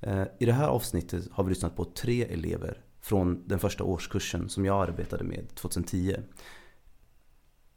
Eh, 0.00 0.24
I 0.38 0.46
det 0.46 0.52
här 0.52 0.68
avsnittet 0.68 1.28
har 1.30 1.44
vi 1.44 1.50
lyssnat 1.50 1.76
på 1.76 1.84
tre 1.84 2.22
elever 2.22 2.82
från 3.00 3.48
den 3.48 3.58
första 3.58 3.84
årskursen 3.84 4.48
som 4.48 4.64
jag 4.64 4.88
arbetade 4.88 5.24
med 5.24 5.54
2010. 5.54 6.16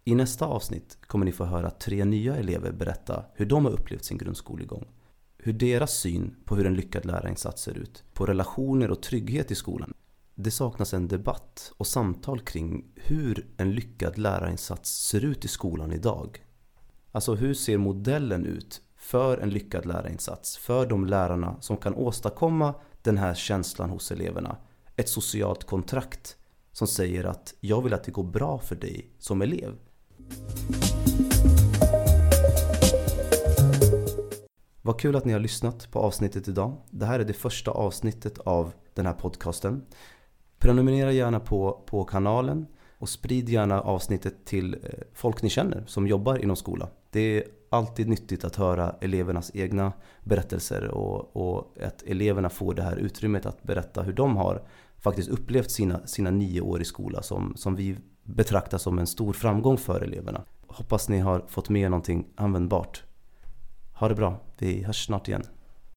I 0.03 0.15
nästa 0.15 0.45
avsnitt 0.45 0.97
kommer 1.01 1.25
ni 1.25 1.31
få 1.31 1.45
höra 1.45 1.69
tre 1.69 2.05
nya 2.05 2.35
elever 2.35 2.71
berätta 2.71 3.25
hur 3.33 3.45
de 3.45 3.65
har 3.65 3.71
upplevt 3.71 4.05
sin 4.05 4.17
grundskolegång. 4.17 4.87
Hur 5.37 5.53
deras 5.53 5.93
syn 5.93 6.35
på 6.45 6.55
hur 6.55 6.65
en 6.65 6.75
lyckad 6.75 7.05
lärarinsats 7.05 7.63
ser 7.63 7.77
ut, 7.77 8.03
på 8.13 8.25
relationer 8.25 8.91
och 8.91 9.01
trygghet 9.01 9.51
i 9.51 9.55
skolan. 9.55 9.93
Det 10.43 10.51
saknas 10.51 10.93
en 10.93 11.07
debatt 11.07 11.71
och 11.77 11.87
samtal 11.87 12.39
kring 12.39 12.85
hur 12.95 13.47
en 13.57 13.71
lyckad 13.71 14.17
lärarinsats 14.17 15.07
ser 15.07 15.25
ut 15.25 15.45
i 15.45 15.47
skolan 15.47 15.91
idag. 15.91 16.45
Alltså 17.11 17.35
hur 17.35 17.53
ser 17.53 17.77
modellen 17.77 18.45
ut 18.45 18.81
för 18.95 19.37
en 19.37 19.49
lyckad 19.49 19.85
lärarinsats? 19.85 20.57
För 20.57 20.85
de 20.85 21.05
lärarna 21.05 21.61
som 21.61 21.77
kan 21.77 21.95
åstadkomma 21.95 22.73
den 23.01 23.17
här 23.17 23.33
känslan 23.33 23.89
hos 23.89 24.11
eleverna. 24.11 24.57
Ett 24.95 25.09
socialt 25.09 25.63
kontrakt 25.63 26.37
som 26.71 26.87
säger 26.87 27.23
att 27.23 27.53
jag 27.59 27.81
vill 27.81 27.93
att 27.93 28.03
det 28.03 28.11
går 28.11 28.23
bra 28.23 28.59
för 28.59 28.75
dig 28.75 29.09
som 29.19 29.41
elev. 29.41 29.77
Vad 34.81 34.99
kul 34.99 35.15
att 35.15 35.25
ni 35.25 35.33
har 35.33 35.39
lyssnat 35.39 35.91
på 35.91 35.99
avsnittet 35.99 36.47
idag. 36.47 36.77
Det 36.89 37.05
här 37.05 37.19
är 37.19 37.25
det 37.25 37.33
första 37.33 37.71
avsnittet 37.71 38.37
av 38.37 38.73
den 38.93 39.05
här 39.05 39.13
podcasten. 39.13 39.85
Prenumerera 40.61 41.11
gärna 41.11 41.39
på, 41.39 41.83
på 41.85 42.03
kanalen 42.03 42.67
och 42.97 43.09
sprid 43.09 43.49
gärna 43.49 43.81
avsnittet 43.81 44.45
till 44.45 44.73
eh, 44.73 44.79
folk 45.13 45.41
ni 45.41 45.49
känner 45.49 45.83
som 45.87 46.07
jobbar 46.07 46.37
inom 46.37 46.55
skola. 46.55 46.89
Det 47.09 47.19
är 47.19 47.43
alltid 47.69 48.07
nyttigt 48.07 48.43
att 48.43 48.55
höra 48.55 48.95
elevernas 49.01 49.51
egna 49.53 49.93
berättelser 50.23 50.87
och, 50.87 51.35
och 51.35 51.77
att 51.83 52.03
eleverna 52.03 52.49
får 52.49 52.73
det 52.73 52.81
här 52.81 52.95
utrymmet 52.95 53.45
att 53.45 53.63
berätta 53.63 54.01
hur 54.01 54.13
de 54.13 54.37
har 54.37 54.63
faktiskt 54.99 55.29
upplevt 55.29 55.71
sina, 55.71 56.07
sina 56.07 56.31
nio 56.31 56.61
år 56.61 56.81
i 56.81 56.85
skola 56.85 57.21
som, 57.21 57.53
som 57.55 57.75
vi 57.75 57.97
betraktar 58.23 58.77
som 58.77 58.99
en 58.99 59.07
stor 59.07 59.33
framgång 59.33 59.77
för 59.77 60.01
eleverna. 60.01 60.41
Hoppas 60.67 61.09
ni 61.09 61.19
har 61.19 61.45
fått 61.47 61.69
med 61.69 61.91
någonting 61.91 62.27
användbart. 62.35 63.03
Ha 63.93 64.09
det 64.09 64.15
bra, 64.15 64.39
vi 64.57 64.83
hörs 64.83 65.05
snart 65.05 65.27
igen. 65.27 65.43